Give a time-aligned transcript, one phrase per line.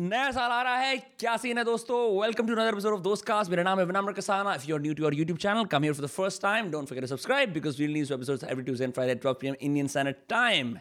[0.00, 2.22] नया साल आ रहा है। क्या सीन है दोस्तों?
[2.22, 4.54] Welcome to another episode of Dost cast मेरा नाम है Vinamr Kasana.
[4.54, 6.88] If you are new to our YouTube channel come here for the first time don't
[6.88, 10.16] forget to subscribe because we release episodes every Tuesday and Friday 12 PM Indian standard
[10.28, 10.76] time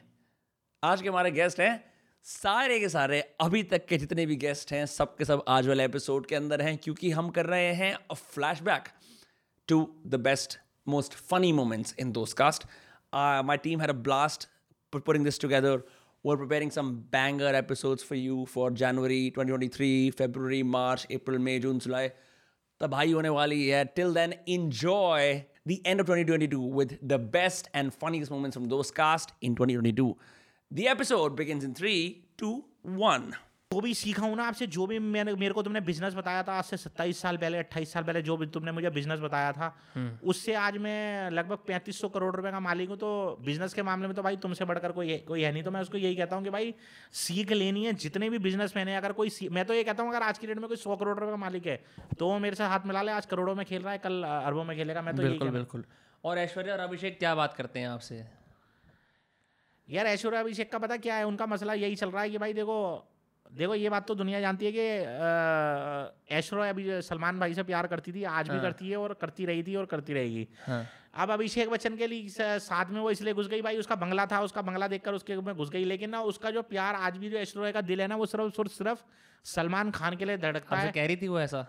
[0.83, 1.93] आज के हमारे guest हैं
[2.23, 5.85] सारे के सारे अभी तक के जितने भी गेस्ट हैं सब के सब आज वाले
[5.85, 8.83] एपिसोड के अंदर हैं क्योंकि हम कर रहे हैं a flashback
[10.07, 10.49] best,
[10.89, 12.59] most funny moments in those cast.
[13.13, 14.45] Uh, my team had a blast
[14.93, 15.79] pu- putting this together.
[16.22, 21.80] We're preparing some banger episodes for you for January 2023, February, March, April, May, June,
[21.80, 22.10] July.
[22.80, 27.68] तब भाई होने वाली है till then enjoy the end of 2022 with the best
[27.80, 30.06] and funniest moments from those cast in 2022
[30.78, 31.92] the episode begins in 3
[32.42, 32.50] 2
[32.82, 33.28] 1
[33.71, 36.53] जो भी सीखा हूँ ना आपसे जो भी मैंने मेरे को तुमने बिज़नेस बताया था
[36.53, 39.67] आज से सत्ताईस साल पहले अट्ठाईस साल पहले जो भी तुमने मुझे बिज़नेस बताया था
[40.25, 43.09] उससे आज मैं लगभग पैंतीस सौ करोड़ रुपए का मालिक हूँ तो
[43.45, 45.97] बिज़नेस के मामले में तो भाई तुमसे बढ़कर कोई कोई है नहीं तो मैं उसको
[45.97, 46.73] यही कहता हूँ कि भाई
[47.13, 50.23] सीख लेनी है जितने भी बिज़नेस मैंने अगर कोई मैं तो ये कहता हूँ अगर
[50.23, 51.79] आज की डेट में कोई सौ करोड़ रुपए का मालिक है
[52.19, 54.63] तो वो मेरे से हाथ मिला ले आज करोड़ों में खेल रहा है कल अरबों
[54.63, 55.83] में खेलेगा मैं तो यही बिल्कुल बिल्कुल।
[56.23, 58.23] और ऐश्वर्या और अभिषेक क्या बात करते हैं आपसे?
[59.87, 62.53] यार ऐश्वर्या अभिषेक का पता क्या है उनका मसला यही चल रहा है कि भाई
[62.53, 62.79] देखो
[63.49, 68.11] देखो ये बात तो दुनिया जानती है कि ऐश्वर्या अभी सलमान भाई से प्यार करती
[68.13, 71.69] थी आज भी करती है और करती रही थी और करती रहेगी। हाँ। अब अभिषेक
[71.69, 74.87] बच्चन के लिए साथ में वो इसलिए घुस गई भाई उसका बंगला था उसका बंगला
[74.87, 77.81] देखकर उसके में घुस गई लेकिन ना उसका जो प्यार आज भी जो ऐश्वर्या का
[77.81, 79.01] दिल है ना वो सिर्फ़ सिर्फ़ सिर्फ़
[79.45, 81.65] सलमान खान के लिए धड़कता है। कह रही थी वो ऐसा?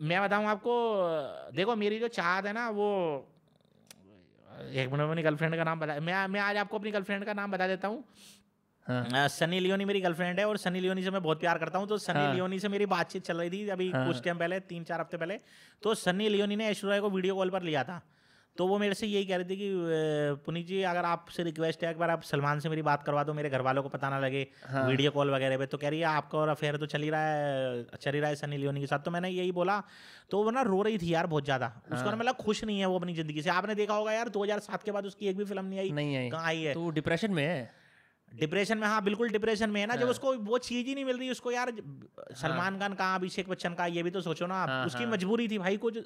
[0.00, 0.74] मैं बताऊँ आपको
[1.56, 2.88] देखो मेरी जो चाहत है ना वो
[4.48, 7.32] एक मिनट में अपनी गर्लफ्रेंड का नाम बता मैं मैं आज आपको अपनी गर्लफ्रेंड का
[7.32, 8.04] नाम बता देता हूँ।
[8.88, 11.88] हाँ। सनी लियोनी मेरी गर्लफ्रेंड है और सनी लियोनी से मैं बहुत प्यार करता हूँ।
[11.88, 14.60] तो सनी हाँ। लियोनी से मेरी बातचीत चल रही थी अभी हाँ। कुछ टाइम पहले
[14.60, 15.40] तीन चार हफ़्ते पहले।
[15.82, 18.02] तो सनी लियोनी ने ऐश्वर्या को वीडियो कॉल पर लिया था।
[18.56, 21.90] तो वो मेरे से यही कह रही थी कि पुनीत जी अगर आपसे रिक्वेस्ट है
[21.90, 24.18] एक बार आप सलमान से मेरी बात करवा दो मेरे घर वालों को पता ना
[24.18, 27.02] लगे हाँ। वीडियो कॉल वगैरह पे। तो कह रही है आपका और अफेयर तो चल
[27.02, 29.82] ही रहा है चल ही रहा है सनी लियोनी के साथ। तो मैंने यही बोला।
[30.30, 32.86] तो वो ना रो रही थी यार बहुत ज़्यादा। उसको ना मतलब खुश नहीं है
[32.86, 35.64] वो अपनी ज़िंदगी से। आपने देखा होगा यार 2007 के बाद उसकी एक भी फ़िल्म
[35.64, 36.74] नहीं आई। नहीं आई। कहाँ आई है?
[36.74, 37.70] तो डिप्रेशन में है।
[38.34, 41.18] डिप्रेशन में हाँ बिल्कुल डिप्रेशन में है ना जब उसको वो चीज़ ही नहीं मिल
[41.18, 41.72] रही उसको यार
[42.34, 45.48] सलमान खान कहाँ अभिषेक बच्चन का ये भी तो सोचो ना आप उसकी हाँ। मजबूरी
[45.48, 45.98] थी भाई कुछ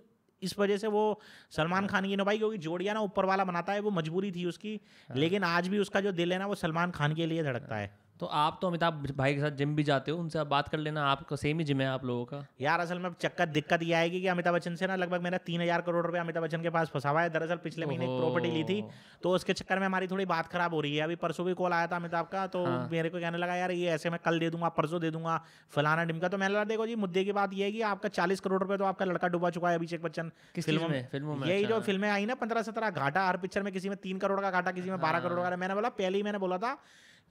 [0.43, 3.73] इस वजह से वो सलमान खान की ना भाई क्योंकि जोड़िया ना ऊपर वाला बनाता
[3.73, 4.81] है वो मजबूरी थी उसकी
[5.17, 8.02] लेकिन आज भी उसका जो दिल है ना वो सलमान खान के लिए धड़कता है।
[8.21, 10.79] तो आप तो अमिताभ भाई के साथ जिम भी जाते हो उनसे आप बात कर
[10.79, 13.93] लेना आपका सेम ही जिम है आप लोगों का यार असल में चक्कर दिक्कत ये
[13.93, 16.71] आएगी कि अमिताभ बच्चन से ना लगभग मेरा तीन हज़ार करोड़ रुपए अमिताभ बच्चन के
[16.71, 18.85] पास फंसा हुआ है दरअसल पिछले महीने एक प्रॉपर्टी ली थी
[19.23, 21.73] तो उसके चक्कर में हमारी थोड़ी बात खराब हो रही है अभी परसों भी कॉल
[21.73, 24.39] आया था अमिताभ का तो हाँ। मेरे को कहने लगा यार ये ऐसे मैं कल
[24.39, 25.41] दे दूँगा परसों दे दूँगा
[25.73, 28.41] फलाना डिमका तो मैंने लगा देखो जी मुद्दे की बात ये है कि आपका चालीस
[28.41, 31.09] करोड़ रुपए तो आपका लड़का डूबा चुका है अभिषेक बच्चन चीज़ में?
[31.13, 31.49] फ़िल्मों में?
[31.49, 34.19] यही अच्छा। जो फ़िल्में आई ना पंद्रह सत्रह घाटा हर पिक्चर में किसी में तीन
[34.19, 36.59] करोड़ का घाटा किसी में बारह हाँ। करोड़ का मैंने बोला पहले ही मैंने बोला
[36.59, 36.79] था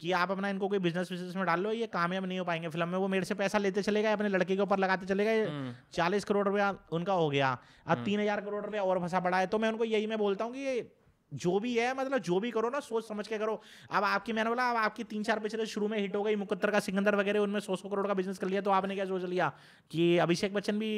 [0.01, 2.69] कि आप अपना इनको कोई बिज़नेस बिज़नेस में डाल लो ये कामयाब नहीं हो पाएँगे
[2.69, 5.25] फ़िल्म में। वो मेरे से पैसा लेते चले गए अपने लड़के के ऊपर लगाते चले
[5.25, 7.57] गए। हम्म। चालीस करोड़ रुपया उनका हो गया।
[7.88, 10.45] अब तीन हज़ार करोड़ रुपया और फंसा पड़ा है। तो मैं उनको यही मैं बोलता
[10.45, 10.91] हूँ कि
[11.31, 13.61] जो भी है मतलब जो भी करो ना सोच समझ के करो।
[13.91, 16.72] अब आपकी मैंने बोला अब आपकी तीन चार पिक्चरें शुरू में हिट हो गई मुकद्दर
[16.72, 19.23] का सिकंदर वगैरह उनमें सौ सौ करोड़ का बिज़नेस कर लिया तो आपने क्या सोच
[19.25, 19.51] लिया?
[19.91, 20.91] कि अभिषेक बच्चन भी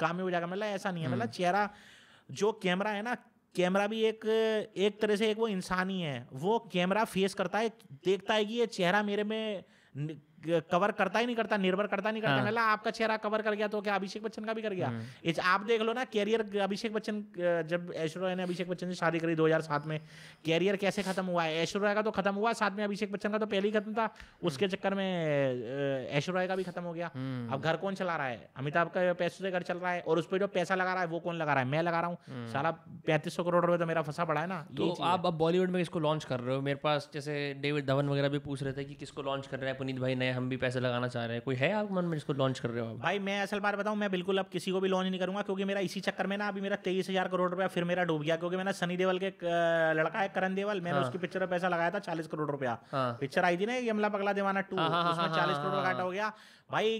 [0.00, 1.68] कामयाब हो जाएगा। मतलब ऐसा नहीं है। मतलब चेहरा
[2.30, 3.16] जो कैमरा है ना
[3.56, 4.24] कैमरा भी एक
[4.76, 7.68] एक तरह से एक वो इंसान ही है। वो कैमरा फेस करता है,
[8.04, 9.64] देखता है कि ये चेहरा मेरे में
[10.46, 13.54] कवर करता ही नहीं करता निर्भर करता नहीं करता। हाँ। मतलब आपका चेहरा कवर कर
[13.54, 14.92] गया तो क्या अभिषेक बच्चन का भी कर गया?
[15.24, 17.22] इस आप देख लो ना कैरियर अभिषेक बच्चन
[17.68, 19.98] जब ऐश्वर्या ने अभिषेक बच्चन से शादी करी 2007 में
[20.44, 21.44] कैरियर कैसे खत्म हुआ?
[21.44, 23.94] है ऐश्वर्या का तो खत्म हुआ साथ में अभिषेक बच्चन का तो पहले ही खत्म
[23.94, 24.08] था।
[24.42, 25.04] उसके चक्कर में
[26.12, 28.48] ऐश्वर्या का भी खत्म हो गया। अब घर कौन चला रहा है?
[28.56, 31.02] अमिताभ का पैसों से घर चल रहा है और उस पर जो पैसा लगा रहा
[31.02, 31.68] है वो कौन लगा रहा है?
[31.68, 32.70] मैं लगा रहा हूँ। सारा
[33.06, 35.98] पैंतीस करोड़ रुपए तो मेरा फंसा पड़ा है ना। तो। आप अब बॉलीवुड में इसको
[36.00, 36.62] लॉन्च कर रहे हो?
[36.62, 39.70] मेरे पास जैसे डेविड धवन वगैरह भी पूछ रहे थे कि किसको लॉन्च कर रहे
[39.70, 39.78] हैं?
[39.78, 42.16] पुनीत भाई नए हम भी पैसे लगाना चाह रहे हैं। कोई है आप मन में
[42.16, 44.80] जिसको लॉन्च कर रहे हो भाई मैं असल बात बताऊँ मैं बिल्कुल अब किसी को
[44.80, 47.50] भी लॉन्च नहीं करूँगा क्योंकि मेरा इसी चक्कर में ना अभी मेरा तेईस हज़ार करोड़
[47.50, 49.32] रुपया फिर मेरा डूब गया क्योंकि मैंने सनी देवल के
[49.94, 53.12] लड़का है करण देवल मैंने उसकी पिक्चर में पैसा लगाया था चालीस करोड़ रुपया। हाँ।
[53.20, 55.62] पिक्चर आई थी ना यमला पगला दीवाना टू हाँ, हाँ, हाँ, उसमें हाँ, चालीस हाँ,
[55.62, 56.32] करोड़ का हाँ। घाटा हो गया।
[56.70, 56.98] भाई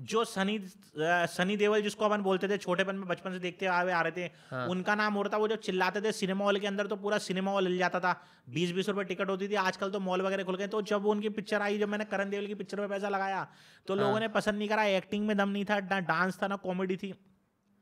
[0.00, 0.58] जो सनी
[0.96, 4.66] सनी देवल जिसको अपन बोलते थे छोटेपन में बचपन से देखते आ रहे थे हाँ।
[4.68, 7.18] उनका नाम हो रहा था वो जो चिल्लाते थे सिनेमा हॉल के अंदर तो पूरा
[7.18, 8.12] सिनेमा हॉल हिल जाता था
[8.50, 11.28] बीस बीस रुपए टिकट होती थी आजकल तो मॉल वगैरह खुल गए तो जब उनकी
[11.30, 13.46] पिक्चर आई जब मैंने करण देवल की पिक्चर में पैसा लगाया
[13.88, 16.46] तो हाँ। लोगों ने पसंद नहीं करा एक्टिंग में दम नहीं था ना डांस था
[16.46, 17.14] ना कॉमेडी थी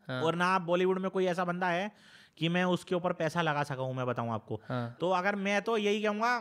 [0.08, 1.90] हाँ। और ना बॉलीवुड में कोई ऐसा बंदा है
[2.38, 5.60] कि मैं उसके ऊपर पैसा लगा सका हूँ मैं बताऊँ आपको हाँ तो अगर मैं
[5.62, 6.38] तो यही कहूँगा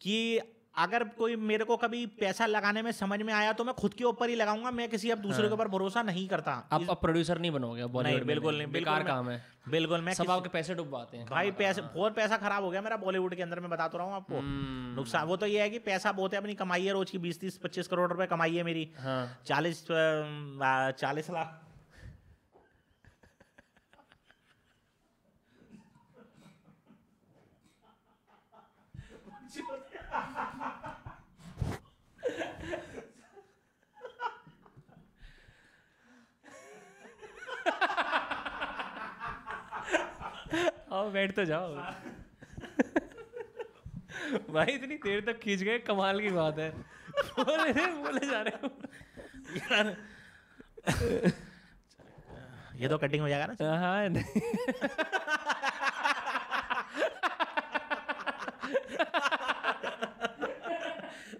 [0.00, 0.40] कि
[0.76, 4.04] अगर कोई मेरे को कभी पैसा लगाने में समझ में आया तो मैं खुद के
[4.04, 7.38] ऊपर ही लगाऊँगा मैं किसी अब दूसरे के ऊपर भरोसा नहीं करता। आप अब प्रोड्यूसर
[7.38, 11.26] नहीं बनोगे बॉलीवुड बिल्कुल नहीं बेकार काम है। बिल्कुल मैं सब आपके पैसे डुबवाते हैं।
[11.26, 14.06] भाई पैसे बहुत पैसा खराब हो गया मेरा बॉलीवुड के अंदर मैं बता तो रहा
[14.06, 16.92] हूँ आपको। हम्म, नुकसान वो तो ये है कि पैसा बहुत है अपनी कमाई है
[16.92, 19.86] रोज की बीस तीस पच्चीस करोड़ रुपए कमाई है मेरी। हाँ। चालीस
[21.00, 21.62] चालीस लाख
[40.92, 41.74] आओ बैठ तो जाओ।
[44.50, 46.70] भाई इतनी देर तक खींच गए कमाल की बात है।
[47.38, 48.68] बोले बोले जा रहे हो।
[49.56, 49.96] यार।
[52.76, 53.78] ये तो कटिंग हो जाएगा ना?
[53.78, 54.24] हाँ नहीं।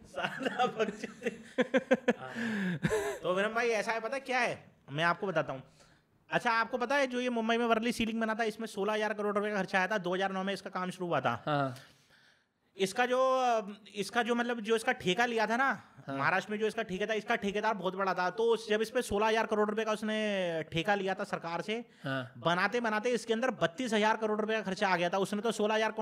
[0.07, 0.67] साला
[3.23, 4.65] तो विनम भाई ऐसा है पता क्या है?
[4.93, 5.63] मैं आपको बताता हूँ।
[6.31, 9.13] अच्छा आपको पता है जो ये मुंबई में वर्ली सीलिंग बना था, इसमें सोलह हज़ार
[9.15, 11.75] करोड़ रुपए का खर्चा आया था 2009 में इसका काम शुरू हुआ था। हाँ।
[12.77, 13.21] इसका जो
[13.97, 15.69] इसका जो मतलब जो इसका ठेका लिया था ना
[16.07, 18.91] हाँ। महाराष्ट्र में जो इसका ठेका था इसका ठेकेदार बहुत बड़ा था। तो जब इस
[18.91, 21.75] पे सोलह हज़ार करोड़ रुपए का उसने ठेका लिया था सरकार से
[22.05, 25.43] हाँ। बनाते बनाते इसके अंदर बत्तीस हज़ार करोड़ रुपए का खर्चा आ गया था। उसने
[25.43, 25.95] तो सोलह हज़ार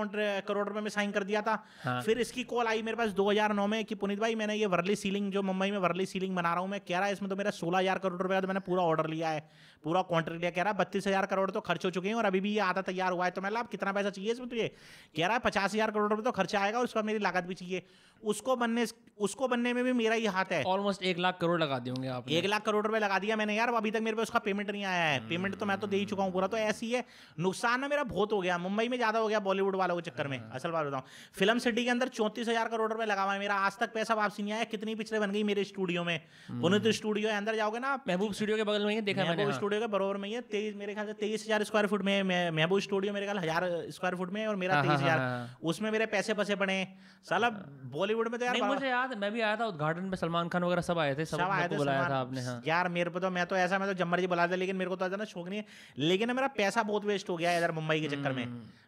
[0.47, 3.67] करोड़ रुपए में साइन कर दिया था। हाँ। फिर इसकी कॉल आई मेरे पास 2009
[3.67, 6.61] में कि पुनीत भाई मैंने ये वर्ली सीलिंग जो मुंबई में वर्ली सीलिंग बना रहा
[6.61, 8.59] हूँ मैं कह रहा है इसमें तो मेरा सोलह हज़ार करोड़ रुपए का तो मैंने
[8.61, 9.49] पूरा ऑर्डर लिया है
[9.83, 12.25] पूरा कॉन्ट्रैक्ट लिया कह रहा है बत्तीस हज़ार करोड़ तो खर्च हो चुके हैं और
[12.25, 14.67] अभी भी ये आधा तैयार हुआ है। तो मैं आप कितना पैसा चाहिए इसमें तुझे?
[15.15, 17.55] कह रहा है पचास हज़ार करोड़ रुपए तो खर्चा आएगा और उसका मेरी लागत भी
[17.55, 17.83] चाहिए
[18.25, 18.85] उसको बनने
[19.19, 22.07] उसको बनने में भी मेरा ही हाथ है। ऑलमोस्ट एक लाख करोड़ लगा दिए होंगे
[22.09, 24.69] आप एक लाख करोड़ रुपए लगा दिया मैंने यार अभी तक मेरे पे उसका पेमेंट
[24.69, 27.03] नहीं आया है। पेमेंट तो मैं तो दे ही चुका हूँ पूरा तो ऐसी है।
[27.39, 30.27] नुकसान ना मेरा बहुत हो गया मुंबई में ज़्यादा हो गया बॉलीवुड वालों के चक्कर
[30.27, 31.03] में। असल बात बताऊँ
[31.35, 34.13] फ़िल्म सिटी के अंदर चौंतीस हज़ार करोड़ रुपए लगा हुआ है मेरा। आज तक पैसा
[34.15, 36.19] वापसी नहीं आया कितनी पिक्चरें बन गई मेरे स्टूडियो में।
[36.51, 39.57] पुनित स्टूडियो है अंदर जाओगे ना महबूब स्टूडियो के बगल में देखा मैंने महबूब हाँ।
[39.57, 42.79] स्टूडियो के बरोबर में ही तेईस मेरे ख्याल से तेईस हज़ार स्क्वायर फुट में महबूब
[42.81, 45.91] स्टूडियो मेरे ख्याल हज़ार स्क्वायर फुट में और मेरा हाँ, तेईस हाँ, हज़ार। हाँ, उसमें
[45.91, 46.87] मेरे पैसे फसे पड़े हैं।
[47.25, 47.49] साला
[47.91, 50.47] बॉलीवुड में तो यार नहीं मुझे याद है, मैं भी आया था उद्घाटन पे सलमान
[50.47, 53.09] खान वगैरह सब आए थे सब सब आए थे बुलाया था आपने हाँ। यार मेरे
[53.09, 55.15] को तो मैं तो ऐसा मैं तो जब मर्ज़ी बुला दे लेकिन मेरे को तो
[55.15, 55.65] ना शौक नहीं है।
[55.99, 58.45] लेकिन मेरा पैसा बहुत वेस्ट हो गया है इधर मुंबई के चक्कर में।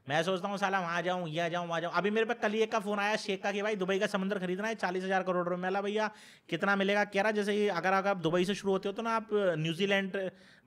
[0.10, 2.72] मैं सोचता हूँ साला वहाँ जाऊँ यहाँ जाऊँ वहाँ जाऊँ। अभी मेरे पे कल एक
[2.72, 5.44] का फ़ोन आया शेख का कि भाई दुबई का समुद्र खरीदना है चालीस हज़ार करोड़
[5.46, 6.10] रुपए। मेला भैया
[6.50, 7.04] कितना मिलेगा?
[7.06, 9.28] कह रहा जैसे अगर आप दुबई से शुरू होते हो तो ना आप
[9.60, 10.18] न्यूजीलैंड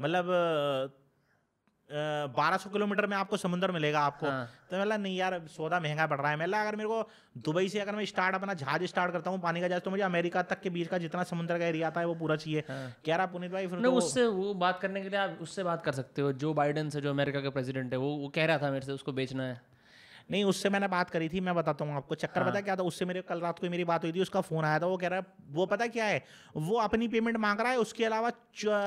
[0.01, 0.99] मतलब
[1.91, 6.07] बारह सौ किलोमीटर में आपको समुद्र मिलेगा आपको। हाँ। तो मैं नहीं यार सौदा महँगा
[6.07, 7.09] पड़ रहा है। मैं अगर मेरे को
[7.41, 10.03] दुबई से अगर मैं स्टार्ट अपना जहाज़ स्टार्ट करता हूँ पानी का जहाज़ तो मुझे
[10.03, 13.17] अमेरिका तक के बीच का जितना समुद्र का एरिया आता है वो पूरा चाहिए। कह
[13.17, 15.93] रहा पुनीत भाई फिर तो उससे वो बात करने के लिए आप उससे बात कर
[15.93, 18.71] सकते हो। जो बाइडन से जो अमेरिका के प्रेसिडेंट है वो वो कह रहा था
[18.71, 19.61] मेरे से उसको बेचना है।
[20.31, 22.83] नहीं उससे मैंने बात करी थी मैं बताता हूँ आपको। चक्कर हाँ। पता क्या था?
[22.83, 25.09] उससे मेरे कल रात को मेरी बात हुई थी उसका फ़ोन आया था वो कह
[25.09, 26.23] रहा है वो पता क्या है?
[26.57, 28.31] वो अपनी पेमेंट मांग रहा है उसके अलावा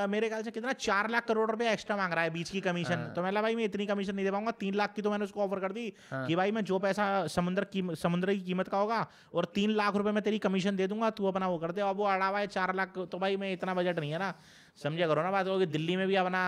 [0.06, 0.72] मेरे ख्याल से कितना?
[0.74, 3.54] चार लाख करोड़ रुपए एक्स्ट्रा मांग रहा है बीच की कमीशन हाँ। तो मैं भाई
[3.54, 5.88] मैं इतनी कमीशन नहीं दे पाऊँगा तीन लाख की तो मैंने उसको ऑफ़र कर दी
[6.12, 9.96] कि भाई मैं जो पैसा समुद्र की समुद्र की कीमत का होगा और तीन लाख
[9.96, 12.38] रुपए मैं तेरी कमीशन दे दूँगा तू अपना वो कर दे। अब वो अड़ा हुआ
[12.38, 14.32] है चार लाख तो भाई मैं इतना बजट नहीं है ना।
[14.78, 16.40] समझे करो ना बात होगी दिल्ली में भी अपना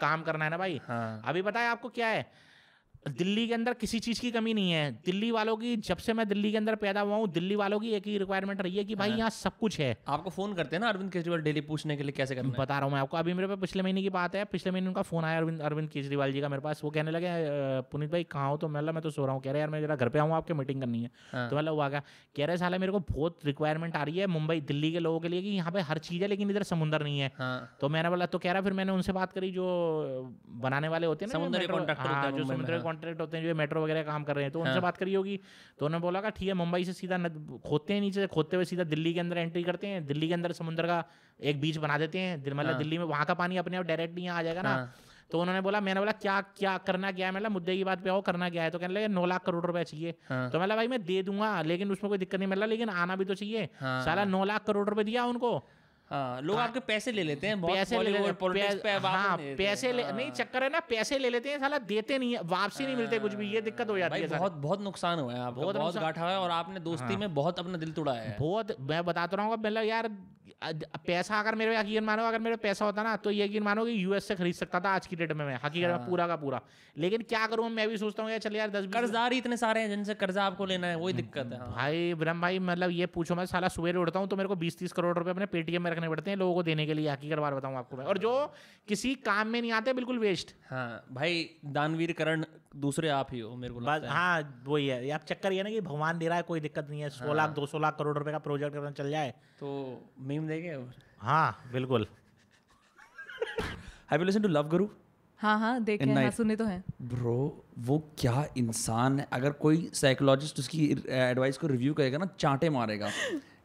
[0.00, 2.26] काम करना है ना भाई। हाँ। अभी पता है आपको क्या है?
[3.08, 6.28] दिल्ली के अंदर किसी चीज़ की कमी नहीं है। दिल्ली वालों की जब से मैं
[6.28, 8.94] दिल्ली के अंदर पैदा हुआ हूँ दिल्ली वालों की एक ही रिक्वायरमेंट रही है कि
[8.94, 12.02] भाई यहाँ सब कुछ है। आपको फ़ोन करते हैं ना अरविंद केजरीवाल डेली पूछने के
[12.02, 14.34] लिए कैसे करना बता रहा हूँ मैं आपको। अभी मेरे पे पिछले महीने की बात
[14.34, 17.10] है। पिछले महीने उनका फ़ोन आया अरविंद अरविंद केजरीवाल जी का मेरे पास। वो कहने
[17.10, 19.60] लगे "अ, पुनीत भाई कहाँ हो तो मैं मैं तो सो रहा हूँ। कह रहे
[19.60, 22.02] यार मैं जरा घर पे आऊँ आपके मीटिंग करनी है। हाँ। तो मतलब हुआ क्या?
[22.36, 25.28] कह रहे साला मेरे को बहुत रिक्वायरमेंट आ रही है मुंबई दिल्ली के लोगों के
[25.28, 28.08] लिए कि यहाँ पे हर चीज़ है लेकिन इधर समुंदर नहीं है। हाँ। तो मैंने
[28.08, 29.64] बोला तो कह रहा फिर मैंने उनसे बात करी जो
[30.48, 31.38] बनाने वाले होते हैं ना
[32.30, 34.82] जो समुद्री कॉन्ट्रैक्ट होते हैं जो मेट्रो वगैरह काम कर रहे हैं। तो उनसे हाँ।
[34.82, 35.38] बात करी होगी।
[35.78, 37.18] तो उन्होंने बोला कि ठीक है मुंबई से सीधा
[37.66, 40.34] खोदते हैं नीचे से खोदते हुए सीधा दिल्ली के अंदर एंट्री करते हैं। दिल्ली के
[40.34, 41.04] अंदर समुद्र का
[41.40, 44.14] एक बीच बना देते हैं। मतलब हाँ। दिल्ली में वहाँ का पानी अपने आप डायरेक्ट
[44.14, 44.94] नहीं आ जाएगा ना। हाँ।
[45.30, 47.32] तो उन्होंने बोला मैंने बोला क्या क्या करना क्या है?
[47.34, 48.70] मतलब मुद्दे की बात पे आओ करना क्या है?
[48.70, 51.62] तो कहने लगे नौ लाख करोड़ रुपए चाहिए। हाँ। तो मैं भाई मैं दे दूँगा
[51.62, 54.44] लेकिन उसमें कोई दिक्कत नहीं। मिल रहा लेकिन आना भी तो चाहिए। हाँ। साला नौ
[54.44, 55.52] लाख करोड़ रुपए दिया उनको।
[56.10, 58.32] हाँ लोग आपके पैसे ले लेते हैं बहुत पैसे ले लेते
[58.82, 61.78] पे हैं हाँ पैसे ले हाँ। नहीं चक्कर है ना पैसे ले लेते हैं साला
[61.78, 64.80] देते नहीं है वापसी नहीं मिलते कुछ भी ये दिक्कत हो जाती है बहुत बहुत
[64.80, 67.92] नुकसान हुआ है बहुत बहुत गाठा हुआ है और आपने दोस्ती में बहुत अपना दिल
[67.92, 70.10] तोड़ा है। बहुत मैं बताता रहा हूँ मतलब यार
[70.62, 74.28] पैसा अगर मेरे यकीन मानो अगर मेरे पैसा होता ना तो यकीन मानो कि यूएस
[74.28, 76.60] से खरीद सकता था आज की डेट में मैं हकीकत हाँ। में पूरा का पूरा
[76.96, 79.80] लेकिन क्या करूँ मैं भी सोचता हूँ यार चल यार दस कर्जदार ही इतने सारे
[79.80, 83.06] हैं जिनसे कर्जा आपको लेना है वही दिक्कत है हाँ। भाई ब्रह्म भाई मतलब ये
[83.08, 85.82] पूछो मैं साला सवेरे उठता हूँ तो मेरे को बीस तीस करोड़ रुपए अपने पेटीएम
[85.82, 88.18] में रखने पड़ते हैं लोगों को देने के लिए हकीकत बार बताऊँ आपको मैं और
[88.18, 88.34] जो
[88.88, 92.44] किसी काम में नहीं आते बिल्कुल वेस्ट हाँ भाई दानवीर करण
[92.76, 95.80] दूसरे आप ही हो मेरे को है हाँ वही है अब चक्कर ये ना कि
[95.82, 98.16] भगवान दे रहा है कोई दिक्कत नहीं है सौ हाँ। लाख दो सौ लाख करोड़
[98.18, 99.32] रुपए का प्रोजेक्ट करना चल जाए
[99.64, 99.70] तो
[100.28, 100.76] मीम देंगे
[101.20, 102.06] हाँ बिल्कुल।
[104.10, 104.86] Have you listen to Love Guru
[105.40, 107.36] हाँ हाँ देखे हैं हाँ, सुने तो हैं। ब्रो
[107.86, 113.10] वो क्या इंसान है। अगर कोई साइकोलॉजिस्ट उसकी एडवाइस को रिव्यू करेगा ना चांटे मारेगा।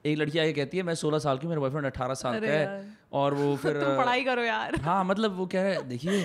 [0.06, 2.86] एक लड़की आके कहती है मैं 16 साल की मेरा बॉयफ्रेंड 18 साल का है।
[3.22, 6.22] और वो फिर तुम पढ़ाई करो यार। हाँ मतलब वो क्या है देखिए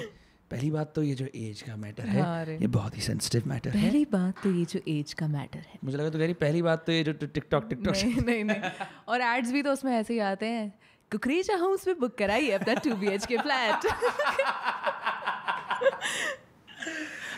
[0.54, 3.70] पहली बात तो ये जो एज का मैटर है हाँ, ये बहुत ही सेंसिटिव मैटर
[3.70, 6.34] है। पहली बात तो ये जो एज का मैटर है। मुझे लगा तो कह रही
[6.42, 8.70] पहली बात तो ये जो टिकटॉक टिकटॉक। नहीं नहीं नहीं।
[9.08, 10.68] और एड्स भी तो उसमें ऐसे ही आते हैं।
[11.10, 13.86] कुकरेजा हाउस में बुक कराइए अपना टू बी के फ्लैट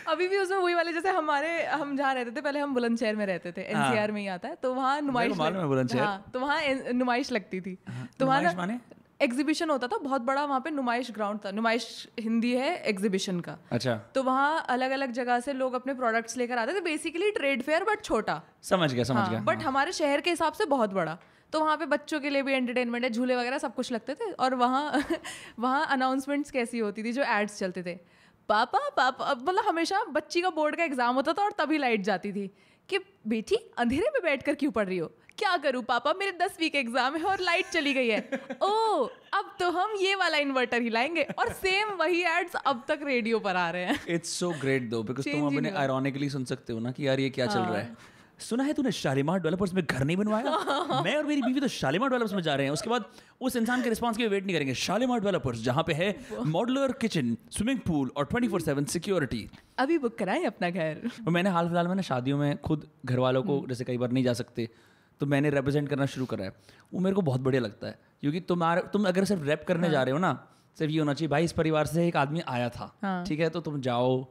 [0.07, 3.25] अभी भी उसमें वही वाले जैसे हमारे हम जहाँ रहते थे पहले हम बुलंदशहर में
[3.25, 6.39] रहते थे एनसीआर में ही आता है। तो वहाँ नुमाइश हाँ। मालूम है। हाँ तो
[6.39, 6.61] वहाँ
[6.93, 7.77] नुमाइश लगती थी।
[8.19, 8.79] तो वहाँ?
[9.21, 11.85] एग्जीबिशन होता था बहुत बड़ा वहाँ पे नुमाइश ग्राउंड था। नुमाइश
[12.19, 16.57] हिंदी है एग्जीबिशन का। अच्छा। तो वहाँ अलग अलग जगह से लोग अपने प्रोडक्ट्स लेकर
[16.57, 20.21] आते थे। बेसिकली ट्रेड फेयर बट छोटा। समझ गया समझ गया। हाँ, बट हमारे शहर
[20.21, 21.17] के हिसाब से बहुत बड़ा।
[21.53, 24.31] तो वहाँ पे बच्चों के लिए भी एंटरटेनमेंट है झूले वगैरह सब कुछ लगते थे।
[24.31, 25.01] और वहाँ
[25.59, 27.97] वहाँ अनाउंसमेंट्स कैसी होती थी जो एड्स चलते थे।
[28.49, 32.31] पापा पापा मतलब हमेशा बच्ची का बोर्ड का एग्ज़ाम होता था और तभी लाइट जाती
[32.33, 32.47] थी
[32.89, 35.11] कि बेटी अंधेरे में बैठ कर क्यों पढ़ रही हो?
[35.37, 36.13] क्या करूँ पापा?
[36.13, 38.19] मेरे दसवीं के एग्ज़ाम है और लाइट चली गई है।
[38.63, 38.69] ओ
[39.33, 43.55] अब तो हम ये वाला इन्वर्टर हिलाएँगे और सेम वही एड्स अब तक रेडियो पर
[43.55, 46.91] आ रहे हैं। It's so great though because तुम अपने। आयरॉनिकली सुन सकते हो ना
[46.91, 47.53] कि यार ये क्या हाँ.
[47.53, 51.01] चल रहा है। सुना है तूने शालीमार डेवलपर्स में घर नहीं बनवाया?
[51.05, 53.05] मैं और मेरी बीवी तो शालीमार डेवलपर्स में जा रहे हैं। उसके बाद
[53.41, 56.09] उस इंसान के रिस्पांस के लिए वेट नहीं करेंगे। शालीमार डेवलपर्स जहाँ पे है
[56.47, 59.47] मॉडुलर किचन स्विमिंग पूल और 24/7 सिक्योरिटी
[59.79, 61.09] अभी बुक कराएँ अपना घर?
[61.27, 64.11] और मैंने हाल फ़िलहाल में ना शादियों में खुद घर वालों को जैसे कई बार
[64.11, 64.69] नहीं जा सकते।
[65.21, 66.53] तो मैंने रिप्रेजेंट करना शुरू करा है
[66.93, 69.91] वो मेरे को बहुत बढ़िया लगता है क्योंकि तुम्हारे तुम अगर सिर्फ़ रैप करने हाँ.
[69.91, 70.33] जा रहे हो ना
[70.77, 73.49] सिर्फ़ ये होना चाहिए भाई इस परिवार से एक आदमी आया था हाँ। ठीक है
[73.49, 74.25] तो तुम जाओ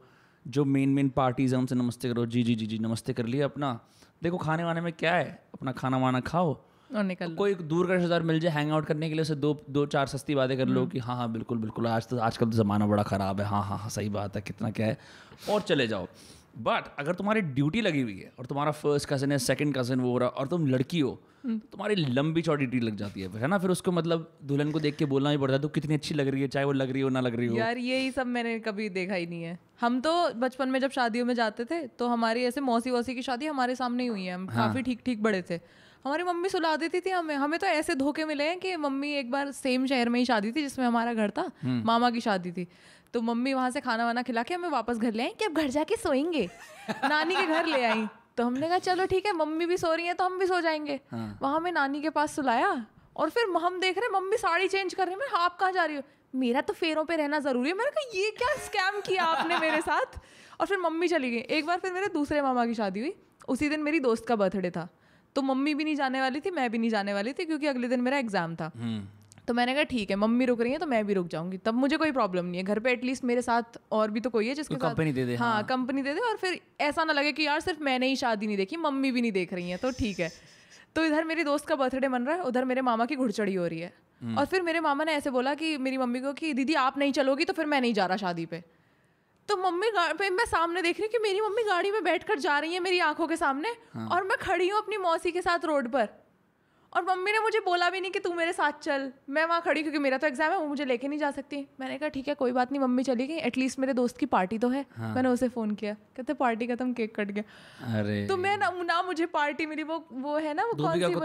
[0.45, 3.45] जो मेन मेन पार्टीज़ हैं उनसे नमस्ते करो जी जी जी जी नमस्ते कर लिया
[3.45, 3.79] अपना
[4.23, 6.53] देखो खाने वाने में क्या है अपना खाना वाना खाओ
[6.89, 9.35] और निकल लो। कोई दूर का रिश्तेदार मिल जाए हैंग आउट करने के लिए उसे
[9.35, 12.45] दो दो चार सस्ती बातें कर लो कि हाँ हाँ बिल्कुल बिल्कुल आज तो आजकल
[12.45, 14.97] तो ज़माना बड़ा ख़राब है हाँ हाँ हाँ सही बात है कितना क्या है
[15.49, 16.07] और चले जाओ
[16.57, 20.11] बट अगर तुम्हारी ड्यूटी लगी हुई है और तुम्हारा फ़र्स्ट कज़न है सेकंड कज़न वो
[20.11, 23.47] हो रहा और तुम लड़की हो तो तुम्हारी लंबी चौड़ी ड्यूटी लग जाती है है
[23.47, 23.57] ना?
[23.57, 26.27] फिर उसको मतलब दुल्हन को देख के बोलना भी पड़ता है तो कितनी अच्छी लग
[26.27, 28.57] रही है चाहे वो लग रही हो ना लग रही हो। यार यही सब मैंने
[28.59, 32.07] कभी देखा ही नहीं है। हम तो बचपन में जब शादियों में जाते थे तो
[32.07, 35.23] हमारी ऐसे मौसी वौसी की शादी हमारे सामने ही हुई है। हम काफ़ी ठीक ठीक
[35.23, 35.59] बड़े थे।
[36.05, 39.31] हमारी मम्मी सुला देती थी हमें। हमें तो ऐसे धोखे मिले हैं कि मम्मी एक
[39.31, 42.67] बार सेम शहर में ही शादी थी जिसमें हमारा घर था मामा की शादी थी।
[43.17, 45.53] तो मम्मी वहाँ से खाना वाना खिला के हमें वापस घर ले आई कि अब
[45.53, 46.43] घर जाके सोएँगे।
[47.03, 48.05] नानी के घर ले आई।
[48.37, 50.59] तो हमने कहा चलो ठीक है मम्मी भी सो रही है तो हम भी सो
[50.61, 52.69] जाएँगे। हाँ। वहाँ में नानी के पास सुलाया
[53.15, 55.85] और फिर हम देख रहे मम्मी साड़ी चेंज कर रही है मैं आप कहाँ जा
[55.85, 56.03] रही हो?
[56.35, 59.81] मेरा तो फेरों पे रहना ज़रूरी है। मैंने कहा ये क्या स्कैम किया आपने मेरे
[59.81, 60.19] साथ?
[60.59, 63.13] और फिर मम्मी चली गई। एक बार फिर मेरे दूसरे मामा की शादी हुई।
[63.47, 64.87] उसी दिन मेरी दोस्त का बर्थडे था।
[65.35, 67.87] तो मम्मी भी नहीं जाने वाली थी मैं भी नहीं जाने वाली थी क्योंकि अगले
[67.87, 68.71] दिन मेरा एग्ज़ाम था।
[69.47, 71.73] तो मैंने कहा ठीक है मम्मी रुक रही है तो मैं भी रुक जाऊँगी। तब
[71.75, 74.55] मुझे कोई प्रॉब्लम नहीं है। घर पे एटलीस्ट मेरे साथ और भी तो कोई है
[74.55, 77.59] जिसको साथ दे दे, हाँ कंपनी दे दे और फिर ऐसा ना लगे कि यार
[77.59, 80.29] सिर्फ़ मैंने ही शादी नहीं देखी मम्मी भी नहीं देख रही है तो ठीक है।
[80.95, 83.67] तो इधर मेरी दोस्त का बर्थडे मन रहा है उधर मेरे मामा की घुड़चड़ी हो
[83.67, 83.93] रही है।
[84.37, 87.11] और फिर मेरे मामा ने ऐसे बोला कि मेरी मम्मी को कि दीदी आप नहीं
[87.13, 88.63] चलोगी तो फिर मैं नहीं जा रहा शादी पे।
[89.49, 92.57] तो मम्मी पे मैं सामने देख रही हूँ कि मेरी मम्मी गाड़ी में बैठकर जा
[92.59, 95.65] रही है मेरी आँखों के सामने हाँ। और मैं खड़ी हूँ अपनी मौसी के साथ
[95.65, 96.09] रोड पर।
[96.93, 99.81] और मम्मी ने मुझे बोला भी नहीं कि तू मेरे साथ चल। मैं वहाँ खड़ी
[99.81, 102.33] क्योंकि मेरा तो एग्ज़ाम है वो मुझे लेके नहीं जा सकती। मैंने कहा ठीक है
[102.33, 105.29] कोई बात नहीं मम्मी चली गई एटलीस्ट मेरे दोस्त की पार्टी तो है। हाँ। मैंने
[105.29, 109.25] उसे फ़ोन किया कहते पार्टी खत्म केक कट गया। अरे। तो मैं ना, ना मुझे
[109.27, 111.21] पार्टी मिली वो वो है ना वो कौन सी वो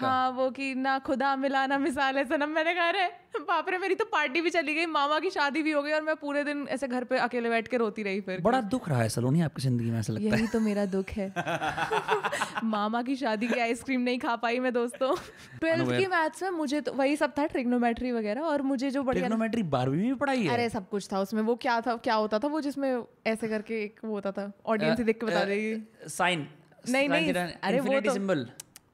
[0.00, 3.08] हाँ वो कि ना खुदा मिला ना मिसाल है सनम। मैंने कहा रे
[3.40, 6.02] बाप रे मेरी तो पार्टी भी चली गई मामा की शादी भी हो गई और
[6.02, 9.02] मैं पूरे दिन ऐसे घर पे अकेले बैठ के रोती रही फिर। बड़ा दुख रहा
[9.02, 11.32] है सलोनी आपकी ज़िंदगी में ऐसा लगता है। यही तो मेरा दुख है।
[12.64, 15.16] मामा की शादी की आइसक्रीम नहीं खा पाई मैं दोस्तों।
[15.60, 19.20] ट्वेल्थ की मैथ्स में मुझे तो वही सब था ट्रिग्नोमेट्री वगैरह और मुझे जो बढ़िया
[19.20, 20.48] ट्रिग्नोमेट्री बारहवीं में पढ़ाई है?
[20.48, 23.82] अरे सब कुछ था उसमें। वो क्या था क्या होता था वो जिसमें ऐसे करके
[23.84, 26.48] एक वो होता था ऑडियंस ही देख के बता देगी। साइन
[26.88, 27.32] नहीं, नहीं,
[27.62, 28.46] अरे वो तो- सिंबल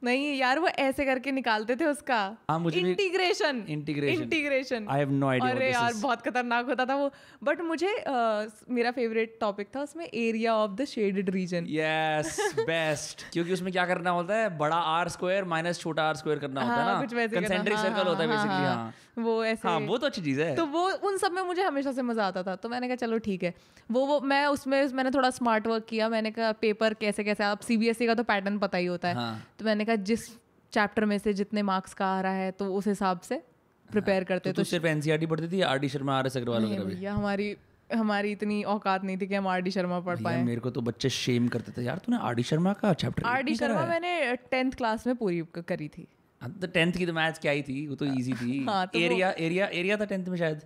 [0.03, 2.17] नहीं यार वो ऐसे करके निकालते थे उसका।
[2.51, 6.03] हाँ, मुझे integration integration I have no idea what अरे यार is.
[6.03, 7.11] बहुत खतरनाक होता था वो।
[7.45, 13.25] बट मुझे अ, मेरा फेवरेट टॉपिक था उसमें area of the shaded region yes best
[13.33, 14.57] क्योंकि उसमें क्या करना होता है?
[14.59, 17.77] बड़ा आर स्क्वायर माइनस छोटा आर स्क्वायर करना होता है हाँ ना। कुछ वैसे कंसेंट्रिक
[17.77, 20.41] हाँ, सर्कल होता है हाँ, बेसिकली हाँ, हाँ। वो ऐसे। हाँ वो तो अच्छी चीज़
[20.41, 22.97] है। तो वो उन सब में मुझे हमेशा से मज़ा आता था। तो मैंने कहा
[22.97, 23.55] चलो ठीक है।
[23.91, 27.61] वो वो मैं उसमें मैंने थोड़ा स्मार्ट वर्क किया। मैंने कहा पेपर कैसे कैसे आप
[27.61, 30.29] सीबीएसई E का तो पैटर्न पता ही होता है। हाँ। तो मैंने कहा जिस
[30.73, 33.43] चैप्टर में से जितने मार्क्स का आ रहा है तो उस हिसाब से
[33.91, 37.15] प्रिपेयर करते तो तू सिर्फ़ एनसीईआरटी पढ़ती थी R D Sharma R S Agarwal भैया
[37.15, 37.57] हमारी
[37.91, 40.81] हमारी इतनी औकात नहीं थी कि हम आर डी शर्मा पढ़ पाए। मेरे को तो
[40.83, 44.37] बच्चे शेम करते थे। यार तूने आर डी शर्मा का चैप्टर आर डी शर्मा मैंने
[44.51, 46.07] टेंथ क्लास में पूरी करी थी।
[46.43, 49.31] तो टेंथ की तो मैथ्स क्या ही थी वो तो इजी थी। हाँ, तो एरिया
[49.39, 50.61] एरिया एरिया था टेंथ में शायद?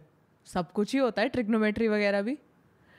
[0.47, 2.37] सब कुछ ही होता है ट्रिग्नोमेट्री वगैरह भी।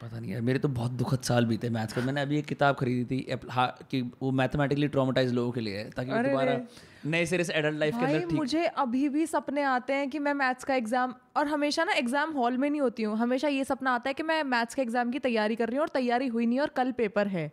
[0.01, 2.75] पता नहीं यार मेरे तो बहुत दुखद साल बीते मैथ्स का। मैंने अभी एक किताब
[2.75, 6.60] खरीदी थी हाँ, कि वो मैथमेटिकली ट्रामेटाइज लोगों के लिए है ताकि दोबारा
[7.05, 10.20] नए सिरे से एडल्ट लाइफ के अंदर ठीक मुझे अभी भी सपने आते हैं कि
[10.20, 13.63] मैं मैथ्स का एग्ज़ाम और हमेशा ना एग्ज़ाम हॉल में नहीं होती हूँ हमेशा ये
[13.63, 16.27] सपना आता है कि मैं मैथ्स के एग्ज़ाम की तैयारी कर रही हूँ और तैयारी
[16.27, 17.51] हुई नहीं और कल पेपर है।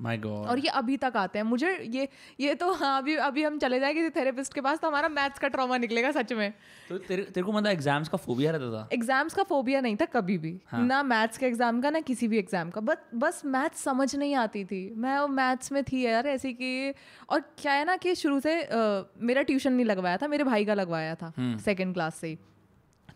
[0.00, 2.08] माय गॉड और ये अभी तक आते हैं। मुझे ये
[2.40, 5.38] ये तो हाँ अभी अभी हम चले जाए किसी थेरेपिस्ट के पास तो हमारा मैथ्स
[5.38, 6.52] का ट्रॉमा निकलेगा सच में।
[6.88, 8.88] तो तेरे तेरे को मतलब एग्ज़ाम्स का फोबिया रहता था?
[8.92, 10.84] एग्ज़ाम्स का फोबिया नहीं था कभी भी। हाँ.
[10.86, 14.34] ना मैथ्स के एग्ज़ाम का ना किसी भी एग्ज़ाम का। बस बस मैथ्स समझ नहीं
[14.36, 16.94] आती थी। मैं वो मैथ्स में थी यार ऐसी कि
[17.28, 20.64] और क्या है ना कि शुरू से अ, मेरा ट्यूशन नहीं लगवाया था मेरे भाई
[20.64, 21.32] का लगवाया था
[21.64, 22.38] सेकेंड क्लास से ही।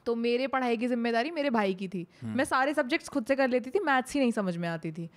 [0.06, 3.48] तो मेरे पढ़ाई की ज़िम्मेदारी मेरे भाई की थी। मैं सारे सब्जेक्ट्स खुद से कर
[3.48, 5.08] लेती थी मैथ्स ही नहीं समझ में आती थी।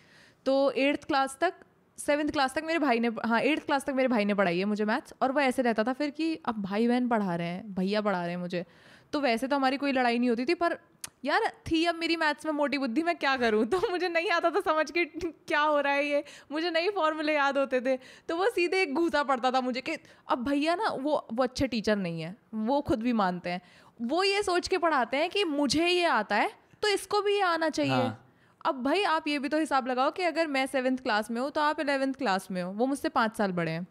[0.47, 1.53] तो एट्थ क्लास तक
[1.97, 4.65] सेवन्थ क्लास तक मेरे भाई ने हाँ एट्थ क्लास तक मेरे भाई ने पढ़ाई है
[4.65, 7.73] मुझे मैथ्स और वो ऐसे रहता था फिर कि अब भाई बहन पढ़ा रहे हैं,
[7.75, 8.65] भैया पढ़ा रहे हैं मुझे।
[9.13, 10.77] तो वैसे तो हमारी कोई लड़ाई नहीं होती थी, पर
[11.25, 13.65] यार थी अब मेरी मैथ्स में मोटी बुद्धि, मैं क्या करूँ?
[13.71, 15.05] तो मुझे नहीं आता था समझ के
[15.47, 17.97] क्या हो रहा है ये, मुझे नई फॉर्मूले याद होते थे।
[18.29, 19.97] तो वो सीधे एक घूसा पड़ता था मुझे कि
[20.29, 23.61] अब भैया ना, वो वो अच्छे टीचर नहीं है, वो खुद भी मानते हैं।
[24.01, 26.49] वो ये सोच के पढ़ाते हैं कि मुझे ये आता है
[26.81, 28.23] तो इसको भी ये आना चाहिए। हाँ।
[28.67, 31.49] अब भाई आप ये भी तो हिसाब लगाओ कि अगर मैं सेवन्थ क्लास में हूँ
[31.51, 33.87] तो आप इलेवेंथ क्लास में हो। वो मुझसे पाँच साल बड़े हैं।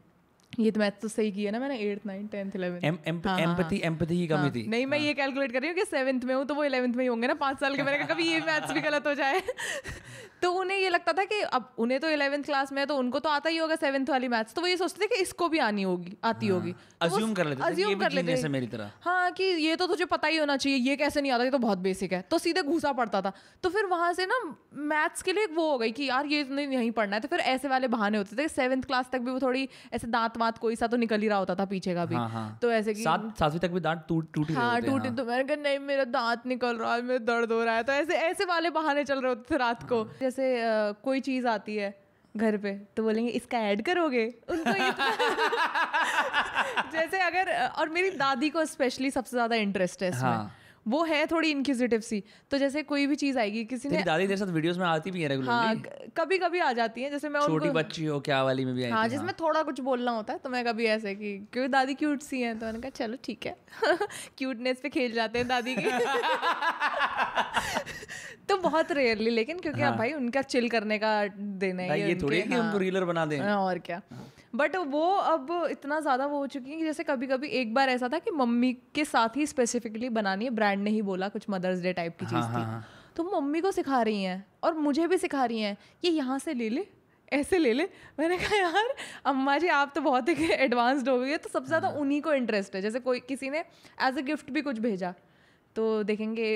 [0.59, 4.27] ये तो मैथ तो सही किया ना मैंने eighth nine tenth eleventh empathy empathy की
[4.27, 6.65] कमी थी। नहीं मैं ये कैलकुलेट कर रही हूँ कि सेवन्थ में हूँ तो वो
[6.65, 9.07] इलेवेंथ में ही होंगे ना पाँच साल के मैंने कहा कभी ये मैथ्स भी गलत
[9.07, 9.43] हो जाए।
[10.43, 13.19] तो उन्हें ये लगता था कि अब उन्हें तो इलेवेंथ क्लास में है तो उनको
[13.19, 15.59] तो आता ही होगा सेवन्थ वाली मैथ्स तो वो ये सोचते थे कि इसको भी
[15.59, 18.67] आनी होगी आती होगी। तो वो assume कर लेते थे ये भी कर लेते मेरी
[18.67, 21.51] तरह। हाँ कि ये तो तुझे पता ही होना चाहिए ये कैसे नहीं आता ये
[21.51, 23.33] तो बहुत बेसिक है। तो सीधे घुसा पड़ता था।
[23.63, 24.41] तो फिर वहाँ से ना
[24.85, 27.41] मैथ्स के लिए वो हो गई कि यार ये नहीं नहीं पढ़ना है। तो फिर
[27.47, 30.76] ऐसे वाले बहाने होते थे सेवन्थ क्लास तक भी वो थोड़ी ऐसे दांत वात कोई
[30.76, 33.03] सा तो निकल ही रहा होता था पीछे का भी। हाँ, हाँ। तो ऐसे कि
[33.03, 36.47] सात सातवीं तक भी दांत टूट टूट हाँ टूटे तो मैंने कहा नहीं मेरा दांत
[36.47, 39.29] निकल रहा है मेरा दर्द हो रहा है। तो ऐसे ऐसे वाले बहाने चल रहे
[39.29, 40.55] होते थे रात को। हाँ। जैसे
[41.05, 41.95] कोई चीज़ आती है
[42.35, 44.26] घर पे तो बोलेंगे इसका ऐड करोगे?
[44.50, 44.73] उनको
[46.93, 50.50] जैसे अगर और मेरी दादी को स्पेशली सबसे ज़्यादा इंटरेस्ट है इसमें। हाँ।
[50.87, 54.37] वो है थोड़ी इनक्यूजिटिव सी। तो जैसे कोई भी चीज़ आएगी किसी ने दादी तेरे
[54.37, 55.82] साथ वीडियोस में आती भी है रेगुलरली हाँ
[56.17, 58.91] कभी कभी आ जाती है जैसे मैं छोटी बच्ची हो क्या वाली में भी आई
[58.91, 61.95] हाँ थी, जिसमें थोड़ा कुछ बोलना होता है तो मैं कभी ऐसे कि क्योंकि दादी
[61.95, 62.58] क्यूट सी है?
[62.58, 63.56] तो मैंने कहा चलो ठीक है।
[64.39, 65.82] क्यूटनेस पे खेल जाते हैं दादी की।
[68.49, 71.26] तो बहुत रेयरली लेकिन क्योंकि अब भाई उनका चिल करने का
[71.58, 74.02] दिन है ये थोड़ी कि हाँ। रीलर बना दें। हाँ, और क्या।
[74.56, 77.88] बट वो अब इतना ज़्यादा वो हो चुकी है कि जैसे कभी कभी एक बार
[77.88, 81.47] ऐसा था कि मम्मी के साथ ही स्पेसिफिकली बनानी है ब्रांड ने ही बोला कुछ
[81.50, 85.06] मदर्स डे टाइप की चीज़ हाँ, थी तो मम्मी को सिखा रही हैं और मुझे
[85.06, 86.86] भी सिखा रही हैं ये यहाँ से ले ले
[87.32, 87.84] ऐसे ले ले।
[88.19, 88.95] मैंने कहा यार
[89.26, 92.21] अम्मा जी आप तो बहुत ही एडवांस्ड हो गई है तो सबसे ज़्यादा हाँ। उन्हीं
[92.23, 95.12] को इंटरेस्ट है। जैसे कोई किसी ने एज अ गिफ्ट भी कुछ भेजा।
[95.76, 96.47] तो देखेंगे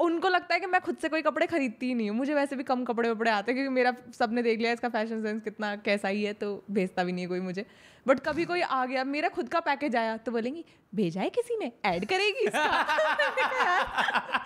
[0.00, 2.56] उनको लगता है कि मैं खुद से कोई कपड़े खरीदती ही नहीं हूँ। मुझे वैसे
[2.56, 5.76] भी कम कपड़े वपड़े आते हैं क्योंकि मेरा सबने देख लिया इसका फ़ैशन सेंस कितना
[5.76, 7.66] कैसा ही है तो भेजता भी नहीं है कोई मुझे।
[8.06, 11.56] बट कभी कोई आ गया मेरा खुद का पैकेज आया तो बोलेंगी भेजा है किसी
[11.58, 11.72] ने?
[11.84, 12.64] ऐड करेगी इसका?
[12.64, 14.40] मैंने कहा, "यार,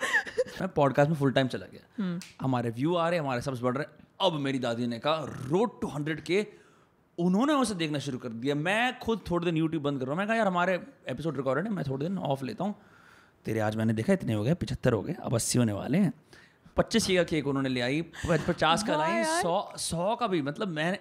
[0.61, 3.77] मैं पॉडकास्ट में फुल टाइम चला गया। हम्म। हमारे व्यू आ रहे हमारे सब्स बढ़
[3.77, 3.85] रहे
[4.21, 6.45] अब मेरी दादी ने कहा रोड टू हंड्रेड के
[7.17, 10.17] उन्होंने उसे देखना शुरू कर दिया। मैं खुद थोड़े दिन यूट्यूब बंद कर रहा हूँ।
[10.17, 12.75] मैं कहा यार हमारे एपिसोड रिकॉर्डेड है मैं थोड़े दिन ऑफ़ लेता हूँ।
[13.45, 16.13] तेरे आज मैंने देखा इतने हो गए पिछहत्तर हो गए अब अस्सी होने वाले हैं।
[16.77, 20.97] पच्चीस का केक उन्होंने ले आई पचास का लाई सौ सौ का भी मतलब मैं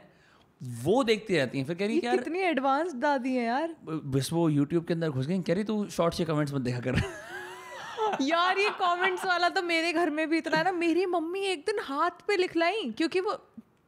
[0.85, 3.75] वो देखती रहती हैं फिर कह रही यार कितनी एडवांस दादी है यार।
[4.17, 6.81] बस वो यूट्यूब के अंदर घुस गई कह रही तू शॉर्ट्स के कमेंट्स मत देखा
[6.81, 7.01] कर।
[8.21, 11.65] यार ये कमेंट्स वाला तो मेरे घर में भी इतना है ना मेरी मम्मी एक
[11.67, 13.39] दिन हाथ पे लिख लाई क्योंकि वो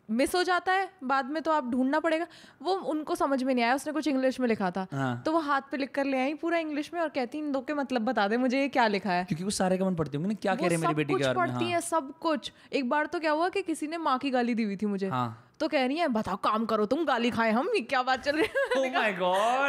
[0.08, 2.26] मिस हो जाता है बाद में तो आप ढूंढना पड़ेगा।
[2.62, 5.38] वो उनको समझ में नहीं आया उसने कुछ इंग्लिश में लिखा था। हाँ। तो वो
[5.40, 8.04] हाथ पे लिख कर ले आई पूरा इंग्लिश में और कहती इन दो के मतलब
[8.04, 9.24] बता दे मुझे ये क्या लिखा है?
[9.24, 11.72] क्योंकि वो सारे कमेंट पढ़ती होंगी ना क्या कह रहे मेरी बेटी के पढ़ती हाँ।
[11.72, 14.62] है सब कुछ। एक बार तो क्या हुआ कि किसी ने माँ की गाली दी
[14.62, 17.68] हुई थी मुझे। हाँ। तो कह रही है बताओ काम करो तुम गाली खाए हम
[17.74, 18.62] ये क्या बात चल रही है?
[18.70, 18.80] Oh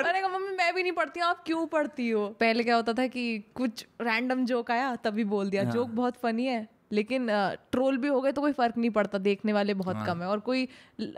[0.03, 2.27] मैंने कहा मम्मी मैं भी नहीं पढ़ती हूँ आप क्यों पढ़ती हो?
[2.39, 6.45] पहले क्या होता था कि कुछ रैंडम जोक आया तभी बोल दिया। जोक बहुत फनी
[6.45, 7.27] है। लेकिन
[7.71, 10.39] ट्रोल भी हो गए तो कोई फ़र्क नहीं पड़ता देखने वाले बहुत कम है और
[10.39, 10.67] कोई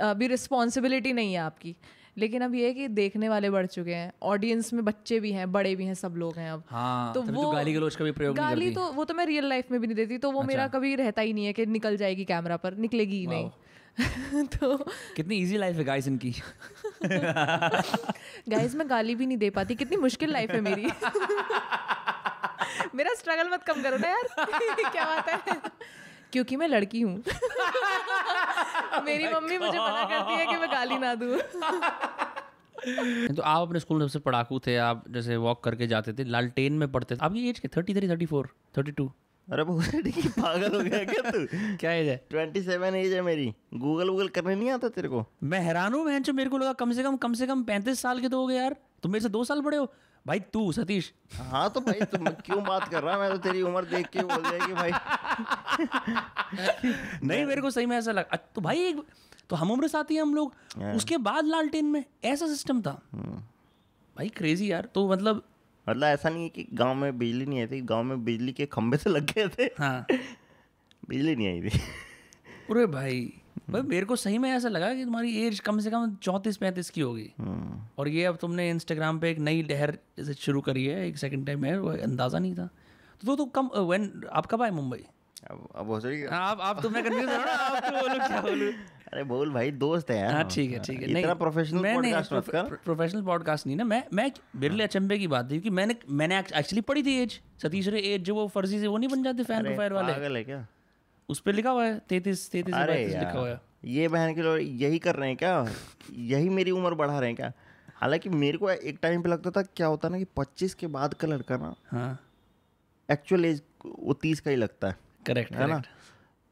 [0.01, 1.75] अभी रिस्पॉन्सिबिलिटी नहीं है आपकी।
[2.17, 5.51] लेकिन अब ये है कि देखने वाले बढ़ चुके हैं ऑडियंस में बच्चे भी हैं
[5.51, 8.12] बड़े भी हैं सब लोग हैं अब। हाँ तो तभी वो गाली गलोच का भी
[8.12, 10.32] प्रयोग नहीं गाली करती। तो वो तो मैं रियल लाइफ में भी नहीं देती तो
[10.32, 13.27] वो अच्छा। मेरा। कभी रहता ही नहीं है कि निकल जाएगी कैमरा पर निकलेगी ही
[13.27, 13.49] नहीं।
[14.45, 14.77] तो
[15.15, 16.32] कितनी इजी लाइफ है गाइस इनकी।
[18.49, 20.88] गाइस मैं गाली भी नहीं दे पाती कितनी मुश्किल लाइफ है मेरी।
[22.96, 24.28] मेरा स्ट्रगल मत कम करो ना यार।
[24.91, 25.62] क्या बात है?
[26.32, 27.24] क्योंकि मैं लड़की हूँ।
[29.04, 31.38] मेरी मम्मी मुझे मना करती है कि मैं गाली ना दूँ।
[33.36, 36.74] तो आप अपने स्कूल में सबसे पढ़ाकू थे आप जैसे वॉक करके जाते थे लालटेन
[36.74, 37.78] में पढ़ते थे। आपकी एज क्या?
[37.78, 39.12] Thirty three thirty four thirty two
[39.52, 39.63] अरे
[40.28, 41.48] पागल हो गया क्या तू?
[41.78, 42.28] क्या एज है?
[42.30, 45.26] ट्वेंटी सेवन एज है मेरी। गूगल वूगल करने नहीं आता तेरे को?
[45.43, 48.20] मैं हैरान हूँ बहन मेरे को लगा कम से कम कम से कम पैंतीस साल
[48.20, 49.93] के तो हो गए यार। तुम मेरे से दो साल बड़े हो।
[50.27, 53.19] भाई तू सतीश। हाँ तो भाई तुम क्यों बात कर रहा है?
[53.19, 54.91] मैं तो तेरी उम्र देख के बोल कि भाई।
[57.23, 59.03] नहीं मेरे को सही में ऐसा लगा तो भाई एक
[59.49, 60.53] तो हम उम्र साथी हैं हम लोग।
[60.95, 63.01] उसके बाद लालटेन में ऐसा सिस्टम था।
[64.15, 65.43] भाई क्रेजी यार तो मतलब
[65.89, 68.65] मतलब ऐसा नहीं है कि गाँव में बिजली नहीं आई थी गाँव में बिजली के
[68.65, 70.05] खंभे से लग गए थे। हाँ।
[71.09, 71.79] बिजली नहीं आई थी।
[72.69, 73.33] अरे भाई।
[73.70, 76.89] भाई मेरे को सही में ऐसा लगा कि तुम्हारी एज कम से कम चौंतीस पैंतीस
[76.89, 77.30] की होगी।
[78.00, 81.46] और ये अब तुमने इंस्टाग्राम पे एक नई लहर जैसे शुरू करी है एक सेकंड
[81.48, 82.70] टाइम है वो अंदाज़ा नहीं था।
[83.22, 85.04] तो तो कम व्हेन आप कब आए मुंबई?
[85.52, 88.72] अब अब भोसड़ी आप आप तो मैं कंफ्यूज हो ना आप तो बोलो क्या बोलूँ?
[89.13, 92.50] अरे बोल भाई दोस्त है यार। हाँ ठीक है ठीक है। इतना प्रोफेशनल पॉडकास्ट मत
[92.50, 95.96] कर। प्रोफेशनल पॉडकास्ट नहीं ना मैं मैं मेरे लिए अचंभे की बात थी कि मैंने
[96.10, 99.24] मैंने एक्चुअली पढ़ी थी एज सतीश रे एज जो वो फर्जी से वो नहीं बन
[99.24, 100.65] जाते फ़ैन प्रोफ़ाइल वाले। पागल है क्या?
[101.29, 104.59] उस पर लिखा हुआ है तैतीस तैतीस अरे लिखा हुआ है। ये बहन के लोग
[104.61, 105.67] यही कर रहे हैं क्या?
[106.11, 107.51] यही मेरी उम्र बढ़ा रहे हैं क्या?
[107.95, 111.13] हालाँकि मेरे को एक टाइम पे लगता था क्या होता ना कि 25 के बाद
[111.13, 112.19] का लड़का ना हाँ।
[113.09, 115.81] एक्चुअल एज वो तीस का ही लगता है करेक्ट है ना?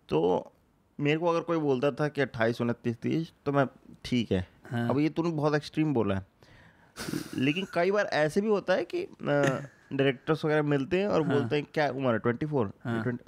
[0.09, 0.51] तो
[0.99, 3.65] मेरे को अगर कोई बोलता था कि अट्ठाईस उनतीस तीस तो मैं
[4.05, 6.25] ठीक है। हाँ। अब ये तूने बहुत एक्सट्रीम बोला है।
[7.37, 9.07] लेकिन कई बार ऐसे भी होता है कि
[9.93, 12.71] डायरेक्टर्स वगैरह मिलते हैं और हाँ। बोलते हैं क्या उम्र है ट्वेंटी फोर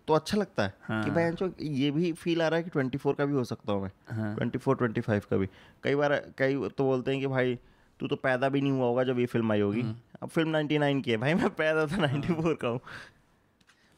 [0.08, 2.98] तो अच्छा लगता है हाँ। कि भाई ये भी फील आ रहा है कि ट्वेंटी
[2.98, 5.50] फोर का भी हो सकता हूँ हाँ। मैं ट्वेंटी फोर ट्वेंटी फाइव का भी
[5.84, 7.58] कई बार कई तो बोलते हैं कि भाई
[8.00, 10.50] तू तो पैदा भी नहीं हुआ होगा जब ये फ़िल्म आई होगी हाँ। अब फ़िल्म
[10.50, 12.80] नाइन्टी नाइन की है भाई मैं पैदा था नाइन्टी फोर का हूँ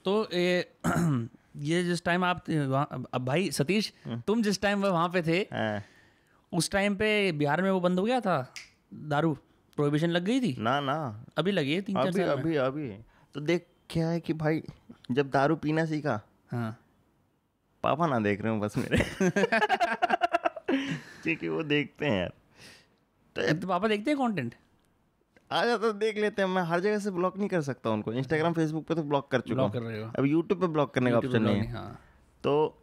[0.05, 0.67] तो ये
[1.57, 2.49] ये जिस टाइम आप
[3.13, 3.93] अब भाई सतीश
[4.27, 5.81] तुम जिस टाइम वहाँ पे थे हाँ।
[6.53, 8.53] उस टाइम पे बिहार में वो बंद हो गया था
[8.93, 9.37] दारू
[9.75, 10.55] प्रोहिबिशन लग गई थी?
[10.59, 12.89] ना ना। अभी लगी है तीन चार अभी अभी अभी।
[13.33, 14.63] तो देख क्या है कि भाई
[15.11, 16.79] जब दारू पीना सीखा हाँ।
[17.83, 18.97] पापा ना देख रहे हो बस मेरे।
[21.23, 22.33] क्योंकि वो देखते हैं यार।
[23.35, 24.55] तो तो पापा देखते हैं कंटेंट
[25.51, 28.13] आ जाता तो देख लेते हैं। मैं हर जगह से ब्लॉक नहीं कर सकता उनको।
[28.13, 31.17] इंस्टाग्राम फेसबुक पे तो ब्लॉक कर चुका हूँ। हो। अब यूट्यूब पे ब्लॉक करने का
[31.17, 31.99] ऑप्शन नहीं है। हाँ।
[32.43, 32.81] तो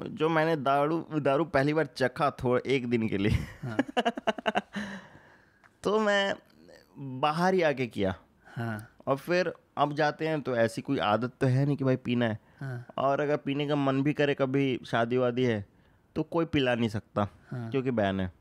[0.00, 3.76] जो मैंने दारू दारू पहली बार चखा थोड़ा एक दिन के लिए। हाँ।
[5.84, 6.34] तो मैं
[7.20, 8.14] बाहर ही आके किया।
[8.46, 11.96] हाँ। और फिर अब जाते हैं तो ऐसी कोई आदत तो है नहीं कि भाई
[11.96, 15.64] पीना है। हाँ। और अगर पीने का मन भी करे कभी शादी वादी है
[16.16, 18.32] तो कोई पिला नहीं सकता हाँ। क्योंकि बैन है।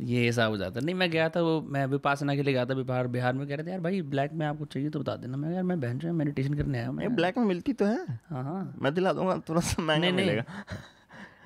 [0.00, 2.74] ये हिसाब हो जाता नहीं मैं गया था वो मैं विपासना के लिए गया था
[2.74, 5.36] बिहार बिहार में कह रहे थे यार भाई ब्लैक में आपको चाहिए तो बता देना।
[5.36, 8.04] मैं यार मैं बहन जो मेडिटेशन करने आया हूँ मैं ब्लैक में मिलती तो है।
[8.30, 10.44] हाँ हाँ। मैं दिला दूँगा थोड़ा सा महँगा। मिलेगा।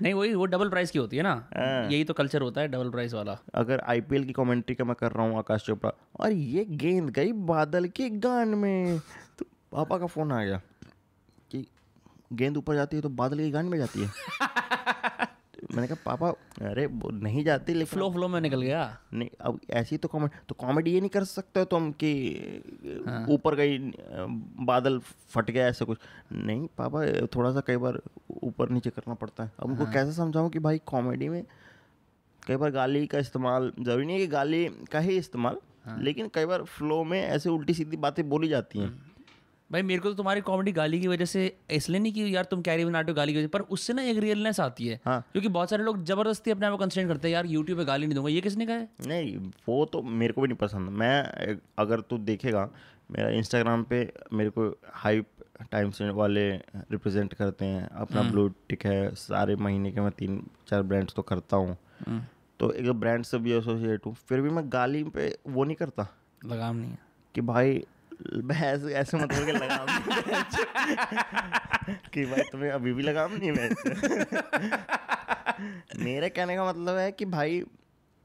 [0.02, 2.68] नहीं वही वो डबल प्राइस की होती है ना। हाँ। यही तो कल्चर होता है
[2.68, 6.32] डबल प्राइस वाला। अगर आईपीएल की कमेंट्री का मैं कर रहा हूँ आकाश चोपड़ा और
[6.32, 8.98] ये गेंद गई बादल के गान में
[9.38, 10.60] तो पापा का फ़ोन आ गया
[11.50, 11.66] कि
[12.32, 14.10] गेंद ऊपर जाती है तो बादल के गान में जाती है।
[15.74, 16.28] मैंने कहा पापा
[16.70, 18.82] अरे वो नहीं जाती लेकिन फ्लो फ्लो में निकल गया।
[19.14, 22.10] नहीं अब ऐसी तो कॉमेडी तो कॉमेडी ये नहीं कर सकते हो तुम कि
[23.30, 23.78] ऊपर हाँ। गई
[24.64, 25.98] बादल फट गया ऐसा कुछ।
[26.32, 28.00] नहीं पापा थोड़ा सा कई बार
[28.44, 31.42] ऊपर नीचे करना पड़ता है। अब उनको कैसे समझाऊँ कि भाई कॉमेडी में
[32.42, 35.56] कई बार गाली का इस्तेमाल ज़रूरी नहीं है कि गाली का ही इस्तेमाल
[36.00, 38.92] लेकिन कई बार फ्लो में ऐसे उल्टी सीधी बातें बोली जाती हैं।
[39.70, 42.60] भाई मेरे को तो तुम्हारी कॉमेडी गाली की वजह से इसलिए नहीं कि यार तुम
[42.62, 45.48] कैरी बनाते हो गाली की वजह पर उससे ना एक रियलनेस आती है। हाँ। क्योंकि
[45.48, 48.14] बहुत सारे लोग ज़बरदस्ती अपने आप को कंस्टेंट करते हैं यार यूट्यूब पे गाली नहीं
[48.14, 48.88] दूँगा। ये किसने कहा है?
[49.06, 49.36] नहीं
[49.68, 52.68] वो तो मेरे को भी नहीं पसंद। मैं अगर तू देखेगा
[53.10, 53.98] मेरा इंस्टाग्राम पे
[54.32, 55.26] मेरे को हाइप
[55.72, 56.50] टाइम्स वाले
[56.90, 61.22] रिप्रेजेंट करते हैं। अपना ब्लू टिक है सारे महीने के मैं तीन चार ब्रांड्स तो
[61.22, 61.76] करता हूँ।
[62.60, 66.06] तो एक ब्रांड से भी एसोसिएट हूँ फिर भी मैं गाली पे वो नहीं करता।
[66.44, 66.98] लगाम नहीं है।
[67.34, 67.84] कि भाई
[68.44, 68.62] मैं
[68.94, 69.86] ऐसे मत बोल के लगाम
[72.14, 73.68] कि भाई तुम्हें अभी भी लगाम नहीं है
[76.04, 77.62] मेरे कहने का मतलब है कि भाई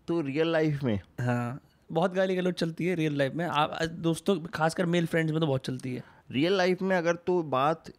[0.07, 1.59] तू रियल लाइफ में हाँ।
[1.89, 5.47] बहुत गाली गलौज चलती है रियल लाइफ में। आप दोस्तों खासकर मेल फ्रेंड्स में तो
[5.47, 7.91] बहुत चलती है। रियल लाइफ में अगर तो बात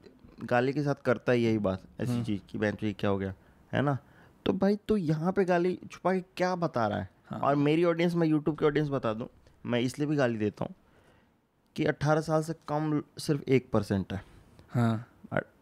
[0.45, 3.35] गाली के साथ करता है यही बात ऐसी चीज़ की बहन ये क्या हो गया
[3.73, 3.97] है ना?
[4.47, 7.09] तो भाई तो यहाँ पे गाली छुपा के क्या बता रहा है?
[7.27, 9.29] हाँ। और मेरी ऑडियंस मैं यूट्यूब की ऑडियंस बता दूँ
[9.67, 10.75] मैं इसलिए भी गाली देता हूँ
[11.77, 14.23] कि 18 साल से कम सिर्फ़ एक परसेंट है।
[14.71, 15.07] हाँ।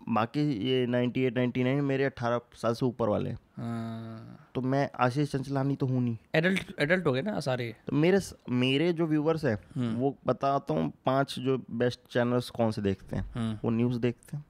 [0.09, 5.33] बाकी ये 98 99 मेरे 18 साल से ऊपर वाले हैं। हाँ। तो मैं आशीष
[5.33, 8.21] चंचलानी तो हूँ नहीं। एडल्ट एडल्ट हो गए ना सारे। तो मेरे
[8.57, 13.17] मेरे जो व्यूवर्स हैं हम्म। वो बताता हूँ पाँच जो बेस्ट चैनल्स कौन से देखते
[13.17, 14.45] हैं। हम्म। वो न्यूज़ देखते हैं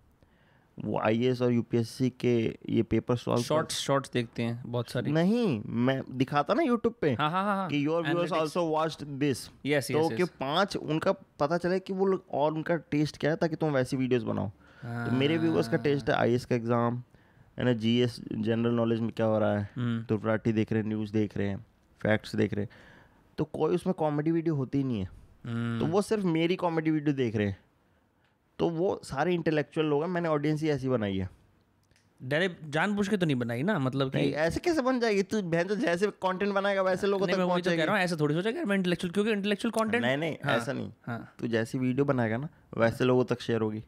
[0.79, 2.35] वो आईएएस और यूपीएससी के
[2.71, 7.13] ये पेपर सॉल्व शॉर्ट्स शॉर्ट्स देखते हैं बहुत सारी। नहीं मैं दिखाता ना यूट्यूब पे
[7.13, 11.59] हाँ हाँ हाँ कि your viewers also watched this yes तो कि पाँच उनका पता
[11.59, 14.51] चले कि वो लोग और उनका टेस्ट क्या है ताकि तुम वैसी वीडियोस बनाओ।
[14.83, 17.03] तो मेरे व्यूअर्स का टेस्ट है आई का एग्ज़ाम
[17.59, 19.71] है ना जी जनरल नॉलेज में क्या हो रहा है?
[19.77, 21.67] हम्म। तो देख रहे हैं न्यूज़ देख रहे हैं
[22.03, 22.71] फैक्ट्स देख रहे हैं।
[23.39, 25.09] तो कोई उसमें कॉमेडी वीडियो होती ही नहीं है।
[25.47, 27.57] हम्म। तो वो सिर्फ़ मेरी कॉमेडी वीडियो देख रहे हैं।
[28.59, 31.29] तो वो सारे इंटेलेक्चुअल लोग हैं मैंने ऑडियंस ही ऐसी बनाई है।
[32.23, 35.23] डायरेक्ट जानबूझ के तो नहीं बनाई ना मतलब कि ऐसे कैसे बन जाएगी?
[35.23, 38.51] तू बहन तो जैसे कंटेंट बनाएगा वैसे लोगों तक मैं वही तो ऐसा थोड़ी सोचा
[38.51, 42.37] मैं इंटेलेक्चुअल क्योंकि इंटेलेक्चुअल कंटेंट नहीं नहीं हाँ, ऐसा नहीं। हाँ। तू जैसी वीडियो बनाएगा
[42.37, 43.85] ना वैसे लोगों तक शेयर होगी।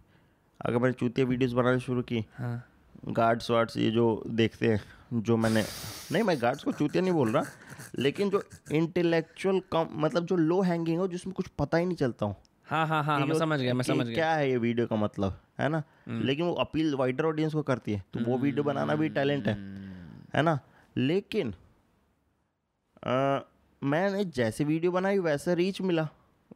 [0.61, 2.66] अगर मैंने चूतिया वीडियोस बनानी शुरू की हाँ।
[3.08, 5.64] गार्ड्स वार्ड्स ये जो देखते हैं जो मैंने
[6.12, 7.44] नहीं मैं गार्ड्स को चूतिया नहीं बोल रहा
[7.98, 12.26] लेकिन जो इंटेलेक्चुअल कम मतलब जो लो हैंगिंग हो जिसमें कुछ पता ही नहीं चलता
[12.26, 12.34] हूँ।
[12.66, 14.96] हाँ हाँ हाँ मैं समझ गया मैं समझ गया। हम्म। क्या है ये वीडियो का
[14.96, 15.82] मतलब है ना?
[16.08, 19.54] लेकिन वो अपील वाइडर ऑडियंस को करती है तो वो वीडियो बनाना भी टैलेंट है
[19.54, 20.58] हम्म। है ना?
[20.96, 21.54] लेकिन
[23.06, 23.40] अ,
[23.82, 26.08] मैंने जैसे वीडियो बनाई वैसे रीच मिला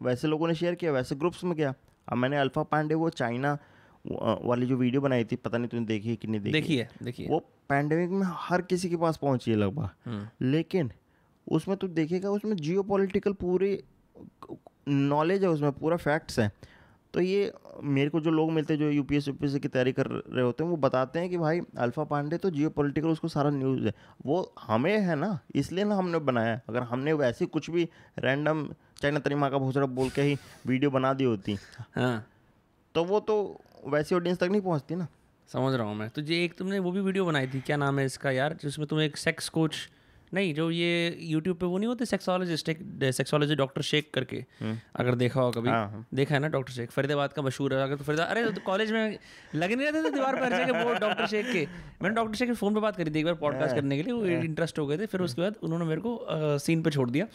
[0.02, 1.74] वैसे लोगों ने शेयर किया वैसे ग्रुप्स में गया।
[2.08, 3.56] अब मैंने अल्फ़ा पांडे वो चाइना
[4.04, 6.52] वाली जो वीडियो बनाई थी पता नहीं तुमने देखी है कि नहीं देखी?
[6.52, 7.38] देखिए देखिए वो
[7.68, 10.90] पैंडेमिक में हर किसी के पास पहुँची है लगभग। हम्म। लेकिन
[11.46, 13.78] उसमें तू देखेगा उसमें जियो पोलिटिकल पूरी
[14.88, 16.52] नॉलेज है उसमें पूरा फैक्ट्स हैं।
[17.14, 20.44] तो ये मेरे को जो लोग मिलते हैं जो यूपीएस यूपीएससी की तैयारी कर रहे
[20.44, 23.86] होते हैं वो बताते हैं कि भाई अल्फ़ा पांडे तो जियो पोलिटिकल उसको सारा न्यूज़
[23.86, 23.92] है।
[24.26, 27.88] वो हमें है ना इसलिए ना हमने बनाया अगर हमने वैसे कुछ भी
[28.18, 30.36] रैंडम चाइना तरी माँ का भोसड़ा बोल के ही
[30.66, 31.56] वीडियो बना दी होती।
[31.96, 32.26] हाँ।
[32.94, 33.36] तो वो तो
[33.86, 35.06] वैसी ऑडियंस तक नहीं पहुँचती ना।
[35.48, 37.98] समझ रहा हूँ मैं। तो ये एक तुमने वो भी वीडियो बनाई थी, क्या नाम
[37.98, 39.76] है इसका यार, जिसमें तुम एक सेक्स कोच
[40.34, 42.78] नहीं जो ये यूट्यूब पे वो नहीं होते सेक्सोलॉजिस्ट एक
[43.12, 44.44] सेक्सोलॉजी डॉक्टर शेख करके।
[44.96, 47.82] अगर देखा हो कभी। हाँ, हाँ। देखा है ना डॉक्टर शेख फरीदाबाद का मशहूर है।
[47.82, 49.18] अगर तो फरीदा अरे तो कॉलेज में
[49.54, 51.66] लगे नहीं रहते थे दीवार पर जगह वो डॉक्टर शेख के।
[52.02, 54.12] मैंने डॉक्टर शेख के फ़ोन पे बात करी थी एक बार पॉडकास्ट करने के लिए
[54.12, 57.26] वो इंटरेस्ट हो गए थे। फिर उसके बाद उन्होंने मेरे को सीन पे छोड़ दिया।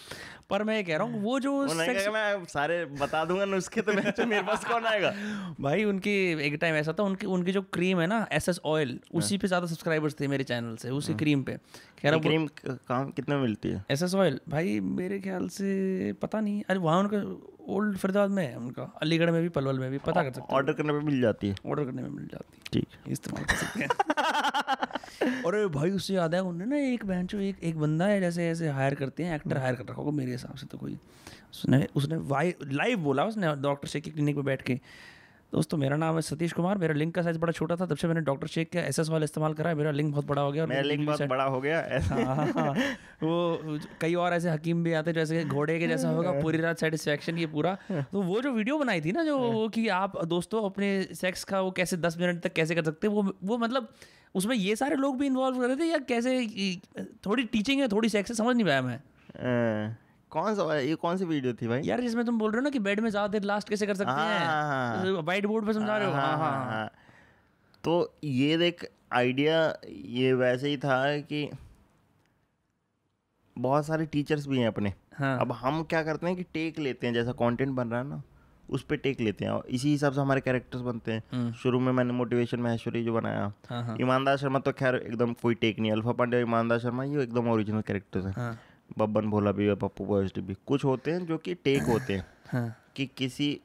[0.50, 4.42] पर मैं ये कह रहा हूँ वो जो मैं सारे बता दूँगा नुस्खे तो मेरे
[4.44, 5.14] पास कौन आएगा?
[5.60, 9.00] भाई उनकी एक टाइम ऐसा था उनकी उनकी जो क्रीम है ना एस एस ऑयल
[9.14, 11.58] उसी पे ज़्यादा सब्सक्राइबर्स थे मेरे चैनल से उसी क्रीम पे।
[12.02, 12.48] कह रहा क्रीम
[12.90, 13.86] काम कितने में मिलती है?
[13.92, 17.22] एस एस ऑयल भाई मेरे ख्याल से पता नहीं। अरे वहाँ उनका
[17.74, 20.74] ओल्ड फरीदाबाद में है उनका। अलीगढ़ में भी पलवल में भी पता कर सकते ऑर्डर
[20.74, 23.80] करने पे मिल जाती है। ऑर्डर करने में मिल जाती है। ठीक। इस्तेमाल कर सकते
[23.80, 23.90] हैं।
[25.46, 28.70] अरे भाई उससे याद है उन्होंने ना एक बहन एक एक बंदा है जैसे ऐसे
[28.70, 30.98] हायर करते हैं एक्टर हायर कर रखा होगा मेरे हिसाब से तो कोई।
[31.52, 34.80] उसने उसने वाई लाइव बोला उसने डॉक्टर से क्लिनिक में बैठ के।
[35.54, 38.08] दोस्तों मेरा नाम है सतीश कुमार। मेरा लिंक का साइज़ बड़ा छोटा था तब से
[38.08, 40.52] मैंने डॉक्टर शेख का एस एस वाला इस्तेमाल करा है। मेरा लिंक बहुत बड़ा हो
[40.52, 42.74] गया और मेरा लिंक बहुत बड़ा हो गया। ऐसा हाँ, हाँ, हाँ।
[43.24, 46.80] वो कई और ऐसे हकीम भी आते हैं जैसे घोड़े के जैसा होगा पूरी रात
[46.80, 50.64] सेटिस्फेक्शन ये पूरा। तो वो जो वीडियो बनाई थी ना जो वो कि आप दोस्तों
[50.70, 53.88] अपने सेक्स का वो कैसे दस मिनट तक कैसे कर सकते वो वो मतलब
[54.36, 56.36] उसमें ये सारे लोग भी इन्वॉल्व कर रहे थे या कैसे
[57.26, 59.96] थोड़ी टीचिंग है थोड़ी सेक्स है समझ नहीं पाया मैं। अ,
[60.32, 61.82] कौन सा ये कौन सी वीडियो थी भाई?
[61.84, 63.96] यार जिसमें तुम बोल रहे हो ना कि बेड में ज़्यादा देर लास्ट कैसे कर
[63.96, 66.90] सकते हाँ, हैं। व्हाइट बोर्ड पे समझा रहे हो। हाँ हाँ हाँ हाँ।
[67.84, 71.50] तो ये देख आइडिया ये वैसे ही था कि
[73.56, 77.08] बहुत सारे टीचर्स भी हैं अपने। हाँ। अब हम क्या करते हैं कि टेक लेते
[77.08, 78.22] हैं जैसा कंटेंट बन रहा है ना
[78.70, 81.92] उस पर टेक लेते हैं। और इसी हिसाब से हमारे कैरेक्टर्स बनते हैं। शुरू में
[81.92, 85.80] मैंने मोटिवेशन महेश्वरी जो बनाया। हम्म। हाँ, हाँ। ईमानदार शर्मा तो खैर एकदम कोई टेक
[85.80, 88.58] नहीं अल्फ़ा पांडे ईमानदार शर्मा ये एकदम ओरिजिनल कैरेक्टर्स हैं। हाँ।
[88.98, 92.26] बब्बन भोला भी और पप्पू पॉजिटिव भी कुछ होते हैं जो कि टेक होते हैं।
[92.52, 93.60] हाँ। कि किसी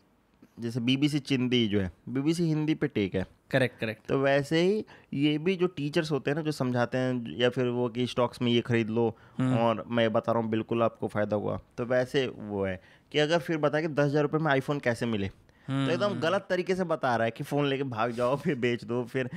[0.60, 4.84] जैसे बीबीसी चिंदी जो है बीबीसी हिंदी पे टेक है। करेक्ट करेक्ट तो वैसे ही
[5.14, 8.42] ये भी जो टीचर्स होते हैं ना जो समझाते हैं या फिर वो कि स्टॉक्स
[8.42, 9.06] में ये खरीद लो
[9.40, 12.80] और मैं बता रहा हूँ बिल्कुल आपको फ़ायदा हुआ। तो वैसे वो है
[13.12, 15.28] कि अगर फिर बताए कि दस हज़ार रुपये में आईफोन कैसे मिले?
[15.68, 18.84] तो एकदम गलत तरीके से बता रहा है कि फ़ोन लेके भाग जाओ फिर बेच
[18.84, 19.30] दो फिर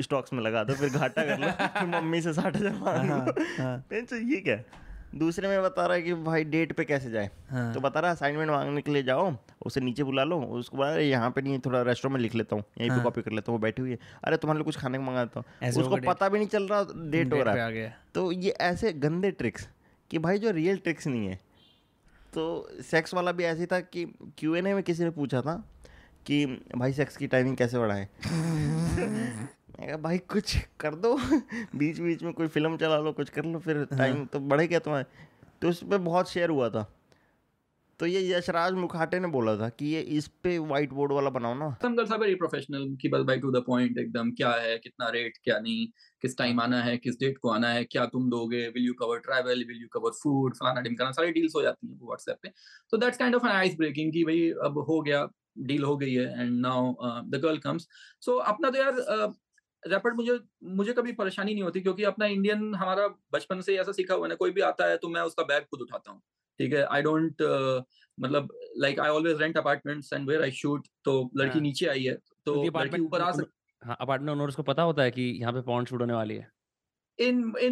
[0.00, 3.16] स्टॉक्स में लगा दो फिर घाटा कर लो फिर मम्मी से साठ हज़ार मांग लो।
[4.16, 4.87] ये क्या है?
[5.14, 7.30] दूसरे में बता रहा है कि भाई डेट पे कैसे जाए?
[7.50, 10.76] हाँ। तो बता रहा है असाइनमेंट मांगने के लिए जाओ उसे नीचे बुला लो उसको
[10.76, 13.22] बोला "अरे यहाँ पे नहीं थोड़ा रेस्टोरेंट में लिख लेता हूँ यहीं हाँ। पे कॉपी
[13.22, 15.40] कर लेता हूँ वो बैठी हुई है। अरे तुम्हारे लिए कुछ खाने को मंगा देता
[15.40, 19.30] हूँ। उसको पता भी नहीं चल रहा डेट हो रहा है। तो ये ऐसे गंदे
[19.30, 19.68] ट्रिक्स
[20.10, 21.40] कि भाई जो रियल ट्रिक्स नहीं है।
[22.34, 24.04] तो सेक्स वाला भी ऐसे था कि
[24.38, 25.64] क्यू एन ए में किसी ने पूछा था
[26.26, 28.08] कि भाई सेक्स की टाइमिंग कैसे बढ़ाएँ?
[29.78, 31.16] भाई, कुछ कर दो।
[31.76, 34.78] बीच बीच में कोई फ़िल्म चला लो, कुछ कर लो, फिर टाइम तो बढ़े क्या
[34.78, 35.04] तुम्हारे।
[35.62, 36.94] तो उस पर बहुत शेयर हुआ था।
[38.00, 41.54] तो ये यशराज मुखाटे ने बोला था कि ये इस पे वाइट बोर्ड वाला बनाओ
[41.54, 45.08] ना। girls are very professional की बस बाई टू द पॉइंट एकदम, क्या है, कितना
[45.08, 45.86] रेट क्या नहीं,
[46.22, 49.18] किस टाइम आना है, किस डेट को आना है, क्या तुम दोगे will you cover
[49.18, 52.48] travel will you cover food फलाना ढिमकाना सारी डील्स हो जाती हैं व्हाट्सएप पे।
[52.90, 56.14] तो that's kind of an ice breaking कि भाई अब हो गया डील हो गई
[56.14, 57.88] है and now the girl comes
[58.20, 59.32] so अपना तो यार
[59.86, 64.14] रैपिड मुझे मुझे कभी परेशानी नहीं होती क्योंकि अपना इंडियन हमारा बचपन से ऐसा सीखा
[64.14, 66.22] हुआ है कोई भी आता है तो मैं उसका बैग खुद उठाता हूँ।
[66.58, 66.82] ठीक है?
[66.82, 67.36] आई डोंट
[68.20, 72.04] मतलब like I always rent apartments and where I shoot तो लड़की हाँ। नीचे आई
[72.04, 73.52] है तो लड़की ऊपर आ सकती
[73.84, 76.50] हाँ अपार्टमेंट ओनर्स को पता होता है कि यहाँ पे पॉन्ड शूट होने वाली है।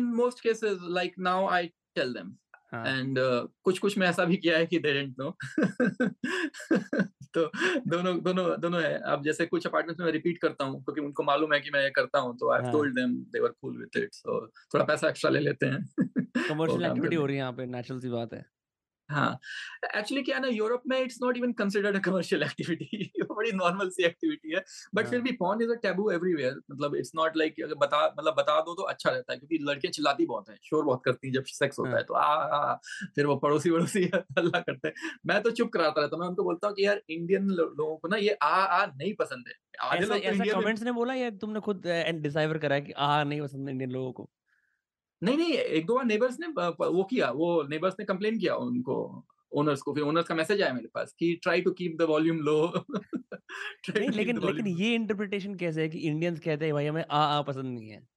[0.01, 1.63] most cases like now i
[1.99, 2.31] tell them
[2.75, 5.33] हाँ। and uh, कुछ कुछ में ऐसा भी किया है कि they didn't know
[7.37, 7.51] तो
[7.87, 11.55] दोनों दोनों दोनों है। अब जैसे कुछ अपार्टमेंट्स में रिपीट करता हूँ क्योंकि उनको मालूम
[11.55, 14.03] है कि मैं ये करता हूँ तो I have told them they were cool with
[14.03, 15.81] it so थोड़ा पैसा एक्स्ट्रा ले लेते हैं।
[16.49, 18.45] कमर्शियल एक्टिविटी हो रही है यहाँ पे नेचुरल सी बात है।
[19.09, 19.39] हाँ
[19.97, 24.05] एक्चुअली क्या ना यूरोप में it's not even considered a commercial activity बड़ी नॉर्मल सी
[24.05, 24.63] एक्टिविटी है
[24.95, 28.05] बट फिर हाँ। भी porn is a taboo everywhere मतलब इट्स नॉट लाइक अगर बता
[28.09, 31.27] मतलब बता दो तो अच्छा रहता है क्योंकि लड़कियाँ चिल्लाती बहुत हैं शोर बहुत करती
[31.29, 32.75] हैं जब सेक्स होता हाँ। है तो आ, आ
[33.17, 34.05] फिर वो पड़ोसी वड़ोसी
[34.39, 37.03] हल्ला करते हैं मैं तो चुप कराता रहता हूँ मैं उनको बोलता हूँ कि यार
[37.11, 40.83] इंडियन लोगों को ना ये आ आ नहीं पसंद है आधे ऐसा लोग तो कमेंट्स
[40.83, 41.83] ने बोला या तुमने खुद
[42.23, 44.31] डिसाइवर करा है कि आ नहीं पसंद इंडियन लोगों को
[45.23, 46.47] नहीं नहीं एक दो बार नेबर्स ने
[46.87, 50.73] वो किया वो नेबर्स ने कंप्लेन किया उनको ओनर्स को फिर ओनर्स का मैसेज आया
[50.73, 52.73] मेरे पास कि try to keep the volume low
[53.91, 57.43] नहीं लेकिन लेकिन ये इंटरप्रिटेशन कैसे है कि इंडियंस कहते हैं भाई हमें आ आ
[57.43, 58.09] पसंद नहीं है?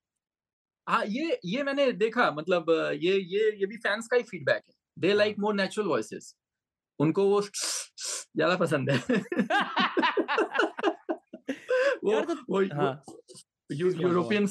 [0.89, 2.65] हाँ ये ये मैंने देखा मतलब
[3.03, 6.35] ये ये ये भी फैंस का ही फीडबैक है। They like more natural voices
[6.99, 7.41] उनको वो
[8.35, 8.97] ज़्यादा पसंद है।
[12.03, 14.47] वो यार तो- वो हाँ। समझ यूरोपियन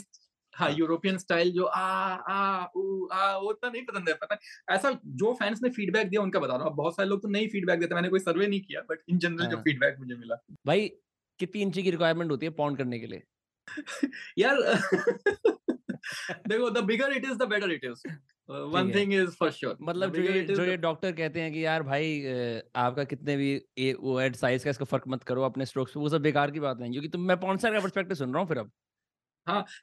[0.59, 1.83] हाँ हाँ। यूरोपियन स्टाइल जो आ
[2.31, 6.09] आ ऊ आ वो उतना नहीं पसंद है पता नहीं ऐसा जो फैंस ने फीडबैक
[6.09, 8.47] दिया उनका बता रहा हूँ। बहुत सारे लोग तो नहीं फीडबैक देते मैंने कोई सर्वे
[8.47, 10.89] नहीं किया बट इन जनरल जो हाँ। फीडबैक मुझे मिला। भाई
[11.41, 13.23] कितनी इंची की रिक्वायरमेंट होती है पॉन्ड करने के लिए?
[14.39, 14.57] यार
[16.49, 18.03] देखो the bigger it is the better it is
[18.49, 21.83] one thing is for sure मतलब जो ये जो ये डॉक्टर कहते हैं कि यार
[21.83, 22.15] भाई
[22.77, 26.01] आपका कितने भी ए वो एड साइज़ का इसका फ़र्क मत करो अपने स्ट्रोक्स पे।
[26.01, 28.49] वो सब बेकार की बात नहीं क्योंकि तुम मैं पॉन्ड का पर्सपेक्टिव सुन रहा हूँ
[28.49, 28.71] फिर अब।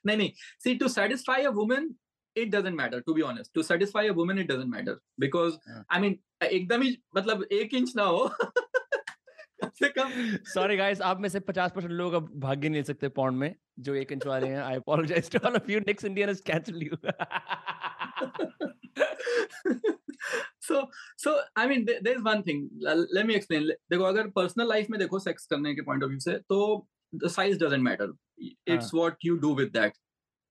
[0.05, 0.31] नहीं नहीं।
[0.63, 1.95] See to satisfy a woman
[2.37, 5.85] it doesn't matter to be honest to satisfy a woman it doesn't matter because हाँ।
[5.91, 8.31] आई मीन एकदम ही मतलब एक इंच ना हो।
[9.63, 12.83] कम से कम। सॉरी गाइस आप में से 50 परसेंट लोग अब भाग्य नहीं ले
[12.83, 16.05] सकते पॉन्ड में जो एक इंच वाले हैं। I apologise to all of you next
[16.05, 16.97] Indian is cancel you
[21.67, 22.69] mean there, there is one thing.
[22.87, 23.61] L- let me explain.
[23.61, 26.87] Le- देखो अगर पर्सनल लाइफ में देखो सेक्स करने के पॉइंट ऑफ़ व्यू से तो
[27.14, 28.06] the size doesn't matter
[28.66, 29.96] it's what you do with that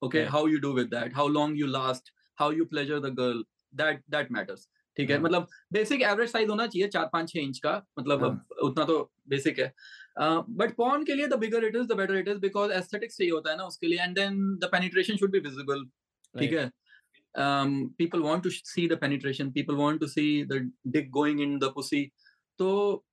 [0.01, 0.31] okay Right.
[0.33, 3.41] how you do with that how long you last how you pleasure the girl
[3.73, 4.67] that that matters
[4.97, 5.23] ठीक है हाँ.
[5.23, 8.29] मतलब basic average size होना चाहिए चार पाँच छह inch का मतलब हाँ.
[8.29, 8.97] अब उतना तो
[9.29, 9.73] बेसिक है
[10.61, 13.31] बट पॉन के लिए the bigger it is the better it is because aesthetics चाहिए
[13.31, 15.85] होता है ना उसके लिए and then the penetration should be visible
[16.35, 16.71] ठीक है
[17.35, 20.57] um people want to sh- see the penetration people want to see the
[20.95, 22.01] dick going in the pussy
[22.59, 23.03] तो uh,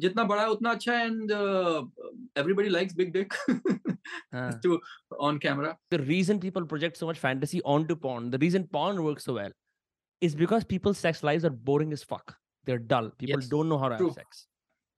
[0.00, 3.34] जितना बड़ा है उतना अच्छा and everybody likes big dick
[4.64, 4.80] too
[5.28, 8.98] on camera the reason people project so much fantasy on to porn the reason porn
[8.98, 9.52] works so well
[10.22, 12.34] is because people sex lives are boring as fuck
[12.66, 14.48] they are dull people don't know how to have sex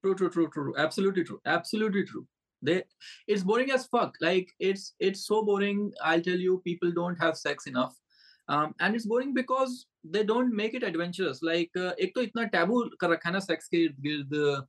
[0.04, 2.26] true true true true absolutely true absolutely true
[2.62, 2.82] they
[3.28, 7.22] it's boring as fuck like it's it's so boring I will tell you people don't
[7.22, 8.00] have sex enough
[8.48, 11.42] um and it's boring because they don't make it adventurous.
[11.42, 14.62] Like uh, ek to itna taboo kar rakha hai na sex ke gird uh,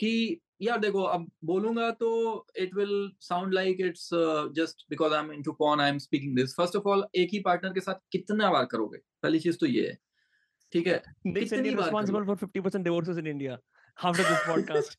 [0.00, 2.10] कि यार देखो अब बोलूँगा तो
[2.58, 4.08] it will sound like it's
[4.56, 7.40] just because I am into porn I am speaking this first of all एक ही
[7.44, 9.98] partner के साथ कितना बार करोगे पहली चीज़ तो ये है
[10.72, 13.58] ठीक है कितनी बार responsible for 50% divorces in India
[13.98, 14.96] after this podcast.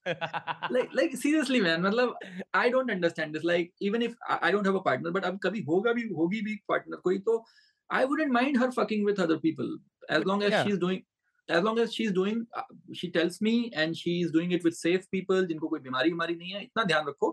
[0.76, 2.14] like like seriously man मतलब
[2.54, 5.40] I don't understand this like even if I, I don't have a partner but अब
[5.44, 7.44] कभी होगा भी होगी भी partner कोई तो
[7.90, 9.76] I wouldn't mind her fucking with other people
[10.10, 10.64] as long as yeah.
[10.64, 11.04] she's doing
[11.50, 15.04] as long as she's doing uh, she tells me and she's doing it with safe
[15.16, 17.32] people जिनको कोई बीमारी बीमारी नहीं है इतना ध्यान रखो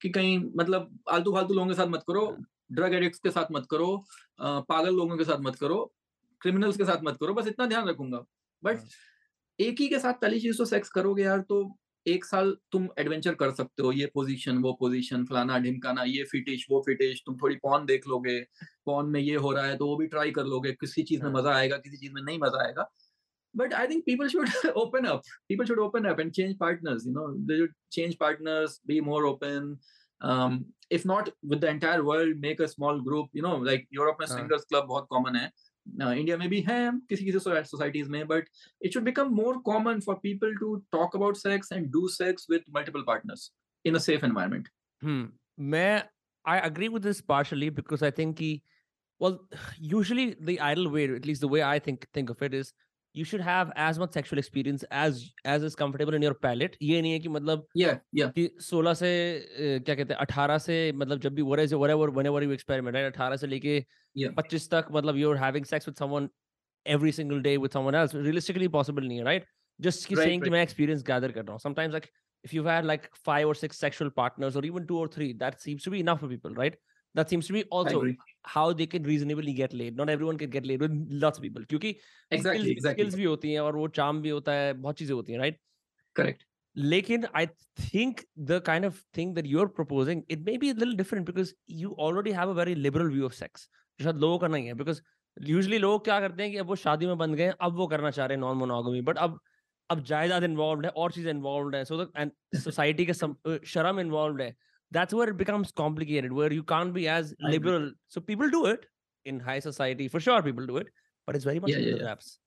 [0.00, 2.26] कि कहीं मतलब आलतू फालतू लोगों के साथ मत करो
[2.72, 3.86] ड्रग एडिक्ट्स के साथ मत करो
[4.40, 5.78] पागल लोगों के साथ मत करो
[6.40, 8.24] क्रिमिनल्स के साथ मत करो बस इतना ध्यान रखूँगा।
[8.62, 8.80] बट
[9.58, 11.62] एक ही के साथ पहली चीज़ तो सेक्स करोगे यार तो
[12.06, 16.66] एक साल तुम एडवेंचर कर सकते हो ये पोजीशन वो पोजीशन फलाना ढिमकाना ये फिटिश
[16.70, 18.38] वो फिटिश तुम थोड़ी पॉन देख लोगे
[18.86, 21.30] पॉन में ये हो रहा है तो वो भी ट्राई कर लोगे किसी चीज़ में
[21.32, 22.90] मज़ा आएगा किसी चीज़ में नहीं मज़ा आएगा।
[23.53, 27.13] but i think people should open up people should open up and change partners you
[27.13, 29.71] know they should change partners be more open
[30.21, 30.59] um
[30.97, 34.27] if not with the entire world make a small group you know like europe में
[34.27, 34.35] हाँ.
[34.35, 35.51] swingers club बहुत common है
[35.97, 36.79] India में भी है
[37.09, 38.49] किसी किसी societies में but
[38.85, 42.63] it should become more common for people to talk about sex and do sex with
[42.75, 43.51] multiple partners
[43.85, 44.69] in a safe environment
[45.03, 45.25] Hmm.
[45.73, 46.03] मैं
[46.45, 48.63] I agree with this partially because I think he,
[49.19, 49.39] well,
[49.77, 52.71] usually the ideal way, at least the way I think think of it is,
[53.14, 56.76] you should have as much sexual experience as as is comfortable in your palate.
[56.82, 60.58] ये नहीं है कि मतलब या या कि 16 से अ, क्या कहते हैं 18
[60.66, 63.84] से मतलब जब भी whatever whatever whenever you experiment right 18 से लेके
[64.14, 64.30] Yeah.
[64.38, 66.28] 25 तक मतलब you're having sex with someone
[66.96, 69.46] every single day with someone else realistically possible नहीं है right
[69.80, 70.52] just कि Right, saying कि right.
[70.56, 72.08] मैं experience gather कर रहा हूँ sometimes like
[72.48, 75.60] if you've had like five or six sexual partners or even two or three that
[75.66, 76.76] seems to be enough for people right
[77.14, 78.00] that seems to be also
[78.44, 81.66] how they can reasonably get laid not everyone can get laid with lots of people
[81.66, 81.94] क्योंकि
[82.30, 83.04] Exactly, skills, exactly.
[83.04, 85.60] skills भी होती हैं और वो charm भी होता है बहुत चीज़ें होती हैं right
[86.16, 86.44] Correct.
[86.76, 87.46] लेकिन I
[87.80, 91.54] think the kind of thing that you're proposing, it may be a little different because
[91.66, 93.68] you already have a very liberal view of sex.
[94.00, 95.00] जो शायद लोगों का नहीं है because
[95.50, 97.86] usually लोग क्या करते हैं कि अब वो शादी में बंद गए हैं, अब वो
[97.86, 99.38] करना चाह रहे हैं नॉन मोनोगमी बट अब
[99.90, 104.40] अब जायदाद इन्वॉल्व है और चीज़ इन्वॉल्व है सो एंड सोसाइटी के अ, शर्म इन्वॉल्व
[104.42, 104.56] है
[104.93, 107.51] that's where it becomes complicated where you can't be as I agree.
[107.57, 108.85] liberal so people do it
[109.25, 110.87] in high society for sure people do it
[111.27, 112.09] but it's very much Yeah, under yeah, the yeah.
[112.09, 112.39] wraps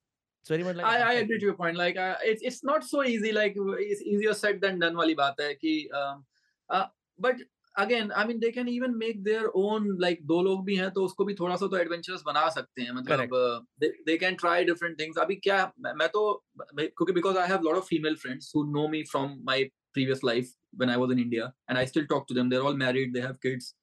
[0.42, 1.40] it's very much like a I, I half-baked agree thing.
[1.40, 1.76] to your point.
[1.76, 3.30] Like, uh, it's it's not so easy.
[3.34, 4.96] Like, it's easier said than done.
[4.96, 6.24] वाली बात है कि, um,
[6.68, 6.86] uh,
[7.26, 7.36] but
[7.84, 9.86] again, I mean, they can even make their own.
[10.04, 12.92] Like, दो लोग भी हैं तो उसको भी थोड़ा सा तो adventurous बना सकते हैं.
[12.92, 15.22] मतलब, uh, they they can try different things.
[15.26, 16.24] अभी क्या मैं मैं तो
[16.74, 19.58] मैं- क्योंकि because I have a lot of female friends who know me from my
[19.97, 22.49] previous life when I was in India, and I still talk to them.
[22.53, 23.13] They're all married.
[23.17, 23.73] They have kids.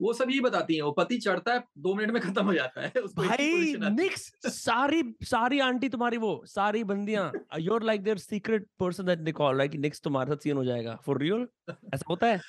[0.00, 2.80] वो सब यही बताती हैं वो पति चढ़ता है दो मिनट में खत्म हो जाता
[2.84, 7.26] है उसको ही भाई है। निक्स सारी सारी आंटी तुम्हारी वो सारी बंदियाँ
[7.66, 10.98] you're like their secret person that they call like निक्स तुम्हारे साथ सीन हो जाएगा
[11.08, 12.40] for real ऐसा होता है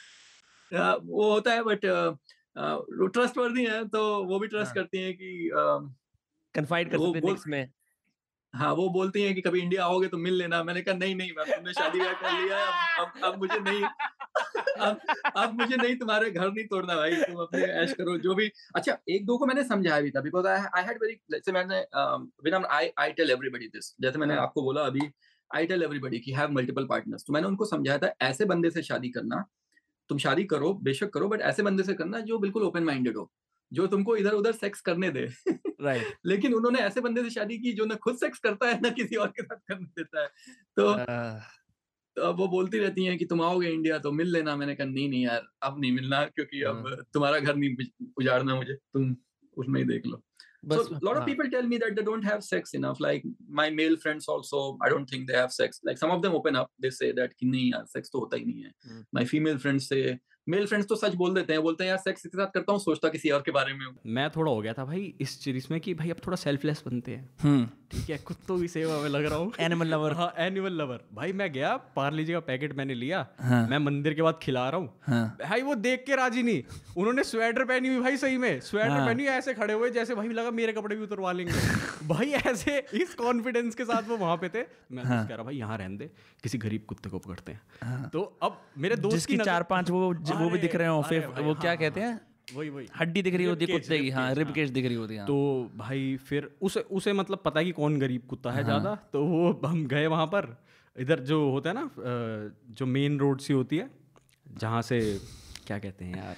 [0.72, 1.86] वो होता है बट
[3.14, 5.64] ट्रस्ट वर्दी है तो वो भी ट्रस्ट हाँ। करती हैं कि आ,
[6.56, 7.64] confide कर वो सकते बोल- निक्स में
[8.56, 11.32] हाँ वो बोलती हैं कि कभी इंडिया आओगे तो मिल लेना। मैंने कहा नहीं नहीं
[11.38, 12.66] मैम तुमने शादी ब्याह कर लिया है
[13.00, 13.84] अब अब अब मुझे नहीं
[14.86, 15.00] अब
[15.38, 18.98] अब मुझे नहीं तुम्हारे घर नहीं तोड़ना भाई तुम अपने ऐश करो जो भी। अच्छा
[19.10, 21.80] एक दो को मैंने समझाया भी था because I I had very जैसे मैंने
[22.46, 25.10] Vinamr I I tell everybody this जैसे मैंने हाँ। आपको बोला अभी
[25.52, 28.84] आई टेल एवरीबॉडी कि हैव मल्टीपल पार्टनर्स तो मैंने उनको समझाया था ऐसे बंदे से
[28.84, 29.44] शादी करना
[30.10, 33.32] तुम शादी करो बेशक करो बट ऐसे बंदे से करना जो बिल्कुल ओपन माइंडेड हो।
[33.76, 35.28] जो तुमको इधर उधर सेक्स करने दे।
[35.82, 38.90] राइट लेकिन उन्होंने ऐसे बंदे से शादी की जो ना खुद सेक्स करता है ना
[38.90, 40.28] किसी और के साथ करने देता है।
[40.78, 40.94] तो
[42.16, 44.88] तो अब वो बोलती रहती हैं कि तुम आओगे इंडिया तो मिल लेना। मैंने कहा
[44.88, 49.16] नहीं नहीं यार अब नहीं मिलना क्योंकि अब तुम्हारा घर नहीं उज- उजाड़ना मुझे। तुम
[49.58, 50.22] उसमें ही देख लो।
[50.66, 53.02] So बस a lot of हाँ, people tell me that they don't have sex enough.
[53.06, 53.26] Like
[53.60, 55.82] my male friends also i don't think they have sex.
[55.90, 56.72] Like some of them open up.
[56.86, 58.72] They say that कि नहीं यार sex तो होता ही नहीं है.
[59.18, 60.02] My female friends say
[60.48, 62.80] male friends तो सच बोल देते हैं बोलते हैं यार सेक्स इसके साथ करता हूँ
[62.80, 65.80] सोचता किसी और के बारे में मैं थोड़ा हो गया था भाई इस चीज़ में
[65.82, 69.26] कि भाई अब थोड़ा सेल्फलेस बनते हैं। हम्म। ठीक है कुत्तों की सेवा में लग
[69.26, 72.94] रहा हूँ। एनिमल लवर हाँ एनिमल लवर भाई मैं गया पार्ले जी का पैकेट मैंने
[72.94, 76.44] लिया। हाँ। मैं मंदिर के बाद खिला रहा हूँ। हाँ। भाई वो देख के राज़ी
[76.44, 76.64] नहीं।
[76.98, 80.16] उन्होंने स्वेटर पहनी हुई भाई सही में। स्वेटर हाँ। पहनी हुई ऐसे खड़े हुए जैसे
[80.16, 81.54] भाई लगा मेरे कपड़े भी उतरवा लेंगे
[82.08, 85.56] भाई ऐसे इस कॉन्फिडेंस के साथ वो वहाँ पे थे। मैं हाँ। कह रहा भाई
[85.56, 86.10] यहाँ रहने दे।
[86.44, 90.35] किसी गरीब कुत्ते को पकड़ते हैं। तो अब मेरे दोस्त की चार पाँच वो ज-
[90.36, 92.22] वो भी दिख रहे हो फिर वो क्या हाँ, कहते हाँ, हैं?
[92.56, 94.96] वही वही। हड्डी दिख रही होती है कुत्ते की हाँ रिब हाँ। केज दिख रही
[94.96, 98.52] होती है। हाँ। तो भाई फिर उसे उसे मतलब पता है कि कौन गरीब कुत्ता
[98.52, 100.56] है ज़्यादा तो वो हम गए वहाँ पर।
[100.96, 101.90] इधर जो होता है ना
[102.78, 103.90] जो मेन रोड सी होती है
[104.58, 105.00] जहाँ से
[105.68, 106.36] क्या कहते हैं यार?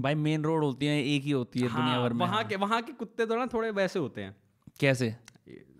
[0.00, 2.44] भाई मेन रोड होती है एक ही होती है हाँ, दुनिया हाँ, भर में वहाँ
[2.44, 4.36] के वहाँ के कुत्ते तो ना थोड़े वैसे होते हैं।
[4.80, 5.14] कैसे?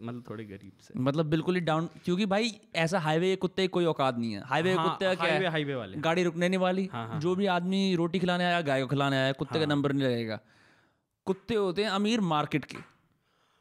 [0.02, 3.84] मतलब थोड़े गरीब से। मतलब बिल्कुल ही डाउन क्योंकि भाई ऐसा हाईवे के कुत्ते कोई
[3.84, 7.06] औकात नहीं है। हाईवे हाँ, कुत्ते क्या हाईवे हाईवे वाले। गाड़ी रुकने नहीं वाली। हाँ,
[7.08, 9.92] हाँ, जो भी आदमी रोटी खिलाने आया गाय को खिलाने आया कुत्ते हाँ, का नंबर
[9.92, 10.40] नहीं लगेगा।
[11.26, 12.78] कुत्ते होते हैं अमीर मार्केट के।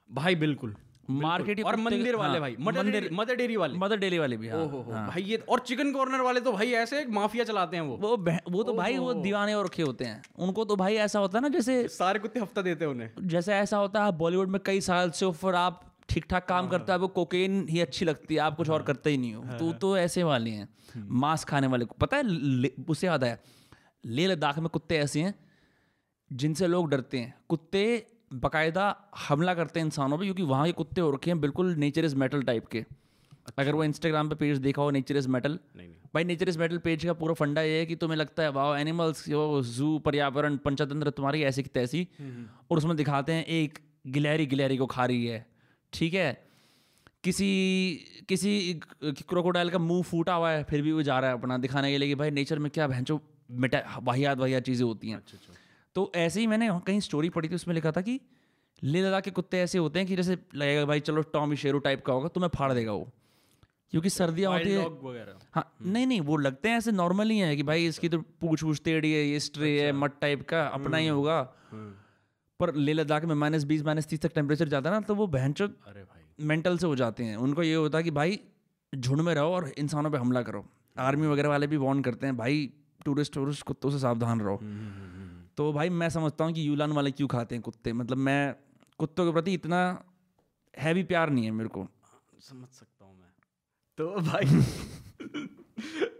[0.10, 0.76] भाई बिल्कुल।
[1.12, 2.84] मार्केट और मंदिर वाले हाँ, भाई मदर
[3.14, 5.92] मंदिर डेरी वाले। मदर डेली वाले भी हाँ, ओहो हो हाँ। भाई ये और चिकन
[5.94, 8.16] कॉर्नर वाले तो भाई ऐसे माफिया चलाते हैं वो। वो
[8.52, 11.42] वो तो भाई वो दीवाने और रखे होते हैं। उनको तो भाई ऐसा होता है
[11.42, 14.82] ना जैसे सारे कुत्ते हफ़्ता देते हैं उन्हें। जैसे ऐसा होता है बॉलीवुड में कई
[14.82, 18.36] साल से ऊपर आप ठीक ठाक काम हाँ, करते हो आपको कोकेन ही अच्छी लगती
[18.36, 21.44] है आप कुछ और करते ही नहीं हो। तो तो ऐसे वाले हैं हम्म। मांस
[21.44, 22.24] खाने वाले को। पता है
[22.90, 23.38] उसे याद आया
[24.04, 25.34] लेह लद्दाख में कुत्ते ऐसे हैं
[26.32, 27.84] जिनसे लोग डरते हैं। कुत्ते
[28.34, 28.96] बकायदा
[29.28, 32.16] हमला करते हैं इंसानों पे क्योंकि वहाँ के कुत्ते हो रखे हैं बिल्कुल नेचर इज़
[32.16, 35.88] मेटल टाइप के। अच्छा। अगर वो इंस्टाग्राम पे पेज देखा हो नेचर इज़ मेटल। नहीं
[35.88, 38.50] नहीं। भाई नेचर इज़ मेटल पेज का पूरा फंडा ये है कि तुम्हें लगता है
[38.50, 42.08] वाह एनिमल्स वो जू पर्यावरण पंचतंत्र तुम्हारी ऐसी की तैसी।
[42.72, 45.46] और उसमें दिखाते हैं एक गिलहरी गिलहरी को खा रही है।
[45.94, 46.32] ठीक है?
[47.24, 47.50] किसी
[48.30, 48.52] किसी
[49.04, 51.98] क्रोकोडाइल का मुँह फूटा हुआ है फिर भी वो जा रहा है अपना दिखाने के
[51.98, 53.20] लिए कि भाई नेचर में क्या भैंचो
[53.52, 55.22] मिटा वाहियात वाहियात चीज़ें होती हैं।
[55.96, 58.20] तो ऐसे ही मैंने कहीं स्टोरी पढ़ी थी उसमें लिखा था कि
[58.84, 62.06] ले लदा के कुत्ते ऐसे होते हैं कि जैसे लगेगा भाई चलो टॉमी शेरू टाइप
[62.06, 63.12] का होगा तुम्हें फाड़ देगा वो।
[63.92, 64.84] क्योंकि सर्दियाँ होती है।
[65.56, 68.64] हाँ नहीं नहीं वो लगते हैं ऐसे नॉर्मल ही है कि भाई इसकी तो पूछ
[68.64, 71.42] पूछ टेढ़ी है ये स्ट्रे है मट टाइप का अपना ही होगा।
[72.60, 75.28] पर ले लद्दाख में माइनस बीस माइनस तीस तक टेम्परेचर जाता है ना तो वो
[75.28, 78.40] बहन बहनचो अरे भाई। मेंटल से हो जाते हैं। उनको ये होता है कि भाई
[78.96, 80.66] झुंड में रहो और इंसानों पे हमला करो।
[80.98, 82.74] आर्मी वगैरह वाले भी वार्न करते हैं भाई
[83.06, 84.60] टूरिस्ट टूरिस्ट कुत्तों से सावधान रहो।
[85.58, 87.94] तो भाई मैं समझता हूँ कि यूलान वाले क्यों खाते हैं कुत्ते?
[87.94, 88.56] मतलब मैं
[88.98, 90.04] कुत्तों के प्रति इतना
[90.80, 91.88] हैवी प्यार नहीं है मेरे को।
[92.40, 93.30] समझ सकता हूँ मैं।
[93.98, 94.46] तो भाई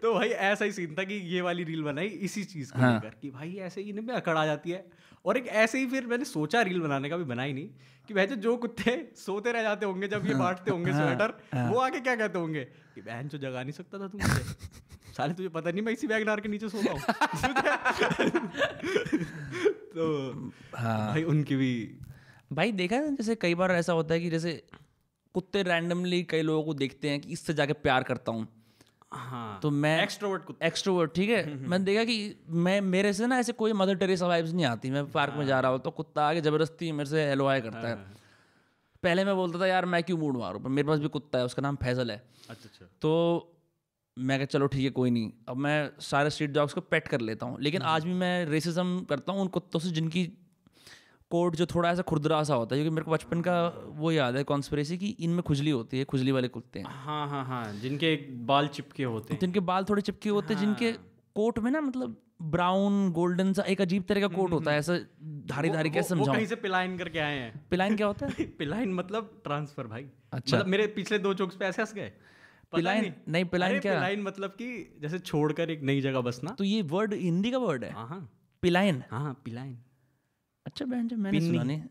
[0.02, 2.94] तो भाई ऐसा ही सीन था कि ये वाली रील बनाई इसी चीज़ को हाँ।
[2.94, 4.90] लेकर कि भाई ऐसे ही इनमें अकड़ आ जाती है।
[5.26, 7.70] और एक ऐसे ही फिर मैंने सोचा रील बनाने का भी बनाई नहीं
[8.08, 11.34] कि भाई जो कुत्ते सोते रह जाते होंगे जब ये बांटते होंगे स्वेटर
[11.72, 12.64] वो आके क्या कहते होंगे
[12.96, 14.44] कि बहन जो जगा नहीं सकता था तू मुझे।
[15.18, 17.02] साले तुझे पता नहीं मैं इसी वैगनार के नीचे सो रहा हूँ।
[19.94, 20.06] तो
[20.76, 21.72] हाँ। भाई उनकी भी
[22.54, 24.64] भाई देखा है ना, जैसे कई बार ऐसा होता है कि जैसे
[25.34, 28.48] कुत्ते रैंडमली कई लोगों को देखते हैं कि इससे जाके प्यार करता हूँ।
[29.12, 31.56] हाँ। तो मैं एक्सट्रोवर्ट कुत्ते। एक्सट्रोवर्ट ठीक है?
[31.68, 35.12] मैंने देखा कि मैं मेरे से ना ऐसे कोई मदर टेरेसा वाइब्स नहीं आती। मैं
[35.12, 37.96] पार्क में जा रहा हूँ तो कुत्ता आके ज़बरदस्ती मेरे से हेलो हाय करता है।
[39.04, 40.62] पहले मैं बोलता था यार मैं क्यों मूड मारूँ?
[40.64, 42.18] पर मेरे पास भी कुत्ता है उसका नाम फैजल है।
[42.50, 43.56] अच्छा अच्छा। तो
[44.20, 47.22] मैं कहा चलो ठीक है कोई नहीं। अब मैं सारे स्ट्रीट डॉग्स को पेट कर
[47.22, 50.32] लेता हूँ। लेकिन आज भी मैं रेसिज्म करता हूँ उन कुत्तों से जिनकी
[51.30, 54.36] कोट जो थोड़ा ऐसा खुरदरा सा होता है क्योंकि मेरे को बचपन का वो याद
[54.36, 58.16] है कॉन्स्परेसी की इनमें खुजली होती है खुजली वाले कुत्ते हैं। हाँ हाँ हाँ जिनके
[58.32, 60.92] बाल चिपके होते हैं। जिनके बाल थोड़े चिपके होते हैं जिनके
[61.36, 64.98] कोट में ना मतलब ब्राउन गोल्डन सा एक अजीब तरह का कोट होता है ऐसा
[65.24, 66.36] धारी धारी कैसे समझाऊं?
[66.36, 68.46] कहीं से पिलाइन करके आए हैं। पिलाइन क्या होता है?
[68.58, 72.12] पिलाइन मतलब ट्रांसफ़र भाई। अच्छा। मतलब मेरे पिछले दो जोक्स पे ऐसे हंस गए?
[72.76, 73.94] पिलाइन- नहीं, नहीं पिलाइन क्या?
[73.94, 77.84] पिलाइन मतलब कि जैसे छोड़कर एक नई जगह बसना। तो ये वर्ड हिंदी का वर्ड
[77.84, 77.92] है?
[77.92, 79.78] हाँ हाँ। पिलाइन हाँ हाँ पिलाइन
[80.70, 81.82] अच्छा बहन जी मैंने सुना नहीं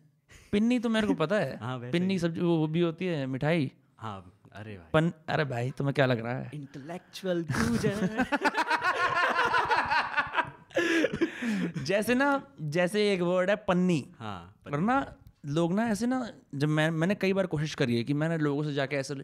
[0.52, 4.32] पिन्नी तो मेरे को पता है। हाँ, पिन्नी सब्ज़ी वो भी होती है मिठाई। हाँ
[4.52, 6.50] अरे भाई। पन अरे भाई तुम्हें क्या लग रहा है?
[6.54, 7.44] इंटेलेक्चुअल
[11.82, 12.42] जैसे ना
[12.76, 15.14] जैसे एक वर्ड है पन्नी। हाँ और ना
[15.46, 18.64] लोग ना ऐसे ना जब मैं मैंने कई बार कोशिश करी है कि मैंने लोगों
[18.64, 19.14] से जाके ऐसे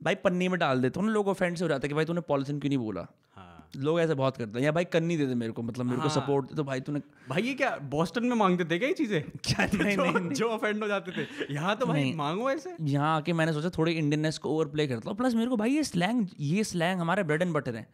[0.00, 2.04] भाई पन्नी में डाल देता हूँ ना लोग ऑफेंड से हो जाते हैं कि भाई
[2.04, 3.06] तूने पॉलिथिन क्यों नहीं बोला?
[3.36, 6.00] हाँ। लोग ऐसे बहुत करते हैं। या भाई कन्नी दे दे मेरे को मतलब मेरे
[6.02, 9.22] को सपोर्ट तो भाई तूने भाई ये क्या बॉस्टन में मांगते थे क्या ये चीज़ें?
[9.44, 9.66] क्या?
[9.66, 13.16] नहीं जो, नहीं, नहीं। जो ऑफेंड हो जाते थे। यहाँ तो भाई मांगो ऐसे। यहाँ
[13.16, 15.84] आके मैंने सोचा थोड़ी इंडियननेस को ओवर प्ले करता हूँ। प्लस मेरे को भाई ये
[15.84, 17.86] स्लैंग ये स्लैंग हमारे ब्रेड एंड बटर है।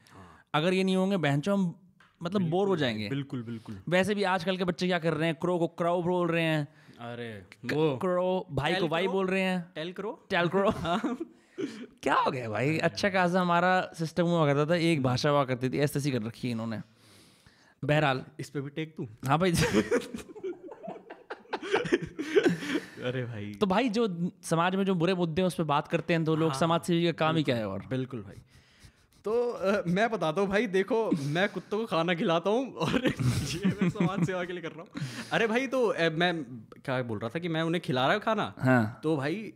[0.54, 1.74] अगर ये नहीं होंगे बहनचो हम
[2.22, 5.36] मतलब बोर हो जाएँगे। बिल्कुल बिल्कुल। वैसे भी आजकल के बच्चे क्या कर रहे हैं?
[5.40, 6.68] क्रो को क्राउ बोल रहे हैं।
[7.00, 7.32] अरे
[7.74, 10.70] वो क्रो भाई को भाई बोल रहे हैं। टेल करो टेल क्रो
[12.02, 12.78] क्या हो गया भाई?
[12.78, 16.48] अच्छा खासा हमारा सिस्टम हुआ करता था एक भाषा हुआ करती थी ऐसे कर रखी
[16.48, 16.80] है इन्होंने।
[17.84, 19.06] बहरहाल। इस पे भी टेक तू?
[19.28, 19.52] हाँ भाई।
[23.04, 24.06] अरे भाई। तो भाई जो
[24.42, 27.04] समाज में जो बुरे मुद्दे हैं उस पर बात करते हैं तो लोग समाज सेवी
[27.06, 27.82] का काम ही क्या है और?
[27.90, 28.36] बिल्कुल भाई।
[29.24, 33.66] तो अ, मैं बताता हूँ भाई देखो मैं कुत्तों को खाना खिलाता हूँ और ये
[33.82, 34.88] मैं समाज सेवा के लिए कर रहा हूँ।
[35.32, 36.32] अरे भाई तो अ, मैं
[36.84, 38.54] क्या बोल रहा था कि मैं उन्हें खिला रहा हूँ खाना?
[38.58, 39.52] हाँ। तो भाई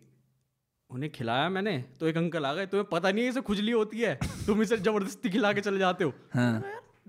[0.90, 4.00] उन्हें खिलाया मैंने तो एक अंकल आ गए तुम्हें पता नहीं है इसे खुजली होती
[4.00, 4.14] है।
[4.46, 6.62] तुम इसे ज़बरदस्ती खिला के चले जाते हो। हाँ।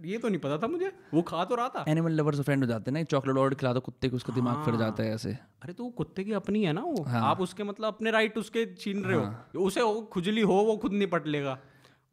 [0.06, 2.68] ये तो नहीं पता था मुझे वो खा तो रहा था। एनिमल लवर्स फ्रेंड हो
[2.68, 5.32] जाते हैं ना चॉकलेट ऑर्डर खिला दो कुत्ते को उसका दिमाग फिर जाता है ऐसे।
[5.32, 8.38] अरे तो वो कुत्ते की अपनी है ना वो। हाँ। आप उसके मतलब अपने राइट
[8.38, 11.58] उसके छीन रहे हो। उसे वो खुजली हो वो खुद निपट लेगा।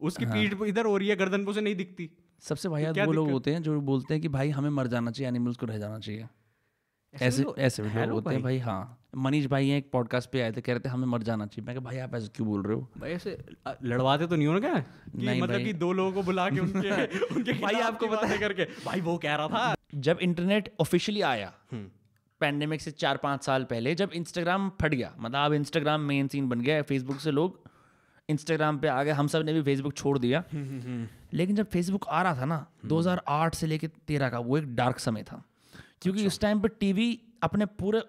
[0.01, 2.09] उसकी हाँ। पीठ इधर हो रही है गर्दन पे उसे नहीं दिखती।
[2.43, 5.27] सबसे भाई वो लोग होते हैं जो बोलते हैं कि भाई हमें मर जाना चाहिए
[5.27, 6.27] एनिमल्स को रह जाना चाहिए।
[7.21, 10.41] ऐसे ऐसे भी लोग लोग होते हैं भाई। हाँ। मनीष भाई हैं एक पॉडकास्ट पे
[10.41, 12.47] आए थे कह रहे थे हमें मर जाना चाहिए। मैं कहा भाई आप ऐसे क्यों
[12.47, 12.87] बोल रहे हो?
[12.97, 13.45] भाई ऐसे
[13.83, 14.83] लड़वाते तो नहीं हो ना क्या?
[15.15, 17.05] नहीं मतलब कि दो लोगों को बुला के उनके
[17.35, 22.81] उनके भाई आपको बातें करके। भाई वो कह रहा था। जब इंटरनेट ऑफिशियली आया पैंडेमिक
[22.81, 26.61] से चार पाँच साल पहले जब इंस्टाग्राम फट गया मतलब अब इंस्टाग्राम मेन सीन बन
[26.61, 27.59] गया फेसबुक से लोग
[28.29, 30.43] इंस्टाग्राम पे आ गए हम सबने भी फेसबुक छोड़ दिया।
[31.33, 34.99] लेकिन जब फेसबुक आ रहा था ना 2008 से लेके 13 का वो एक डार्क
[34.99, 35.43] समय था।
[36.01, 38.01] क्योंकि उस टाइम पे टीवी अपने पूरे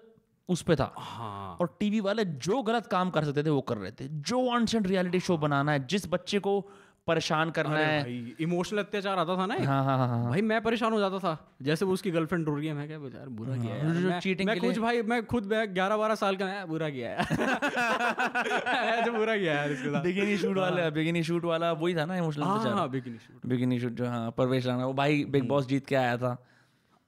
[0.49, 3.77] उस पे था। हाँ। और टीवी वाले जो गलत काम कर सकते थे वो कर
[3.77, 6.59] रहे थे। जो अनसेंट रियलिटी शो बनाना है जिस बच्चे को
[7.07, 10.61] परेशान करना है। भाई इमोशनल अत्याचार आता था ना हाँ हाँ हाँ हाँ भाई मैं
[10.61, 13.55] परेशान हो जाता था। जैसे वो उसकी गर्लफ्रेंड रो रही है मैं क्या यार बुरा
[13.57, 16.45] किया है जो मैं, cheating मैं कुछ भाई मैं खुद मैं ग्यारह बारह साल का
[16.45, 17.17] है बुरा किया है।
[18.99, 22.17] ऐसे बुरा किया है इसके साथ बिगिनी शूट वाला बिगिनी शूट वाला वही था ना
[22.17, 25.67] इमोशनल हाँ हाँ बिकिनी शूट बिगिनी शूट जो हाँ परवेश राणा वो भाई बिग बॉस
[25.67, 26.37] जीत के आया था।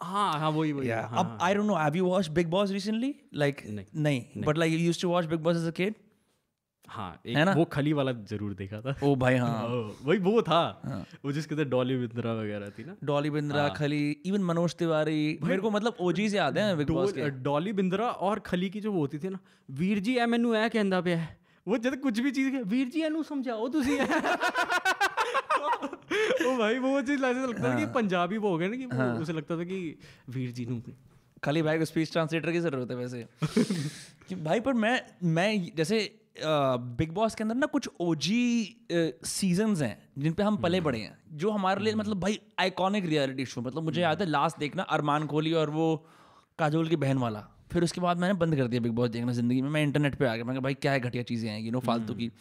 [0.04, 1.38] हाँ हाँ वही लाइक हाँ, हाँ।
[3.96, 4.58] नहीं बट
[6.88, 7.22] हाँ,
[8.04, 9.68] लाइक ज़रूर देखा था। भाई हाँ।
[10.20, 10.62] वो था।
[11.26, 11.56] वो जिसके
[13.04, 16.76] डॉली बिंद्रा खली इवन मनोज तिवारी मेरे को मतलब ओजी से याद है
[17.44, 19.40] डॉली बिंद्रा और खली की जो होती थी ना
[19.72, 22.89] Veer ji M N A कहना पे है। वो जब कुछ भी चीज के ਵੀਰ
[22.91, 23.99] ਜੀ ਇਹਨੂੰ ਸਮਝਾਓ ਤੁਸੀਂ
[26.47, 29.07] ओ भाई वो चीज ऐसे लगता था कि पंजाबी वो हो गया ना कि वो
[29.23, 29.79] उसे लगता था कि
[30.31, 30.77] वीर जी नु
[31.45, 33.25] खाली भाई को स्पीच ट्रांसलेटर की जरूरत है वैसे
[34.29, 34.95] कि भाई पर मैं
[35.39, 35.99] मैं जैसे
[37.01, 38.41] बिग बॉस के अंदर ना कुछ ओजी
[39.27, 43.47] सीजन्स हैं जिन पे हम पले बड़े हैं जो हमारे लिए मतलब भाई आइकॉनिक रियलिटी
[43.47, 45.89] शो मतलब मुझे याद है लास्ट देखना अरमान कोहली और वो
[46.59, 49.62] काजोल की बहन वाला फिर उसके बाद मैंने बंद कर दिया बिग बॉस देखना ज़िंदगी
[49.62, 51.80] में। मैं इंटरनेट पे आ गया। मैं भाई क्या है घटिया चीज़ें हैं यू नो
[51.80, 52.32] फालतू की।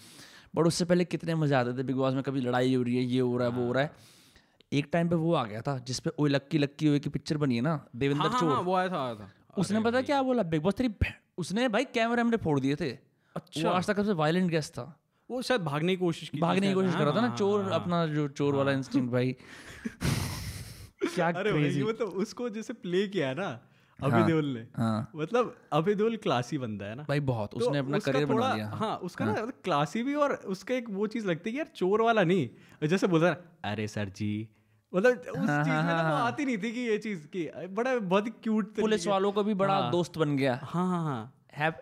[0.55, 3.03] बट उससे पहले कितने मज़े आते थे बिग बॉस में कभी लड़ाई हो रही है
[3.03, 4.18] ये हो रहा है वो हो रहा है।
[4.72, 7.57] एक टाइम पे वो आ गया था जिसपे ओए लक्की लक्की ओए की पिक्चर बनी
[7.57, 10.22] है ना देवेंद्र हाँ, हाँ, चोर। हाँ, वो आया था आया था। उसने पता क्या
[10.22, 10.43] बोला?
[10.43, 10.91] बिग बॉस तेरी
[11.39, 12.91] उसने भाई कैमरे हमने फोड़ दिए थे।
[13.37, 14.85] अच्छा। आज तक सबसे वायलेंट गेस्ट था।
[15.31, 17.37] वो शायद भागने की कोशिश की भागने की कोशिश हाँ, कर रहा था ना हाँ,
[17.37, 19.37] चोर हाँ, अपना जो चोर वाला इंस्टिंक्ट भाई।
[21.14, 23.51] क्या अरे मतलब उसको जैसे प्ले किया है ना
[24.05, 27.78] अभय देओल ने। हाँ। मतलब अभय देओल क्लासी बंदा है ना। भाई बहुत तो उसने
[27.78, 29.34] अपना करियर बना लिया। हाँ उसका ना
[29.64, 32.48] क्लासी भी और उसका एक वो चीज़ लगती है यार चोर वाला नहीं।
[32.88, 34.48] जैसे बोलता है ना, अरे सर जी।
[34.94, 38.28] मतलब उस हाँ, चीज़ में ना आती नहीं थी कि ये चीज़ की बड़ा बहुत
[38.42, 41.34] क्यूट पुलिस वालों को भी बड़ा दोस्त बन गया। हाँ हाँ हाँ।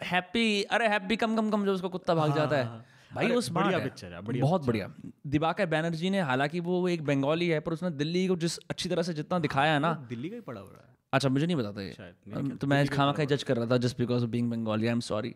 [0.02, 3.78] हैप्पी अरे हैप्पी कम कम कम जो उसका कुत्ता भाग जाता है। भाई smart बढ़िया
[3.78, 4.94] है। picture है, बढ़िया बहुत बढ़िया।
[5.26, 9.02] दिवाकर बैनर्जी ने हालाँकि वो एक बंगाली है पर उसने दिल्ली को जिस अच्छी तरह
[9.02, 11.72] से जितना दिखाया है ना दिल्ली का ही पड़ा हुआ है। अच्छा मुझे नहीं पता
[11.72, 14.86] था ये तो मैं खामा खा जज कर रहा था just because of being Bengali
[14.86, 15.34] I am sorry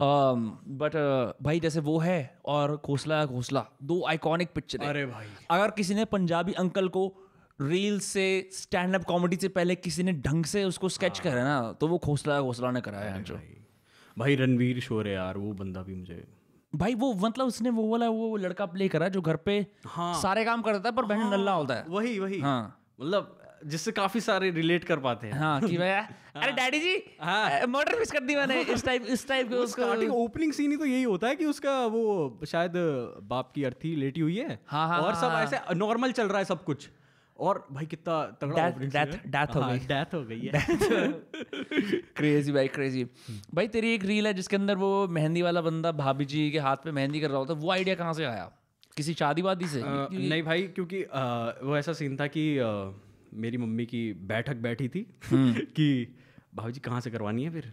[0.00, 0.96] but
[1.42, 6.04] भाई जैसे वो है और घोसला घोसला दो आइकॉनिक पिक्चर अरे भाई। अगर किसी ने
[6.04, 7.06] पंजाबी अंकल को
[7.58, 11.72] रील से स्टैंड अप कॉमेडी से पहले किसी ने ढंग से उसको स्केच करा ना
[11.72, 13.56] तो वो घोसला घोसला ने कराया जो भाई।
[14.18, 16.24] भाई रणवीर शोर है यार वो बंदा भी मुझे
[16.72, 20.44] भाई वो मतलब उसने वो वाला वो लड़का प्ले करा जो घर पे हाँ। सारे
[20.44, 22.60] काम करता है पर बहन नल्ला होता है। वही वही। हाँ।
[23.00, 25.88] मतलब जिससे काफ़ी सारे रिलेट कर पाते हैं। हाँ कि भाई
[26.36, 29.82] अरे डैडी जी हाँ। मर्डर मिस कर दी मैंने इस टाइप इस टाइप के उसको
[29.82, 32.72] स्टार्टिंग ओपनिंग सीन ही तो यही होता है कि उसका वो शायद
[33.22, 36.38] बाप की अर्थी लेटी हुई है हाँ, हाँ, और सब हाँ, ऐसे नॉर्मल चल रहा
[36.38, 36.88] है सब कुछ।
[37.38, 40.66] और भाई कितना तगड़ा death- scene है। हो हाँ, गई। death हो गई है।
[42.16, 43.04] क्रेजी भाई क्रेजी
[43.54, 46.76] भाई तेरी एक रील है जिसके अंदर वो मेहंदी वाला बंदा भाभी जी के हाथ
[46.76, 48.50] पे मेहंदी कर रहा होता है वो आइडिया कहाँ से आया?
[48.96, 49.80] किसी शादी वादी से?
[49.80, 51.20] अ, नहीं भाई क्योंकि अ,
[51.62, 52.64] वो ऐसा सीन था कि अ,
[53.32, 56.14] मेरी मम्मी की बैठक बैठी थी हम्म। कि
[56.54, 57.72] भाभी जी कहाँ से करवानी है फिर?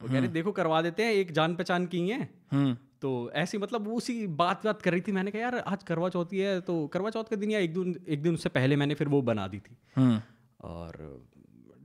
[0.00, 3.58] वो कह रहे देखो करवा देते हैं एक जान पहचान की है। हम्म। तो ऐसी
[3.58, 6.60] मतलब वो उसी बात बात कर रही थी मैंने कहा यार आज करवा चौथी है
[6.60, 9.22] तो करवा चौथ के दिन या एक दिन एक दिन उससे पहले मैंने फिर वो
[9.22, 10.20] बना दी थी। हम्म।
[10.60, 11.26] और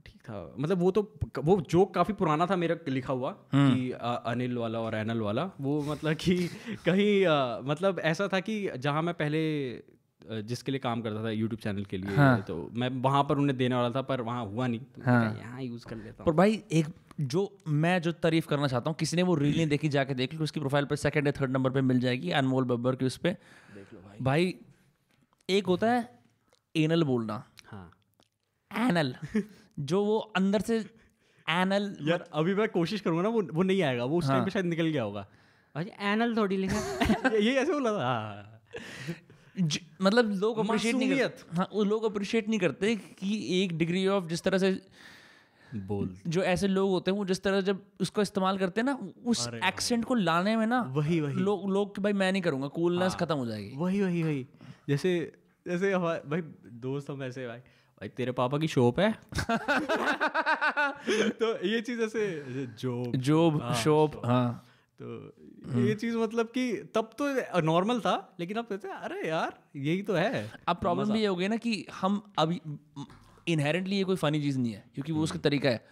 [0.06, 1.02] ठीक था। मतलब वो तो
[1.38, 3.90] वो जोक काफ़ी पुराना था मेरा लिखा हुआ कि
[4.32, 6.36] अनिल वाला और एनल वाला वो मतलब कि
[6.84, 7.26] कहीं
[7.68, 9.42] मतलब ऐसा था कि जहाँ मैं पहले
[10.22, 12.40] जिसके लिए काम करता था यूट्यूब चैनल के लिए हाँ.
[12.42, 15.62] तो मैं वहाँ पर उन्हें देने वाला था पर वहाँ हुआ नहीं। तो कहा, यहाँ
[15.62, 16.86] यूज़ कर लेता पर भाई एक
[17.20, 20.34] जो मैं जो तारीफ़ करना चाहता हूँ किसी ने वो रील नहीं देखी जाके देख
[20.34, 23.16] लो उसकी प्रोफ़ाइल पे सेकंड या थर्ड नंबर पे मिल जाएगी अनमोल बब्बर की उस
[23.16, 23.30] पे।
[23.74, 24.54] देख लो भाई। भाई
[25.48, 26.08] एक होता है
[26.74, 27.90] एनल बोलना। हाँ।
[28.70, 29.14] एनल
[29.78, 30.78] जो वो अंदर से
[31.46, 34.50] एनल यार अभी मैं कोशिश करूँगा ना वो वो नहीं आएगा वो उस टाइम पे
[34.50, 35.26] शायद निकल गया होगा।
[35.74, 38.60] अच्छा एनल थोड़ी लिखा। ये ऐसे बोला था। हाँ।
[39.08, 39.14] ज-
[40.02, 44.26] मतलब लोग अप्रिशिएट नहीं करते। हाँ वो लोग अप्रिशिएट नहीं करते कि एक डिग्री ऑफ़
[44.26, 44.80] जिस तरह से
[45.74, 48.98] बोल जो ऐसे लोग होते हैं वो जिस तरह जब उसको इस्तेमाल करते हैं ना
[49.26, 52.68] उस एक्सेंट को लाने में ना वही वही। लोग लोग कि भाई मैं नहीं करूँगा
[52.68, 54.46] कूलनेस खत्म हो जाएगी। वही वही वही।
[54.88, 55.32] जैसे
[55.68, 59.18] जैसे भाई दोस्त हम ऐसे भाई भाई तेरे पापा की शॉप है?
[61.30, 62.44] तो ये चीज़ ऐसे
[62.78, 64.64] जो जोब। शोप। हाँ।
[65.02, 65.34] तो
[65.76, 70.02] ये चीज़ मतलब कि तब तो नॉर्मल था लेकिन अब कहते हैं अरे यार यही
[70.02, 72.60] तो है। अब प्रॉब्लम भी ये हो गई ना कि हम अभी
[73.48, 75.84] इनहेरेंटली ये कोई फनी चीज़ नहीं है क्योंकि वो उसका तरीका है।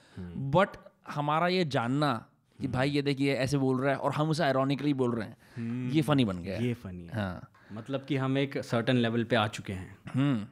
[0.50, 0.76] बट
[1.08, 2.12] हमारा ये जानना
[2.58, 5.90] कि भाई ये देखिए ऐसे बोल रहा है और हम उसे आयरॉनिकली बोल रहे हैं
[5.92, 9.46] ये फनी बन गया ये फनी हाँ। मतलब कि हम एक सर्टन लेवल पे आ
[9.48, 10.46] चुके हैं। हम्म।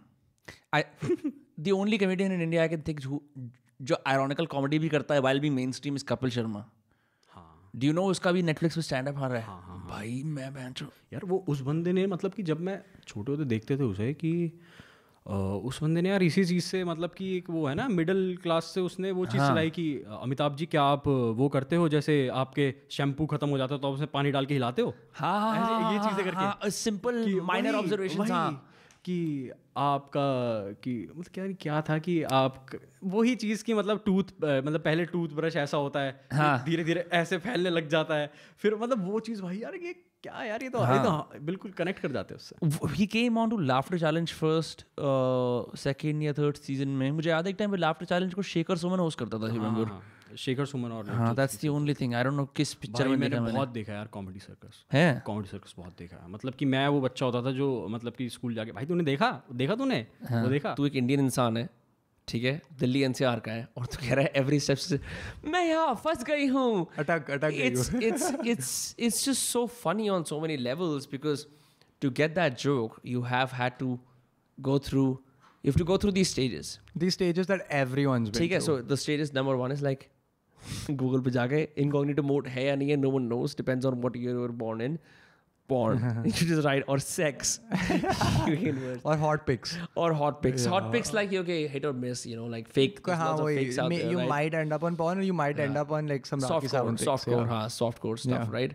[1.60, 3.00] The only comedian in India I can think
[3.80, 6.64] जो आयरॉनिकल कॉमेडी भी करता है while be mainstream is Kapil Sharma
[7.74, 9.44] do you know उसका भी नेटफ्लिक्स पे स्टैंड अप आ रहा है?
[9.44, 10.74] हाँ, हाँ, भाई मैं बहन
[11.12, 14.60] यार वो उस बंदे ने मतलब कि जब मैं छोटे होते देखते थे उसे कि
[15.26, 18.70] उस बंदे ने यार इसी चीज़ से मतलब कि एक वो है ना मिडिल क्लास
[18.74, 19.86] से उसने वो चीज़ चलाई कि
[20.22, 21.88] अमिताभ जी क्या आप वो करते हो?
[21.88, 24.94] जैसे आपके शैम्पू खत्म हो जाता है तो आप उसे पानी डाल के हिलाते हो?
[25.14, 28.70] हाँ हाँ हाँ, ये हाँ, चीज़ें करके। हाँ, सिंपल माइनर ऑब्जर्वेशन हाँ।
[29.04, 30.26] कि आपका
[30.82, 32.66] कि मतलब क्या क्या था कि आप
[33.04, 37.38] वही चीज़ की मतलब टूथ मतलब पहले टूथब्रश ऐसा होता है हाँ। धीरे धीरे ऐसे
[37.38, 39.92] फैलने लग जाता है। फिर मतलब वो चीज़ भाई यार ये
[40.22, 42.56] क्या यार ये तो ये तो बिल्कुल कनेक्ट कर जाते हैं उससे।
[42.96, 47.44] he came on to laughter challenge first uh, second या थर्ड सीज़न में। मुझे याद
[47.44, 50.02] है एक टाइम पे laughter challenge को शेखर सुमन होस्ट करता था remember हाँ,
[50.38, 53.40] शेखर सुमन और हाँ that's the only thing I don't know किस पिक्चर में मैंने
[53.40, 55.22] बहुत देखा यार कॉमेडी सर्कस है?
[55.26, 58.54] कॉमेडी सर्कस बहुत देखा मतलब कि मैं वो बच्चा होता था जो मतलब कि स्कूल
[58.54, 59.30] जाके भाई तूने देखा?
[59.52, 60.06] देखा तूने?
[60.30, 60.74] हाँ। वो देखा?
[60.74, 61.68] तू एक इंडियन इंसान है
[62.28, 62.60] ठीक है?
[62.78, 65.00] दिल्ली एनसीआर का है और तू कह रहा है एवरी स्टेप से
[65.44, 70.22] मैं यहाँ फंस गई हूँ। अटक अटक it's it's it's it's just so funny on
[70.24, 71.44] so many levels because
[72.02, 73.98] to get that joke you have had to
[74.58, 75.04] go through
[75.64, 78.80] you have to go through these stages these stages that every one ठीक है so
[78.82, 80.08] the stage number one is like
[80.90, 84.16] Google पे जाके incognito mode है या नहीं है no one knows depends on what
[84.16, 84.98] you are born in
[85.68, 87.52] porn you just write or sex
[89.02, 90.70] or hot pics or hot pics yeah.
[90.70, 93.48] hot pics like okay hit or miss you know like fake there's हाँ lots of
[93.60, 94.28] fakes out may- there, you right?
[94.28, 95.64] might end up on porn or you might yeah.
[95.64, 97.54] end up on like some Rocky softcore, soft softcore, yeah.
[97.54, 98.58] huh, softcore stuff, Yeah.
[98.58, 98.74] right?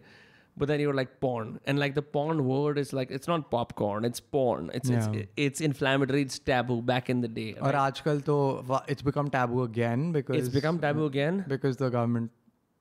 [0.60, 1.60] but then you're like porn.
[1.66, 4.70] And like the porn word is like it's not popcorn it's porn.
[4.74, 5.12] It's yeah.
[5.14, 7.74] it's, it's inflammatory it's taboo back in the day right?
[7.74, 11.46] or aajkal to it's become taboo again because it's become taboo again?
[11.48, 12.32] because the government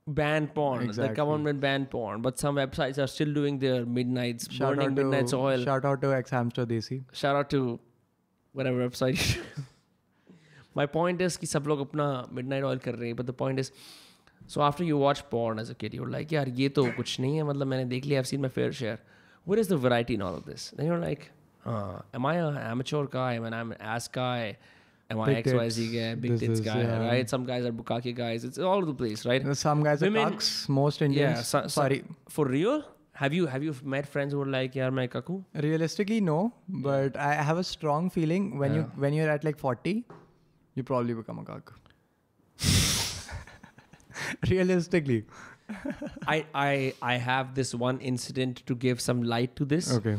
[0.08, 0.82] banned porn.
[0.82, 1.08] Exactly.
[1.08, 2.20] the government banned porn.
[2.20, 5.64] But some websites are still doing their midnights shout burning to, midnights oil.
[5.64, 7.04] shout out to ex hamster desi.
[7.12, 7.78] Shout out to
[8.52, 9.38] whatever website.
[10.74, 12.10] My point is ki sab log apna
[12.40, 13.72] midnight oil kar rahe but the point is
[14.47, 17.37] so after you watch porn as a kid, you're like, यार ये तो कुछ नहीं
[17.37, 18.99] है, मतलब मैंने देख लिया, I've seen my fair share.
[19.45, 20.71] What is the variety in all of this?
[20.77, 21.31] Then you're like,
[21.65, 23.33] uh, am I an amateur guy?
[23.35, 24.57] Am I an ass guy?
[25.11, 25.91] Am I Big XYZ tits.
[25.93, 27.05] guy, big This tits is, guy, yeah.
[27.07, 27.29] right?
[27.29, 28.43] Some guys are bukkake guys.
[28.45, 29.45] It's all over the place, right?
[29.61, 32.03] some guys are Women- cucks most Indians Yeah, so- so- sorry
[32.37, 32.83] For real?
[33.21, 35.35] Have you have you met friends who are like, यार मैं kaku?
[35.65, 36.37] realistically no
[36.87, 39.93] but I have a strong feeling when you when you're at like 40
[40.79, 41.73] you probably become a cuck
[44.50, 45.20] Realistically
[46.34, 46.72] I I
[47.12, 49.92] I have this one incident to give some light to this.
[50.00, 50.16] okay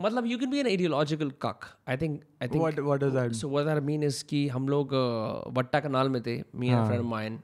[0.00, 1.66] मतलब you can be an ideological cuck.
[1.86, 3.34] I think I think what what does that mean?
[3.40, 6.80] so what that mean is कि हम लोग uh, वट्टा Kanal में थे me and
[6.80, 7.38] a friend of mine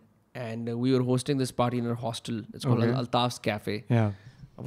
[0.47, 2.43] and uh, we were hosting this party in our hostel.
[2.55, 2.99] It's called Okay.
[3.03, 3.77] Altaf's Cafe.
[3.91, 4.11] yeah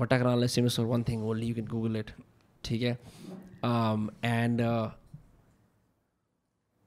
[0.01, 1.51] वट्टा kanal is famous for one thing only.
[1.51, 2.11] You can Google it.
[2.65, 2.97] ठीक है.
[3.71, 4.89] Um, and uh,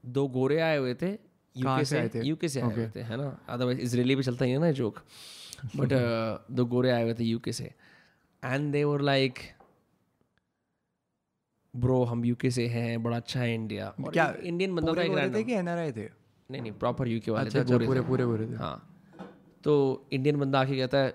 [0.04, 1.25] दो गोरे आए हुए थे कहाँ
[1.56, 2.22] UK से आए थे?
[2.26, 3.28] यूके से आए हुए थे है ना?
[3.48, 5.02] अदरवाइज़ इसराइली भी चलता ही है ना जोक
[5.76, 5.92] बट
[6.50, 7.70] दो गोरे आए हुए थे यूके से।
[8.42, 9.38] And they were like
[11.74, 14.34] bro हम यूके से हैं बड़ा अच्छा है इंडिया क्या?
[14.42, 16.08] इंडियन बंदा था कि एनआरआई थे?
[16.50, 18.76] नहीं नहीं प्रॉपर यूके वाले अच्छा थे। पूरे पूरे पूरे थे। हाँ।
[19.64, 19.74] तो
[20.12, 21.14] इंडियन बंदा आके कहता है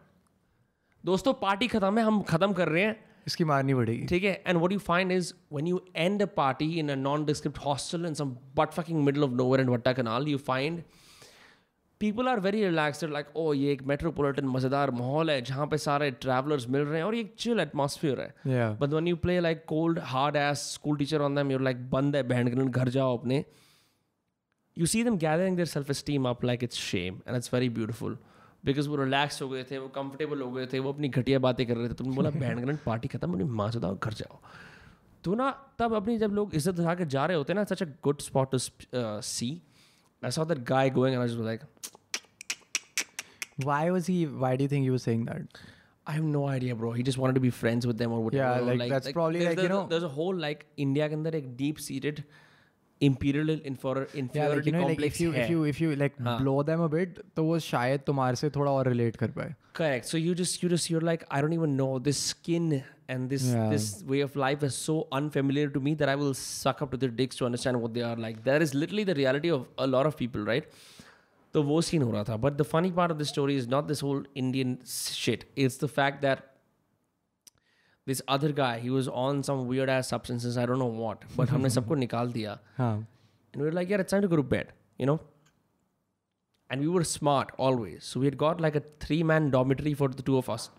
[1.05, 2.95] दोस्तों पार्टी खत्म है हम खत्म कर रहे हैं।
[3.27, 4.33] इसकी मारनी पड़ेगी। ठीक है?
[4.47, 6.95] And what you find is when you end a party in a
[7.25, 10.81] nondescript hostel in some butt fucking middle of nowhere in Vattakanal you find
[12.01, 16.09] people are very relaxed like oh ये एक metropolitan मज़ेदार माहौल है जहाँ पे सारे
[16.21, 19.63] travellers मिल रहे हैं और ये एक चिल एटमॉस्फेयर है। But when you play like
[19.67, 23.43] cold hard ass school teacher on them you're like बंद है बहन घर जाओ अपने.
[24.77, 28.17] You see them gathering their self esteem up like it's shame and it's very beautiful
[28.65, 31.65] because वो relax हो गए थे वो कंफर्टेबल हो गए थे वो अपनी घटिया बातें
[31.67, 34.39] कर रहे थे तुमने बोला बहन के पार्टी खत्म अपनी माँ से दाओ घर जाओ
[35.23, 35.49] तो ना
[35.79, 38.21] तब अपनी जब लोग इज़्ज़त उठा के जा रहे होते हैं ना such a good
[38.21, 38.57] spot to
[39.31, 39.49] see
[40.21, 41.61] I saw that guy going and I was like
[43.63, 45.57] why was he why do you think he was saying that
[46.11, 46.91] I have no idea, bro.
[46.99, 48.45] He just wanted to be friends with them or whatever.
[48.45, 51.09] Yeah, or like, that's like, probably like, the- you know- there's a whole like India
[51.09, 52.21] के अंदर एक deep seated
[53.07, 55.43] imperial inferior, yeah like inferiority you know like complex if you है.
[55.43, 58.71] if you if you like blow them a bit तो वो शायद तुम्हारे से थोड़ा
[58.71, 60.05] और relate कर पाए Correct.
[60.13, 62.65] So you just you just you're like I don't even know this skin
[63.09, 63.67] and this Yeah.
[63.73, 66.99] this way of life is so unfamiliar to me that I will suck up to
[67.03, 68.43] their dicks to understand what they are like.
[68.49, 70.67] That is literally the reality of a lot of people, right?
[71.53, 73.85] तो वो scene हो रहा था but the funny part of the story is not
[73.87, 76.43] this whole Indian shit it's the fact that
[78.07, 81.49] this other guy he was on some weird ass substances I don't know what but
[81.49, 84.67] हमने सबको निकाल दिया। And we like यार it's group bed
[85.01, 85.19] you know
[86.71, 90.13] and we were smart always so we had got like a three man dormitory for
[90.13, 90.71] the two of us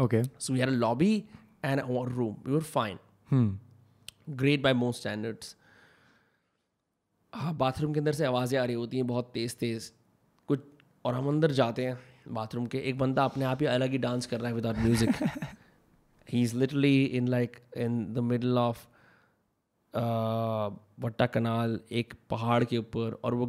[0.00, 1.24] okay so we had a lobby
[1.64, 2.98] and our room we were fine
[4.30, 5.56] great by most standards
[7.34, 9.92] हाँ bathroom के अंदर से आवाज़ें आ रही होती हैं बहुत तेज़ तेज
[10.46, 10.60] कुछ
[11.04, 11.98] और हम अंदर जाते हैं
[12.28, 15.10] बाथरूम के। एक बंदा अपने आप ही अलग ही डांस कर रहा है without music
[16.34, 18.86] is literally in like in the middle of
[21.26, 23.46] Vattakanal एक पहाड़ के ऊपर और वो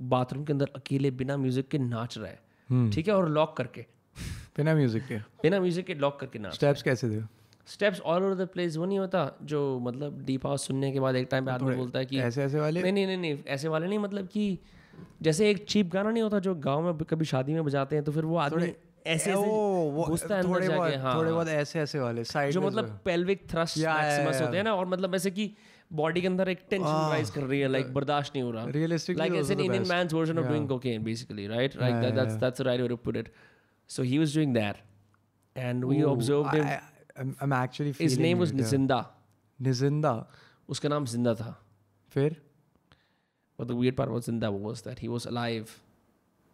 [0.00, 3.14] बाथरूम के अंदर अकेले बिना म्यूज़िक के नाच रहा है। ठीक है?
[3.14, 3.86] और लॉक करके।
[4.56, 7.22] बिना म्यूज़िक के। बिना म्यूज़िक के लॉक करके नाच स्टेप्स कैसे थे?
[7.66, 11.16] Steps all over the place वो नहीं होता जो मतलब डीप हाउस सुनने के बाद
[11.16, 12.82] एक टाइम पे आदमी बोलता है कि ऐसे ऐसे वाले?
[12.82, 14.58] नहीं नहीं नहीं नहीं ऐसे वाले नहीं मतलब कि
[15.22, 18.12] जैसे एक चीप गाना नहीं होता जो गाँव में कभी शादी में बजाते हैं तो
[18.12, 18.72] फिर वो आदमी
[19.14, 22.98] ऐसे वो ऐसे है थोड़े बहुत हाँ थोड़े बहुत ऐसे ऐसे वाले साइड जो मतलब
[23.04, 24.40] पेल्विक थ्रस्ट मैक्सिमस.
[24.42, 25.46] होते हैं ना और मतलब ऐसे कि
[26.00, 28.64] बॉडी के अंदर एक टेंशन राइज कर रही है लाइक बर्दाश्त नहीं हो रहा
[30.44, 30.50] Yeah.
[30.50, 32.40] doing cocaine basically right like Yeah, that, yeah, that's yeah.
[32.42, 33.30] that's the right way to put it
[33.96, 34.82] so he was doing that
[35.56, 36.66] and we observed him
[37.22, 38.66] I'm, I'm actually his feeling name was it, yeah.
[38.66, 39.00] Nizinda
[39.68, 40.12] Nizinda
[40.68, 41.54] उसका नाम ज़िंदा था
[42.14, 42.36] फिर
[43.58, 45.70] But the weird part about Zinda was that he was alive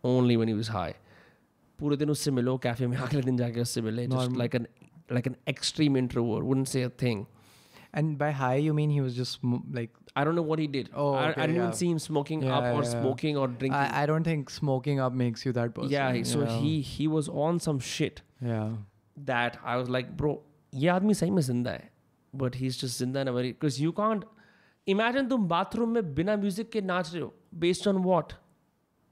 [0.04, 0.94] only when he was high.
[1.78, 4.66] पूरे दिन उससे मिलो cafe में अगले दिन जाके उससे मिले just like an
[5.16, 7.26] like an extreme introvert wouldn't say a thing
[8.00, 9.42] and by high you mean he was just
[9.78, 11.78] like I don't know what he did Oh, okay, I, I didn't even yeah.
[11.80, 15.00] see him smoking Yeah, up or yeah, smoking or drinking I, I don't think smoking
[15.06, 16.58] up makes you that person yeah so yeah.
[16.60, 18.70] he he was on some shit yeah
[19.32, 20.34] that I was like bro
[20.84, 21.90] ये आदमी सही में ज़िंदा है
[22.42, 24.24] but he's just ज़िंदा in a very because you can't
[24.94, 27.32] imagine तुम bathroom में बिना म्यूज़िक के नाच रहे हो
[27.66, 28.34] based on what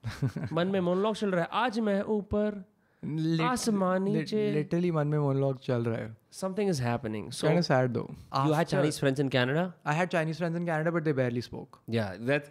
[0.53, 2.65] मन में मोनलॉग चल रहा है। आज मैं ऊपर
[4.55, 8.09] लिटरली मन में मोनलॉग चल रहा है। Something is happening so can said though
[8.47, 11.41] you had Chinese friends in Canada I had Chinese friends in Canada but they barely
[11.41, 12.51] spoke या that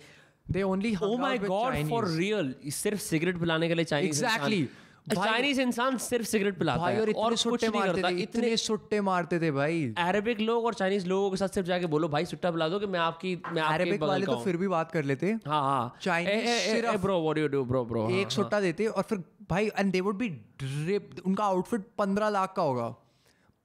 [0.51, 4.67] they only hung my god for real सिर्फ़ cigarette पिलाने के लिए Chinese exactly.
[5.09, 8.57] Chinese इंसान सिर्फ़ cigarette पिलाता भाई है और और इतने कुछ सुट्टे मारते थे इतने
[8.57, 12.25] सुट्टे मारते थे भाई। अरेबिक लोग और चाइनीज़ लोगों के साथ सिर्फ़ जाके बोलो भाई
[12.25, 15.27] सुट्टा पिला दो कि मैं आपकी मैं अरेबिक वाले तो फिर भी बात कर लेते।
[15.27, 18.09] हाँ हाँ। Chinese सिर्फ- bro what you do bro bro?
[18.09, 22.53] एक सुट्टा देते और फिर भाई and they would be drip उनका आउटफिट पंद्रह लाख
[22.57, 22.95] का होगा।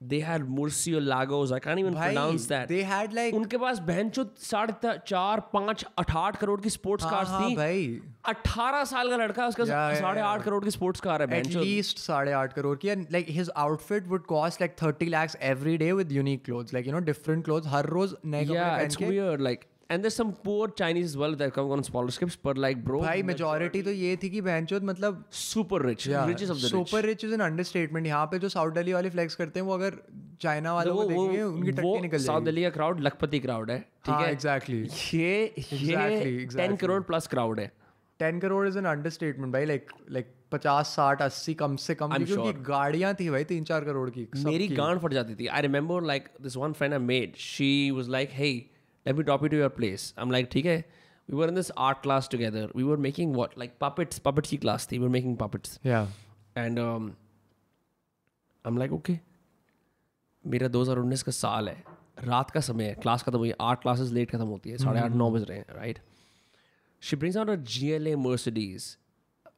[0.01, 1.51] They had Murcio Lagos.
[1.51, 2.67] I can't even Bhai, pronounce that.
[2.67, 7.03] they had like- उनके पास बहन चो साढ़े त- चार पाँच अठाठ करोड़ की स्पोर्ट्स
[7.05, 7.99] हाँ, कार्स हाँ, थी भाई
[8.33, 10.43] अठारह साल का लड़का उसका साढ़े आठ.
[10.43, 14.07] करोड़ की स्पोर्ट्स कार है at least साढ़े आठ करोड़ की and like his outfit
[14.13, 17.67] would cost like 30 lakhs every day with unique clothes like you know different clothes
[17.73, 19.45] हर रोज नए कपड़े Yeah, it's weird.
[19.49, 23.01] Like, and there's some poor Chinese as well that come on scholarships, but like, bro,
[23.01, 26.71] भाई majority तो ये थी कि बहनचोद मतलब super rich, richest of the rich.
[26.71, 29.73] Super rich is an understatement यहाँ पे जो साउथ दिल्ली वाले फ्लेक्स करते हैं वो
[29.73, 29.97] अगर
[30.41, 33.79] चाइना वालों को देखेंगे उनकी टट्टी निकल साउथ जाएगी। दिल्ली का क्राउड लखपति क्राउड है
[33.79, 34.31] ठीक हाँ है?
[34.31, 34.81] एग्जैक्टली
[35.13, 36.79] ये ये ten exactly.
[36.81, 37.71] Crore plus crowd है।
[38.19, 42.25] Ten crore is an understatement भाई लाइक लाइक पचास साठ अस्सी कम से कम I'm
[42.25, 42.67] क्योंकि sure.
[42.67, 46.29] गाड़ियाँ थी भाई तीन चार करोड़ की मेरी गांड फट जाती थी। I remember like
[46.41, 48.51] this one friend I made she was like hey
[49.07, 50.83] let me drop you to your place I am like ठीक है.
[51.29, 52.59] We were in this art class together.
[52.75, 53.55] We were making what?
[53.61, 54.19] Like puppets.
[54.27, 54.97] Puppets की class थी.
[54.99, 55.73] We were making puppets.
[55.85, 56.07] या
[56.57, 57.09] and um,
[58.65, 59.15] I'm like okay.
[60.43, 61.83] मेरा 2019 का साल है.
[62.23, 62.93] रात का समय है.
[62.93, 63.49] क्लास खत्म हुई.
[63.49, 64.77] है आठ क्लासेस लेट खत्म होती है.
[64.77, 65.99] साढ़े आठ नौ बज रहे हैं right
[67.01, 68.97] she brings out a G L A Mercedes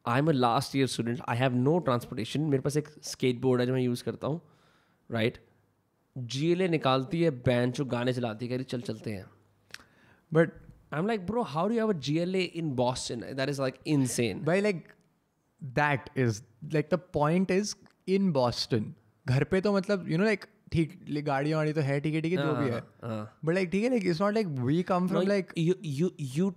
[0.08, 3.60] I am a last year student I have no transportation मेरे पास एक स्केट बोर्ड
[3.60, 4.40] है जो मैं यूज़ करता हूँ
[5.10, 5.38] राइट
[6.16, 9.24] जी एल ए निकालती है बैंड जो गाने चलाती है कह रही चल चलते हैं.
[10.32, 10.52] But
[10.92, 13.60] I am like bro how do have a G L A in Boston that is
[13.62, 14.86] like insane भाई like
[15.62, 16.42] that is
[16.74, 17.74] like the point is
[18.08, 18.92] in Boston
[19.26, 22.32] घर पे तो मतलब यू नो लाइक ठीक गाड़ियाँ वाड़ी तो है ठीक है ठीक
[22.32, 22.80] है जो भी है
[23.44, 26.50] बट लाइक ठीक है like it's not like we come from like you you you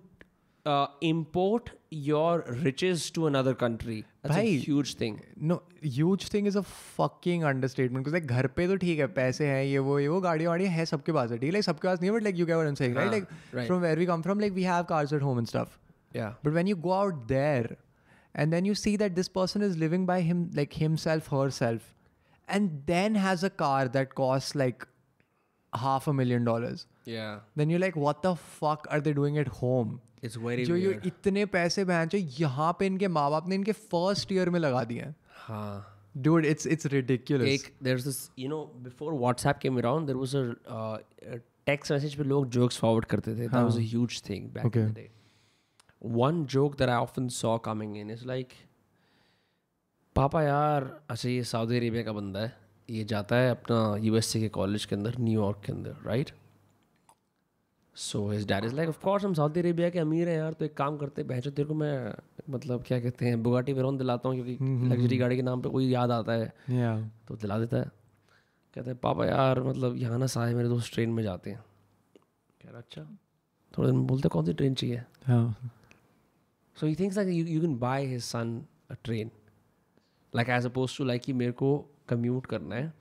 [0.66, 4.04] uh, import your riches to another country.
[4.22, 4.56] That's a Bhai.
[4.68, 5.16] huge thing.
[5.50, 6.60] No huge thing is a
[6.96, 10.50] fucking understatement like घर पे तो ठीक है पैसे हैं ये वो ये वो गाड़ियाँ
[10.50, 12.46] वाड़ियाँ हैं सबके पास है ठीक है लाइक सबके पास नहीं है but like you
[12.46, 13.66] can I am saying right like right.
[13.66, 15.78] From where we come from like we have cars at home and stuff
[16.16, 16.28] Yeah.
[16.44, 17.72] But when you go out there
[18.34, 21.88] and then you see that this person is living by him like himself, herself,
[22.56, 24.86] and then has a car that costs like
[25.72, 27.34] half a million dollars, Yeah.
[27.62, 29.92] then you're like, what the fuck are they doing at home?
[30.23, 33.71] It's very जो ये इतने पैसे बहन जो यहाँ पे इनके माँ बाप ने इनके
[33.71, 35.15] फ़र्स्ट ईयर में लगा दिए हैं
[35.47, 35.85] हाँ.
[36.15, 40.35] dude it's it's ridiculous एक there's this you know before WhatsApp came around there was
[40.35, 40.97] a, uh,
[41.33, 44.65] a text message पे लोग jokes forward करते थे that was a huge thing back
[44.65, 44.81] Okay.
[44.81, 45.09] in the day.
[46.01, 48.53] one joke that I often saw coming in is like,
[50.15, 52.53] पापा यार अच्छा ये Saudi Arabia का बंदा है
[52.89, 56.31] ये जाता है अपना यूएसए के कॉलेज के अंदर न्यूयॉर्क के अंदर right
[57.95, 60.65] so his dad is like of course हम सऊदी अरेबिया के अमीर हैं यार तो
[60.65, 62.13] एक काम करते हैं तेरे को मैं
[62.49, 65.89] मतलब क्या कहते हैं बुगाटी वेरोन दिलाता हूँ क्योंकि लग्जरी गाड़ी के नाम पे कोई
[65.89, 67.27] याद आता है Yeah.
[67.27, 67.91] तो दिला देता है
[68.75, 71.63] कहते हैं पापा यार मतलब यहाँ ना सारे मेरे दोस्त ट्रेन में जाते हैं
[72.63, 73.01] कह रहा अच्छा
[73.77, 75.03] थोड़े दिन बोलते कौन सी ट्रेन चाहिए.
[76.77, 79.29] So he thinks like you, you can buy his son a train.
[80.33, 81.69] Like as opposed to कि मेरे को
[82.11, 82.93] commute करना है.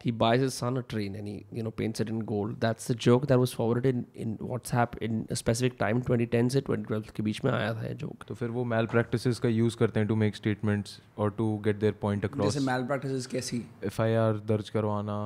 [0.00, 2.56] He buys his son a train and he you know paints it in gold.
[2.64, 6.60] That's the joke that was forwarded in, in WhatsApp in a specific time 2010 से
[6.66, 7.94] 2012 के बीच में आया था ये
[8.28, 11.78] तो फिर वो मैल प्रैक्टिसेस का यूज़ करते हैं टू मेक स्टेटमेंट्स और to get
[11.80, 15.16] their point across जैसे मैल प्रैक्टिस कैसी FIR दर्ज करवाना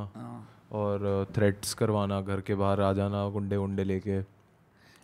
[0.81, 4.21] और थ्रेट्स करवाना घर के बाहर आ जाना गुंडे उंडे लेके।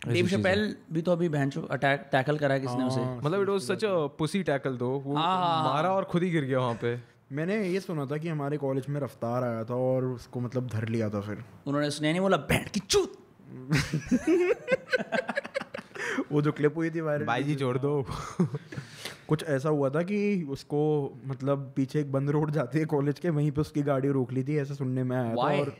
[0.07, 3.01] डेव शपेल भी तो अभी बहन अटैक टैकल करा किसने उसे?
[3.27, 6.59] मतलब it was such a pussy tackle though वो मारा और खुद ही गिर गया
[6.59, 6.95] वहाँ पे।
[7.31, 10.87] मैंने ये सुना था कि हमारे कॉलेज में रफ्तार आया था और उसको मतलब धर
[10.87, 13.17] लिया था फिर। उन्होंने सुने नहीं बोला बैंड की चूत!
[16.31, 18.05] वो जो क्लिप हुई थी वायरल भाई जी छोड़ दो।
[19.27, 23.29] कुछ ऐसा हुआ था कि उसको मतलब पीछे एक बंद रोड जाती है कॉलेज के
[23.29, 25.77] वहीं पे उसकी गाड़ी रोक ली थी ऐसा सुनने में आया था और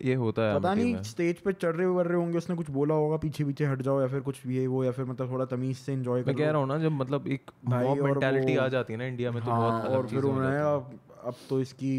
[0.00, 2.94] ये होता है पता नहीं स्टेज पे चढ़ रहे वर रहे होंगे उसने कुछ बोला
[2.94, 5.76] होगा पीछे पीछे हट जाओ या फिर कुछ ये वो या फिर मतलब थोड़ा तमीज
[5.78, 8.66] से एंजॉय मैं कर। कह रहा हूँ ना जब मतलब एक भाई मॉब मेंटालिटी आ
[8.68, 11.94] जाती है ना इंडिया में तो हाँ, बहुत और फिर उन्होंने अब अब तो इसकी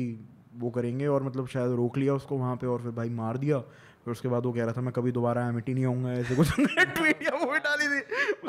[0.58, 3.60] वो करेंगे और मतलब शायद रोक लिया उसको वहाँ पे और फिर भाई मार दिया।
[4.06, 6.52] फिर उसके बाद वो कह रहा था मैं कभी दोबारा एमिटी नहीं आऊँगा ऐसे कुछ
[6.52, 8.02] ट्वीट या वो डाली थी।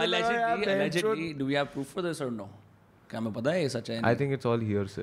[0.05, 2.47] allegedly allegedly do we have proof for this or no?
[3.11, 5.03] क्या हमें पता है ये सच है I think it's all here से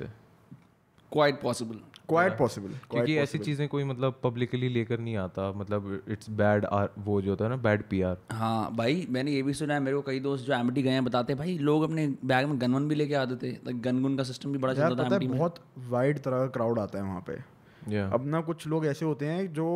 [1.12, 6.30] quite पॉसिबल क्वाइट पॉसिबल क्योंकि ऐसी चीज़ें कोई मतलब पब्लिकली लेकर नहीं आता। मतलब इट्स
[6.30, 9.54] बैड आर वो जो होता है ना बैड पी आर हाँ भाई मैंने ये भी
[9.54, 12.06] सुना है मेरे को कई दोस्त जो एमिटी गए हैं बताते हैं भाई लोग अपने
[12.24, 15.18] बैग में गनवन भी लेके आते थे तो गनगुन का सिस्टम भी बड़ा चलता था
[15.18, 19.26] बहुत वाइड तरह का क्राउड आता है वहाँ पे। अब ना कुछ लोग ऐसे होते
[19.26, 19.66] हैं जो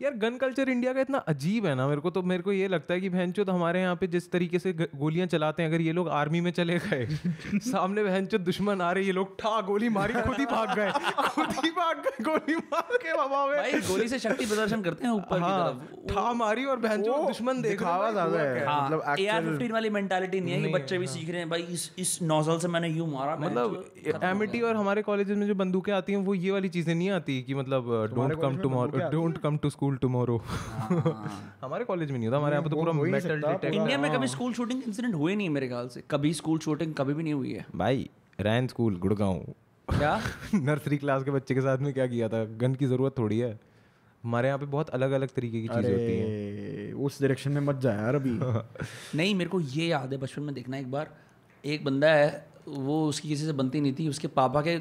[0.00, 2.66] यार गन कल्चर इंडिया का इतना अजीब है ना मेरे को तो मेरे को ये
[2.68, 5.80] लगता है कि बहन तो हमारे यहाँ पे जिस तरीके से गोलियाँ चलाते हैं अगर
[5.80, 7.06] ये लोग आर्मी में चले गए
[7.60, 10.90] सामने बहन दुश्मन आ रहे ये लोग ठा गोली मारी खुद ही भाग गए
[11.28, 15.38] खुद ही भाग गए गोली मार के भाई गोली से शक्ति प्रदर्शन करते हैं ऊपर
[15.38, 19.26] की हाँ तरफ़। ठा मारी और बहन दुश्मन देख दिखावा ज़्यादा है मतलब हाँ ए
[19.26, 21.90] आर एक्चुअल फिफ्टीन वाली मेंटालिटी नहीं है कि बच्चे भी सीख रहे हैं भाई इस
[21.98, 26.12] इस नोजल से मैंने यूँ मारा मतलब एमिटी और हमारे कॉलेजेस में जो बंदूकें आती
[26.12, 29.70] हैं वो ये वाली चीज़ें नहीं आती कि मतलब don't come tomorrow don't come to
[29.70, 30.42] school tomorrow.
[31.60, 34.26] हमारे कॉलेज में नहीं होता हमारे यहाँ पे तो पूरा मेटल डिटेक्ट इंडिया में कभी
[34.26, 36.02] स्कूल शूटिंग इंसिडेंट हुए नहीं मेरे ख्याल से?
[36.10, 37.66] कभी स्कूल शूटिंग कभी भी नहीं हुई है?
[37.76, 38.10] भाई
[38.40, 39.38] रैन स्कूल गुड़गांव।
[39.88, 40.20] क्या?
[40.54, 42.44] नर्सरी क्लास के बच्चे के साथ में क्या किया था?
[42.44, 43.60] गन की ज़रूरत थोड़ी है।
[44.24, 47.76] हमारे यहाँ पे बहुत अलग अलग तरीके की चीज़ें होती हैं। उस डायरेक्शन में मत
[47.76, 48.30] जा यार अभी।
[49.18, 51.16] नहीं मेरे को ये याद है बचपन में देखना एक बार।
[51.64, 54.78] एक बंदा है वो उसकी किसी से बनती नहीं थी उसके पापा के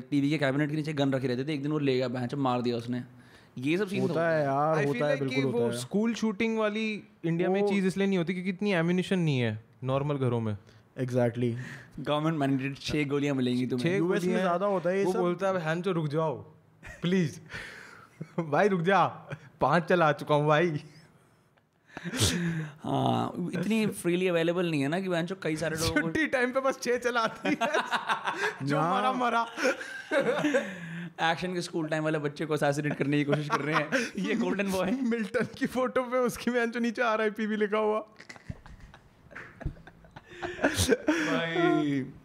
[0.00, 2.28] टीवी के कैबिनेट के नीचे गन रखे रहते थे एक दिन वो ले गया बहन
[2.34, 3.04] मार दिया उसने।
[3.60, 6.86] ये सब सीन होता है यार I होता है बिल्कुल होता है। स्कूल शूटिंग वाली
[7.24, 10.56] इंडिया में चीज़ इसलिए नहीं होती क्योंकि इतनी एम्यूनिशन नहीं है नॉर्मल घरों में।
[10.96, 11.54] एग्जैक्टली
[12.00, 15.46] गवर्नमेंट मैंडेटेड छह गोलियाँ मिलेंगी तुम्हें। यूएस में ज़्यादा होता है ये वो सब। बोलता
[15.46, 16.36] है बहन जो रुक जाओ
[17.02, 17.40] प्लीज़
[18.50, 19.04] भाई रुक जा।
[19.60, 20.80] पाँच चला चुका हूँ भाई।
[22.82, 26.52] हाँ इतनी फ्रीली अवेलेबल नहीं है ना कि बहन कई सारे लोगों को छुट्टी टाइम
[26.52, 27.56] पे बस छह चलाती है
[28.62, 29.42] जो मरा मरा।
[31.22, 33.88] एक्शन के स्कूल टाइम वाले बच्चे को असैसिनेट करने की कोशिश कर रहे हैं।
[34.18, 37.56] ये गोल्डन बॉय मिल्टन की फ़ोटो पे उसकी बहन जो नीचे आ रहा है पीवी
[37.56, 38.06] लिखा हुआ।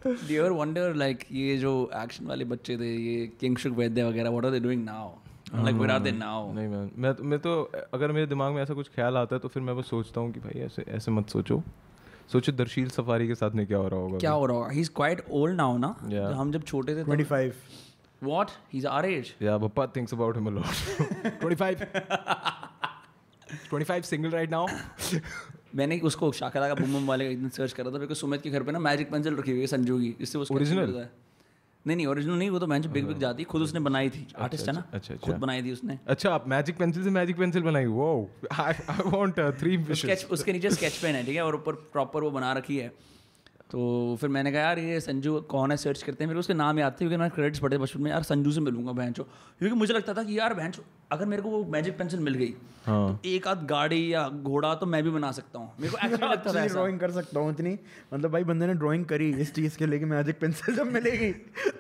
[0.04, 4.30] Do you ever wonder like ये जो एक्शन वाले बच्चे थे ये किंगशुक वैद्य वगैरह
[4.30, 5.12] what are they doing now
[5.56, 8.74] like where are they now नहीं मैं मैं मैं तो अगर मेरे दिमाग में ऐसा
[8.74, 11.30] कुछ ख्याल आता है तो फिर मैं बस सोचता हूँ कि भाई ऐसे ऐसे मत
[11.30, 11.64] सोचो।
[12.32, 14.70] सोचो दर्शील सफारी के साथ में क्या हो रहा होगा क्या हो रहा होगा?
[14.70, 15.96] He is quite old now ना?
[15.96, 16.16] Yeah.
[16.16, 17.54] तो हम जब छोटे थे 25
[18.28, 20.66] ही इज़ आवर एज या पप्पा thinks about him a lot
[21.44, 21.84] 25
[23.74, 24.68] 25 single right now
[25.76, 28.50] मैंने उसको शाकरा का बुम वाले का इतना सर्च करा था मेरे को सुमित के
[28.50, 30.46] घर पे ना मैजिक पेंसिल रखी हुई है संजू की इससे वो?
[30.46, 31.10] करता है।
[31.88, 34.68] नहीं नहीं ओरिजिनल नहीं वो तो मैच बिग बिग जाती खुद उसने बनाई थी आर्टिस्ट
[34.68, 34.84] है ना?
[34.94, 38.06] अच्छा, अच्छा। खुद बनाई थी उसने। अच्छा आप मैजिक पेंसिल से मैजिक पेंसिल बनाई वो
[38.52, 42.24] I I want three sketch उसके नीचे स्केच पेन है ठीक है और ऊपर प्रॉपर
[42.24, 42.92] वो बना रखी है।
[43.74, 46.28] तो फिर मैंने कहा यार ये संजू कौन है सर्च करते हैं?
[46.28, 48.92] मेरे उसके नाम याद थे क्योंकि मैंने क्रेडिट्स पढ़े बचपन में। यार संजू से मिलूँगा
[48.92, 50.74] बहन क्योंकि मुझे लगता था कि यार बहन
[51.12, 52.54] अगर मेरे को वो मैजिक पेंसिल मिल गई
[52.86, 55.98] हाँ। तो एक आध गाड़ी या घोड़ा तो मैं भी बना सकता हूँ। मेरे को
[56.06, 57.78] एक्चुअली लगता था ड्राइंग कर सकता हूँ इतनी।
[58.14, 61.32] मतलब भाई बंदे ने ड्राइंग करी इस चीज़ के लेके मैजिक पेंसिल जब मिलेगी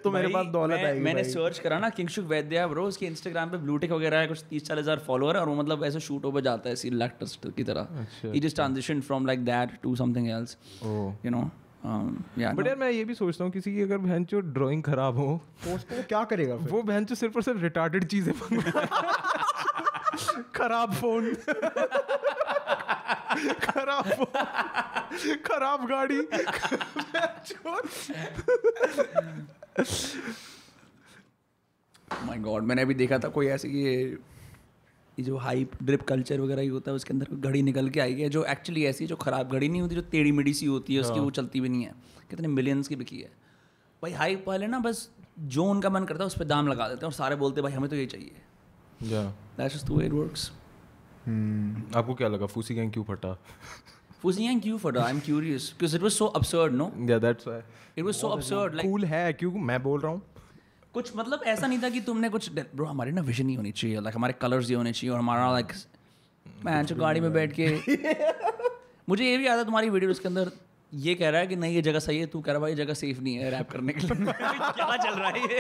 [0.03, 3.57] तो मेरे पास दौलत आएगी मैंने सर्च करा ना किंगशुक वैद्या ब्रो उसके इंस्टाग्राम पे
[3.59, 6.69] ब्लूटेक वगैरह है कुछ तीस चालीस हज़ार फॉलोअर और वो मतलब ऐसे शूट पे जाता
[6.69, 11.31] है सीरियल एक्टर की तरह। He just transition from like that to something else you
[11.31, 11.49] know
[11.85, 15.17] या बट यार मैं ये भी सोचता हूँ किसी की अगर बहन चो ड्राइंग खराब
[15.17, 16.69] हो तो उसको क्या करेगा फिर?
[16.71, 18.33] वो बहन चो सिर्फ़ और सिर्फ़ रिटार्डेड चीज़ें
[20.55, 21.33] खराब फ़ोन
[23.61, 24.05] खराब
[25.45, 26.19] खराब गाड़ी।
[32.25, 34.17] माय गॉड मैंने अभी देखा था कोई ऐसे कि ये
[35.19, 38.13] ये जो हाइप ड्रिप कल्चर वगैरह ही होता है उसके अंदर घड़ी निकल के आई
[38.13, 41.01] है जो एक्चुअली ऐसी जो खराब घड़ी नहीं होती जो टेढ़ी मेढ़ी सी होती है
[41.01, 41.93] उसकी वो चलती भी नहीं है।
[42.29, 43.31] कितने मिलियंस की बिकी है।
[44.03, 45.09] भाई हाइप वाले ना बस
[45.39, 47.63] जो उनका मन करता है उस पर दाम लगा देते हैं और सारे बोलते हैं
[47.63, 48.35] भाई हमें तो ये चाहिए।
[49.57, 50.51] That's the way it works
[51.95, 53.37] आपको क्या लगा फूसी गैंग क्यों फटा?
[54.25, 55.05] Fuzzy and Q for that.
[55.05, 56.85] I'm curious because it was so absurd, no?
[57.09, 57.61] या that's why
[57.97, 58.75] It was so absurd.
[58.75, 60.21] Like cool है क्यों मैं बोल रहा हूँ
[60.93, 63.99] कुछ मतलब ऐसा नहीं था कि तुमने कुछ ब्रो हमारी ना विजन ही होनी चाहिए
[63.99, 65.71] लाइक हमारे कलर्स ही होने चाहिए और हमारा लाइक
[66.65, 67.67] मैं जो गाड़ी में बैठ के
[69.09, 70.51] मुझे ये भी याद है तुम्हारी वीडियो उसके अंदर
[70.93, 72.77] ये कह रहा है कि नहीं ये जगह सही है तू कह रहा भाई ये
[72.77, 75.59] जगह सेफ़ नहीं है रैप करने के लिए। क्या चल रहा है ये?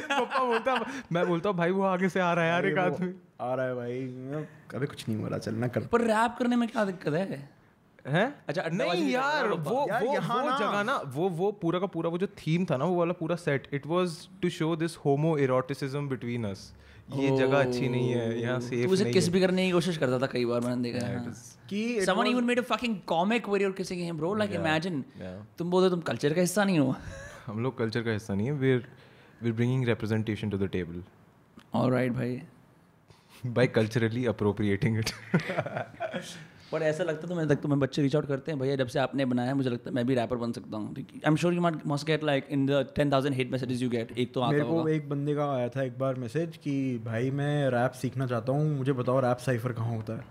[0.00, 0.74] पापा बोलता
[1.12, 3.66] मैं बोलता हूँ भाई वो आगे से आ रहा है यार एक आदमी। आ रहा
[3.66, 4.00] है भाई
[4.70, 7.48] कभी कुछ नहीं हो रहा चलना कर। पर रैप करने में क्या दिक्कत है?
[8.08, 12.10] है अच्छा, नहीं यार वो यार, वो वो जगह ना वो वो पूरा का पूरा
[12.10, 14.96] वो जो थीम था ना वो वाला पूरा set it was to show this
[15.38, 16.72] homoeroticism between us
[17.14, 20.18] ये जगह अच्छी नहीं है यहाँ तू सेफ़ उसे किस भी करने की कोशिश करता
[20.18, 21.34] था कई बार मैंने देखा है हाँ।
[21.70, 24.32] कि it even made a fucking comic where you're kissing him, bro.
[24.40, 25.38] Like imagine, yeah.
[25.58, 26.94] तुम बोलते तुम कल्चर का हिस्सा नहीं हो.
[27.46, 28.74] हम लोग कल्चर का हिस्सा नहीं है we
[29.42, 31.02] we bringing representation to the table
[31.92, 32.42] right, भाई.
[33.46, 35.10] बाय कल्चरली अप्रोप्रिएटिंग इट
[36.72, 38.98] पर ऐसा लगता तो मैं तक तुम्हें बच्चे रीच आउट करते हैं भैया जब से
[38.98, 41.60] आपने बनाया मुझे लगता है मैं भी रैपर बन सकता हूँ। I am sure you
[41.60, 44.64] must get like in the ten thousand hate messages you get एक तो आता मेरे
[44.64, 48.26] को होगा। एक बंदे का आया था एक बार मैसेज कि भाई मैं रैप सीखना
[48.26, 50.24] चाहता हूँ मुझे बताओ रैप साइफर कहाँ होता है?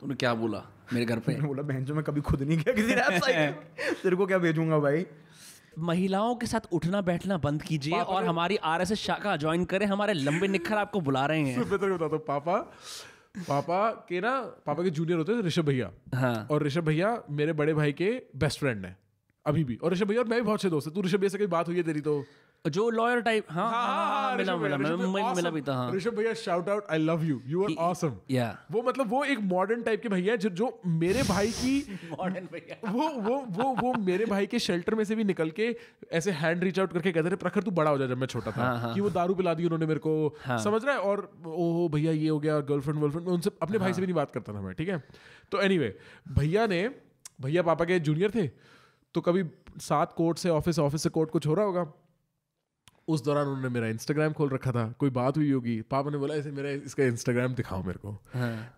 [0.00, 0.62] तूने क्या बोला
[0.92, 1.34] मेरे घर पे?
[1.46, 4.78] बोला बहन जो मैं कभी खुद नहीं गया किसी रैप साइफर तेरे को क्या भेजूँगा
[4.78, 5.06] भाई?
[5.78, 10.48] महिलाओं के साथ उठना बैठना बंद कीजिए और हमारी आरएसएस शाखा ज्वाइन करें हमारे लंबे
[10.48, 12.60] निखर आपको बुला रहे हैं। मैं को बताता हूँ पापा
[13.38, 17.52] पापा के ना पापा के जूनियर होते थे ऋषभ भैया। हाँ। और ऋषभ भैया मेरे
[17.52, 18.96] बड़े भाई के बेस्ट फ्रेंड है
[19.46, 21.28] अभी भी। और ऋषभ भैया और मैं भी बहुत अच्छे दोस्त है। तू ऋषभ भैया
[21.28, 22.24] से कहीं बात हुई है तेरी तो?
[22.70, 26.14] जो लॉयर टाइप हाँ हाँ हाँ मिला मिला मिला मिला- मिला भी था हाँ। ऋषभ
[26.14, 29.82] भैया shout out I love you you are awesome या वो मतलब वो एक मॉडर्न
[29.82, 34.24] टाइप के भैया जो जो मेरे भाई की मॉडर्न भैया। वो वो वो वो मेरे
[34.26, 35.74] भाई के शेल्टर में से भी निकल के
[36.12, 38.50] ऐसे हैंड रीच आउट करके कहते थे प्रखर तू बड़ा हो जा जब मैं छोटा
[38.50, 41.00] था। हाँ, हाँ, कि वो दारू पिला दी उन्होंने मेरे को। समझ रहा है?
[41.00, 44.14] और ओहो भैया ये हो गया गर्लफ्रेंड वर्लफ्रेंड मैं उनसे अपने भाई से भी नहीं
[44.14, 45.02] बात करता था मैं ठीक है?
[45.52, 45.96] तो एनीवे
[46.28, 46.88] भैया ने
[47.40, 48.46] भैया पापा के जूनियर थे
[49.14, 49.44] तो कभी
[49.80, 51.86] सात कोर्ट से ऑफ़िस ऑफ़िस से कोर्ट कुछ हो रहा होगा?
[53.08, 56.34] उस दौरान उन्होंने मेरा इंस्टाग्राम खोल रखा था। कोई बात हुई होगी पापा ने बोला
[56.34, 58.12] ऐसे मेरा इसका इंस्टाग्राम दिखाओ मेरे को।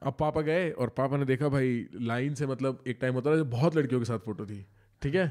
[0.03, 3.37] अब पापा गए और पापा ने देखा भाई लाइन से मतलब एक टाइम होता था
[3.37, 4.65] जब बहुत लड़कियों के साथ फ़ोटो थी।
[5.03, 5.27] ठीक है?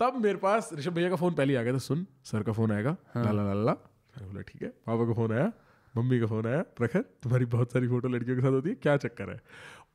[0.00, 2.52] तब मेरे पास ऋषभ भैया का फ़ोन पहले ही आ गया था सुन सर का
[2.52, 5.52] फ़ोन आएगा। ला ला ला ला। मैंने बोला ठीक है पापा का फ़ोन आया
[5.94, 8.96] मम्मी का फ़ोन आया प्रखर तुम्हारी बहुत सारी फ़ोटो लड़कियों के साथ होती है क्या
[8.96, 9.40] चक्कर है?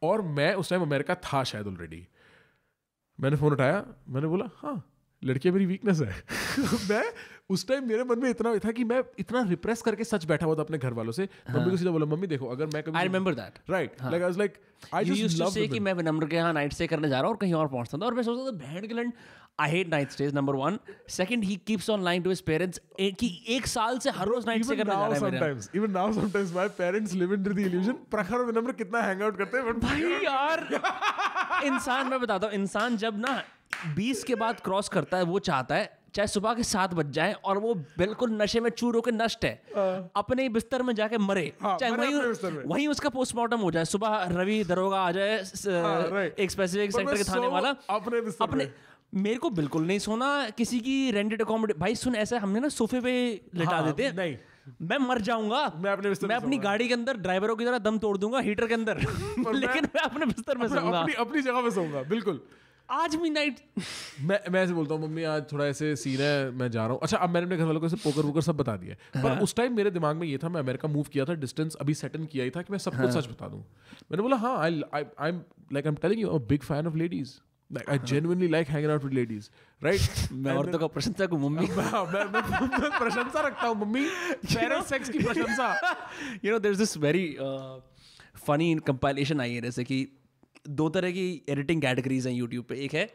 [0.03, 2.07] और मैं उस टाइम अमेरिका था शायद ऑलरेडी
[3.19, 4.75] मैंने फ़ोन उठाया मैंने बोला हाँ
[5.23, 6.23] लड़कियाँ मेरी वीकनेस है।
[6.89, 7.03] मैं
[7.49, 10.55] उस टाइम मेरे मन में इतना था कि मैं इतना रिप्रेस करके सच बैठा हुआ
[10.55, 11.57] था अपने घर वालों से। हाँ.
[11.57, 14.19] मम्मी को सीधा बोला मम्मी देखो अगर मैं कभी I remember that right like I
[14.19, 14.53] was like
[14.93, 17.15] I just used to love से कि मैं विनम्र के यहाँ नाइट स्टे करने जा
[17.15, 19.13] रहा हूँ और कहीं और पहुँचता था और मैं सोचता था बैंड के land
[19.59, 23.45] I hate night stage number one second he keeps on line to his parents कि
[23.47, 26.55] एक साल से हर रोज नाइट स्टे करने जा रहा है sometimes even now sometimes
[26.61, 30.01] my parents live into the illusion प्रखर विनम्र कितना हैंग आउट करते हैं but भाई
[30.25, 33.41] यार इंसान मैं बताता हूँ इंसान जब ना
[33.95, 37.33] बीस के बाद क्रॉस करता है वो चाहता है चाहे सुबह के सात बज जाए
[37.45, 39.51] और वो बिल्कुल नशे में चूर होकर नष्ट है
[40.15, 44.23] अपने ही बिस्तर में जाके मरे हाँ, चाहे वहीं। वहीं उसका पोस्टमार्टम हो जाए सुबह
[44.31, 48.71] रवि दरोगा आ जाए हाँ, एक स्पेसिफिक सेक्टर के थाने वाला अपने अपने
[49.15, 53.01] मेरे को बिल्कुल नहीं सोना किसी की रेंटेड अकोमोडेट भाई सुन ऐसे हमने ना सोफे
[53.01, 53.13] पे
[53.55, 54.37] लिटा हाँ, देते नहीं।
[54.81, 57.97] मैं मर जाऊँगा मैं अपने बिस्तर मैं अपनी। गाड़ी के अंदर ड्राइवरों की तरह दम
[57.97, 58.97] तोड़ दूँगा हीटर के अंदर।
[59.53, 62.41] लेकिन मैं अपने बिस्तर में सोऊँगा। अपनी अपनी जगह पे सोऊँगा बिल्कुल।
[62.91, 63.59] आज भी नाइट
[64.21, 66.99] मैं मैं ऐसे बोलता हूँ मम्मी आज थोड़ा ऐसे सीन है मैं जा रहा हूँ।
[67.03, 69.41] अच्छा अब मैंने अपने घर वालों को ऐसे पोकर वोकर सब बता दिया है। पर
[69.43, 72.25] उस टाइम मेरे दिमाग में ये था मैं अमेरिका मूव किया था डिस्टेंस अभी सेटन
[72.25, 75.29] किया ही था कि मैं सब कुछ सच बता दूँ। मैंने बोला हाँ I I
[75.29, 75.41] am
[75.73, 77.37] like I am telling you big fan of ladies
[77.71, 79.47] Like I genuinely like hanging out with ladies,
[79.81, 80.05] right?
[80.35, 81.67] मैं औरतों का प्रशंसक हूँ मम्मी?
[81.67, 84.05] मैं मैं प्रशंसा रखता हूँ मम्मी।
[84.89, 85.67] सेक्स की प्रशंसा।
[86.45, 87.25] You know there this very
[88.45, 89.99] funny compilation आई है जैसे कि
[90.67, 93.09] दो तरह की एडिटिंग कैटेगरीज हैं यूट्यूब पे एक है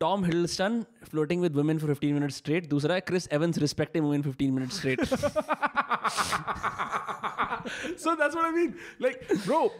[0.00, 4.22] Tom Hiddleston flirting with women for 15 minutes straight दूसरा है Chris Evans respecting women
[4.22, 5.28] 15 minutes straight so
[8.02, 8.74] so that's what I mean.
[8.98, 9.72] Like, bro,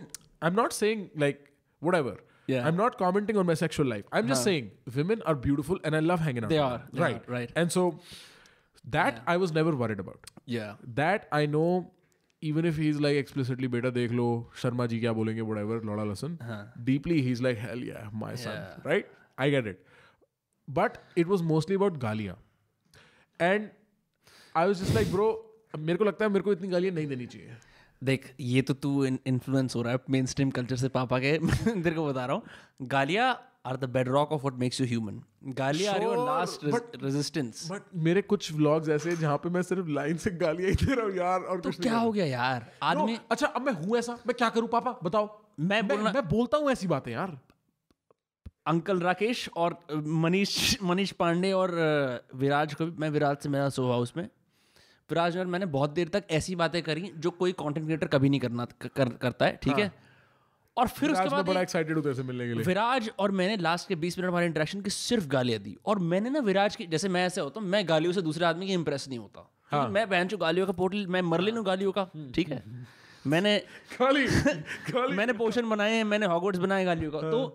[0.43, 1.43] I'm not saying like
[1.81, 2.15] whatever.
[2.47, 2.66] Yeah.
[2.66, 4.05] I'm not commenting on my sexual life.
[4.12, 6.51] I'm just saying women are beautiful and I love hanging out.
[6.51, 7.51] They are, right, are, right.
[7.57, 7.99] And so
[8.97, 9.33] that yeah.
[9.35, 10.31] I was never worried about.
[10.49, 11.69] या That I know.
[12.43, 14.27] Even if he's like explicitly beta dekh lo
[14.63, 16.39] Sharma ji kya bolenge whatever Loda listen
[16.89, 18.91] deeply he's like hell yeah my son Yeah.
[18.91, 19.07] right
[19.39, 19.87] I get it
[20.69, 22.37] but it was mostly about गालियाँ
[23.41, 23.71] and
[24.55, 25.29] I was just like bro
[25.79, 27.57] मेरे को लगता है मेरे को इतनी गालियाँ नहीं देनी चाहिए
[28.05, 31.94] देख ये तो तू इन्फ्लुएंस हो रहा है मेन स्ट्रीम कल्चर से पापा के तेरे
[31.97, 32.43] को बता रहा हूँ।
[32.82, 36.64] गालियाँ are the bedrock of what makes you human गालियाँ are your last
[37.02, 40.86] resistance but मेरे कुछ व्लॉग्स ऐसे हैं जहाँ पे मैं सिर्फ़ लाइन से गालियाँ ही
[40.86, 42.73] दे रहा हूँ यार और तो क्या हो गया यार?
[42.82, 44.98] आदमी No, अच्छा अब मैं हूँ ऐसा मैं क्या करूँ पापा?
[45.05, 45.27] बताओ।
[45.60, 47.39] मैं मैं बोलना मैं बोलता हूँ ऐसी बातें यार।
[48.66, 51.70] अंकल राकेश और मनीष मनीष पांडे और
[52.35, 54.28] विराज को भी मैं विराज से मेरा सो हाउस में
[55.11, 58.41] विराज और मैंने बहुत देर तक ऐसी बातें करी जो कोई कंटेंट क्रिएटर कभी नहीं
[58.41, 59.93] करना कर, करता है ठीक है?
[60.77, 63.97] और फिर उसके बाद बड़ा एक्साइटेड हूँ मिलने के लिए। विराज और मैंने लास्ट के
[63.97, 67.27] 20 मिनट हमारे इंटरेक्शन की सिर्फ़ गालियाँ दी। और मैंने ना विराज की जैसे मैं
[67.27, 70.28] ऐसे होता हूँ मैं गालियों से दूसरे आदमी की इंप्रेस नहीं होता। क्योंकि मैं बहन
[70.28, 72.62] चो गालियों का पोर्टल मैं मरलिन हूँ गालियों का ठीक है?
[73.27, 73.59] मैंने
[74.01, 77.47] गाली गाली। मैंने पोषण बनाए हैं मैंने हॉगवर्ड्स बनाए गालियों का। तो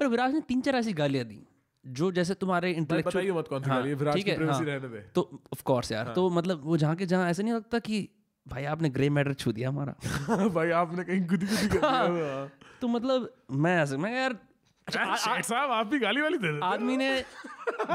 [0.00, 1.40] पर विराज ने तीन चार ऐसी गालियाँ दी।
[1.86, 5.62] जो जैसे तुम्हारे बताइए मत कौन है, ठीक की है, हाँ। रहने दे। तो ऑफ़
[5.62, 8.08] कोर्स यार तो मतलब वो जहाँ के जहाँ ऐसे नहीं लगता कि
[8.48, 9.94] भाई आपने ग्रे मैटर छू दिया हमारा।
[10.48, 12.48] भाई आपने कहीं गुदी गुदी कर दिया
[12.80, 14.38] तो मतलब मैं ऐसे मैं यार
[14.86, 17.24] अच्छा, साहब आप भी गाली वाली दे देते आदमी ने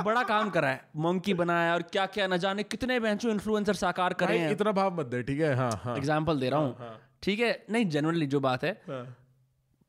[0.04, 4.14] बड़ा काम करा है मंकी बनाया और क्या क्या न जाने कितने बेंचो इन्फ्लुएंसर साकार
[4.14, 5.56] करे हैं। इतना भाव मत दे ठीक है?
[5.56, 7.66] हाँ हाँ। एग्ज़ाम्पल दे रहा हूँ ठीक है?
[7.70, 9.06] नहीं जनरली जो बात है हाँ।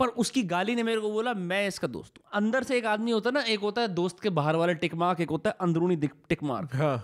[0.03, 3.11] पर उसकी गाली ने मेरे को बोला मैं इसका दोस्त हूँ। अंदर से एक आदमी
[3.11, 5.57] होता है ना एक होता है दोस्त के बाहर वाले टिक मार्क एक होता है
[5.61, 6.97] अंदरूनी टिक मार्क हाँ।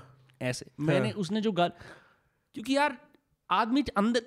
[0.42, 0.86] ऐसे। हाँ.
[0.86, 1.72] मैंने उसने जो गाल
[2.56, 2.96] क्योंकि यार
[3.50, 4.22] आदमी अंदर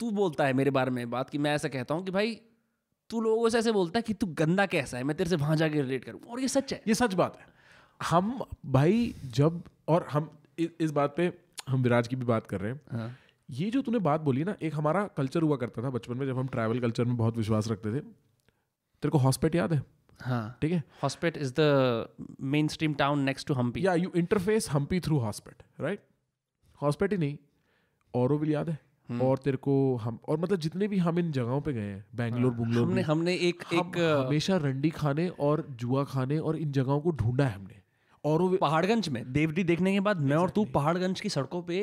[0.00, 2.34] तू बोलता है मेरे बारे में बात कि मैं ऐसा कहता हूँ कि भाई
[3.10, 5.56] तू लोगों से ऐसे बोलता है कि तू गंदा कैसा है मैं तेरे से वहाँ
[5.56, 7.46] जाके रिलेट करूँ। और ये सच है। ये सच बात है।
[8.00, 11.32] हम भाई जब और हम इस बात पे
[11.68, 13.16] हम विराज की भी बात कर रहे हैं। हाँ।
[13.50, 16.38] ये जो तूने बात बोली ना एक हमारा कल्चर हुआ करता था बचपन में जब
[16.38, 19.82] हम ट्रैवल कल्चर में बहुत विश्वास रखते थे। तेरे को हॉस्पिट याद है?
[20.20, 20.82] हाँ। ठीक है?
[21.02, 22.08] Hospet is the
[22.68, 26.00] mainstream town next to Hampi या you interface Hampi through Hospet right
[26.82, 27.36] Hospet ही नहीं
[28.14, 28.78] औरोविल याद है।
[29.08, 32.04] हम्म। और तेरे को हम और मतलब जितने भी हम इन जगहों पे गए हैं
[32.14, 36.72] बैंगलोर बुंगलोर हमने हमने एक हम एक हमेशा रंडी खाने और जुआ खाने और इन
[36.72, 37.80] जगहों को ढूंढा है हमने।
[38.24, 41.80] और पहाड़गंज में। देवरी देखने के बाद मैं और तू पहाड़गंज की सड़कों पे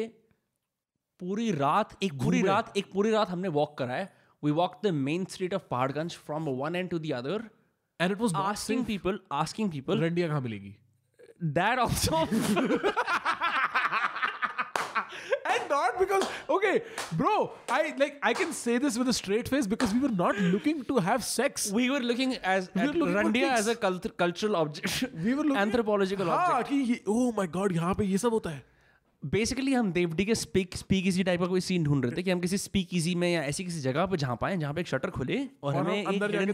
[1.20, 4.12] पूरी रात एक पूरी रात एक पूरी रात हमने वॉक करा है
[4.44, 7.50] we walk the main street of Paharganj from one end to the other
[8.00, 10.76] end it was asking people asking people रंडियाँ कहाँ मिलेंगी
[11.60, 12.26] that also
[15.52, 16.24] and not because
[16.56, 16.72] okay
[17.20, 17.34] bro
[17.76, 20.82] i like i can say this with a straight face because we were not looking
[20.90, 24.10] to have sex we were looking as We were at looking Randia as a cult-
[24.24, 28.06] cultural object we were looking anthropological हाँ, object कि ये oh my god यहाँ पे
[28.06, 28.64] ये सब होता है
[29.26, 32.32] basically हम देवडी के स्पीक स्पीक इजी टाइप का कोई सीन ढूंढ रहे थे कि
[32.32, 34.88] हम किसी स्पीक इजी में या ऐसी किसी जगह पर जहाँ पाए जहाँ पे एक
[34.88, 36.54] शटर खुले और, हमें अंदर जाके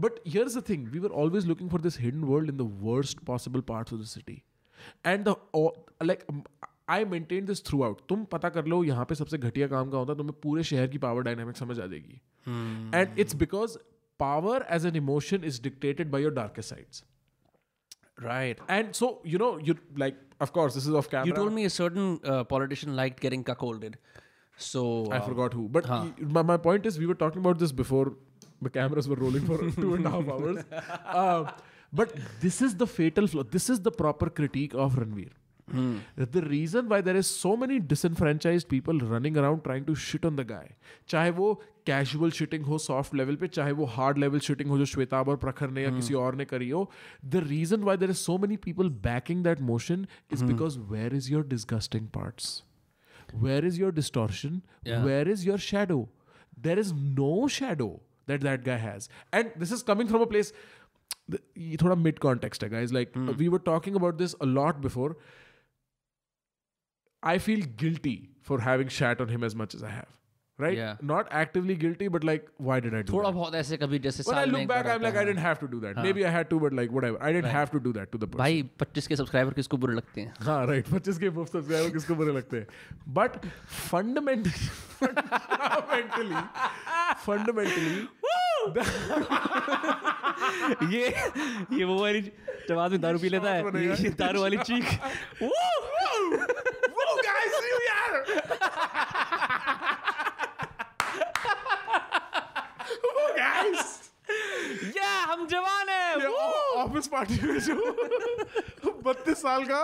[0.00, 2.80] but here is the thing we were always looking for this hidden world in the
[2.82, 4.42] worst possible part of the city
[5.06, 5.28] and
[6.02, 6.26] like
[6.88, 10.14] I maintain this throughout तुम पता कर लो यहाँ पे सबसे घटिया काम का होता
[10.14, 12.20] तुम्हें पूरे शहर की पावर डायनेमिक समझ आ जाएगी।
[12.94, 13.78] And it's because
[14.20, 17.04] power as an emotion is dictated by your darkest sides
[18.22, 21.52] right and so you know you like of course this is off camera you told
[21.52, 23.96] me a certain uh, politician liked getting cuckolded
[24.56, 25.68] so I uh, forgot who.
[25.68, 26.06] But Huh.
[26.18, 28.14] my, my point is, we were talking about this before
[28.62, 30.64] the cameras were rolling for two and a half hours.
[31.06, 31.50] Uh,
[31.92, 33.42] but this is the fatal flaw.
[33.42, 35.30] This is the proper critique of Ranveer.
[35.72, 40.24] That The reason why there is so many disenfranchised people running around trying to shit
[40.24, 40.76] on the guy,
[41.08, 41.48] चाहे वो
[41.86, 45.36] casual shitting हो soft level पे, चाहे वो hard level shitting हो जो श्वेताब और
[45.44, 46.88] प्रखर ने या किसी और ने करी हो,
[47.34, 51.30] the reason why there is so many people backing that motion is because where is
[51.30, 52.62] your disgusting parts?
[53.44, 55.04] where is your distortion Yeah.
[55.04, 55.94] where is your shadow
[56.66, 57.88] there is no shadow
[58.30, 60.52] that that guy has and this is coming from a place
[61.34, 64.80] th- ये थोड़ा mid context है guys like we were talking about this a lot
[64.86, 65.08] before
[67.32, 68.16] I feel guilty
[68.50, 70.12] for having shat on him as much as I have
[70.58, 70.76] right?
[70.76, 70.96] Yeah.
[71.08, 73.34] Not actively guilty, but like, why did I do थोड़ा that?
[73.34, 75.14] बहुत ऐसे कभी जैसे When I साल में look एक back, बार I'm आता like,
[75.14, 75.98] है, I didn't have to do that.
[76.06, 77.18] Maybe I had to, but like, whatever.
[77.22, 78.38] I didn't have to do that to the person.
[78.38, 82.14] भाई 25 के सब्सक्राइबर किसको बुरे लगते हैं हाँ राइट पच्चीस के मुफ़्त सब्सक्राइबर किसको
[82.22, 82.66] बुरे लगते हैं
[83.18, 83.36] बट
[83.90, 84.50] फंडामेंटली
[85.02, 86.40] फंडामेंटली
[87.26, 87.96] फंडामेंटली
[90.96, 91.04] ये
[91.78, 92.20] ये वो वाली
[92.68, 94.84] जब आदमी दारू पी लेता है ये दारू वाली चीख
[97.06, 98.24] वो गाइस यू यार
[103.18, 103.94] oh, guys.
[104.96, 106.26] या हम जवान है
[106.84, 109.82] ऑफ़िस पार्टी में जो बत्तीस साल का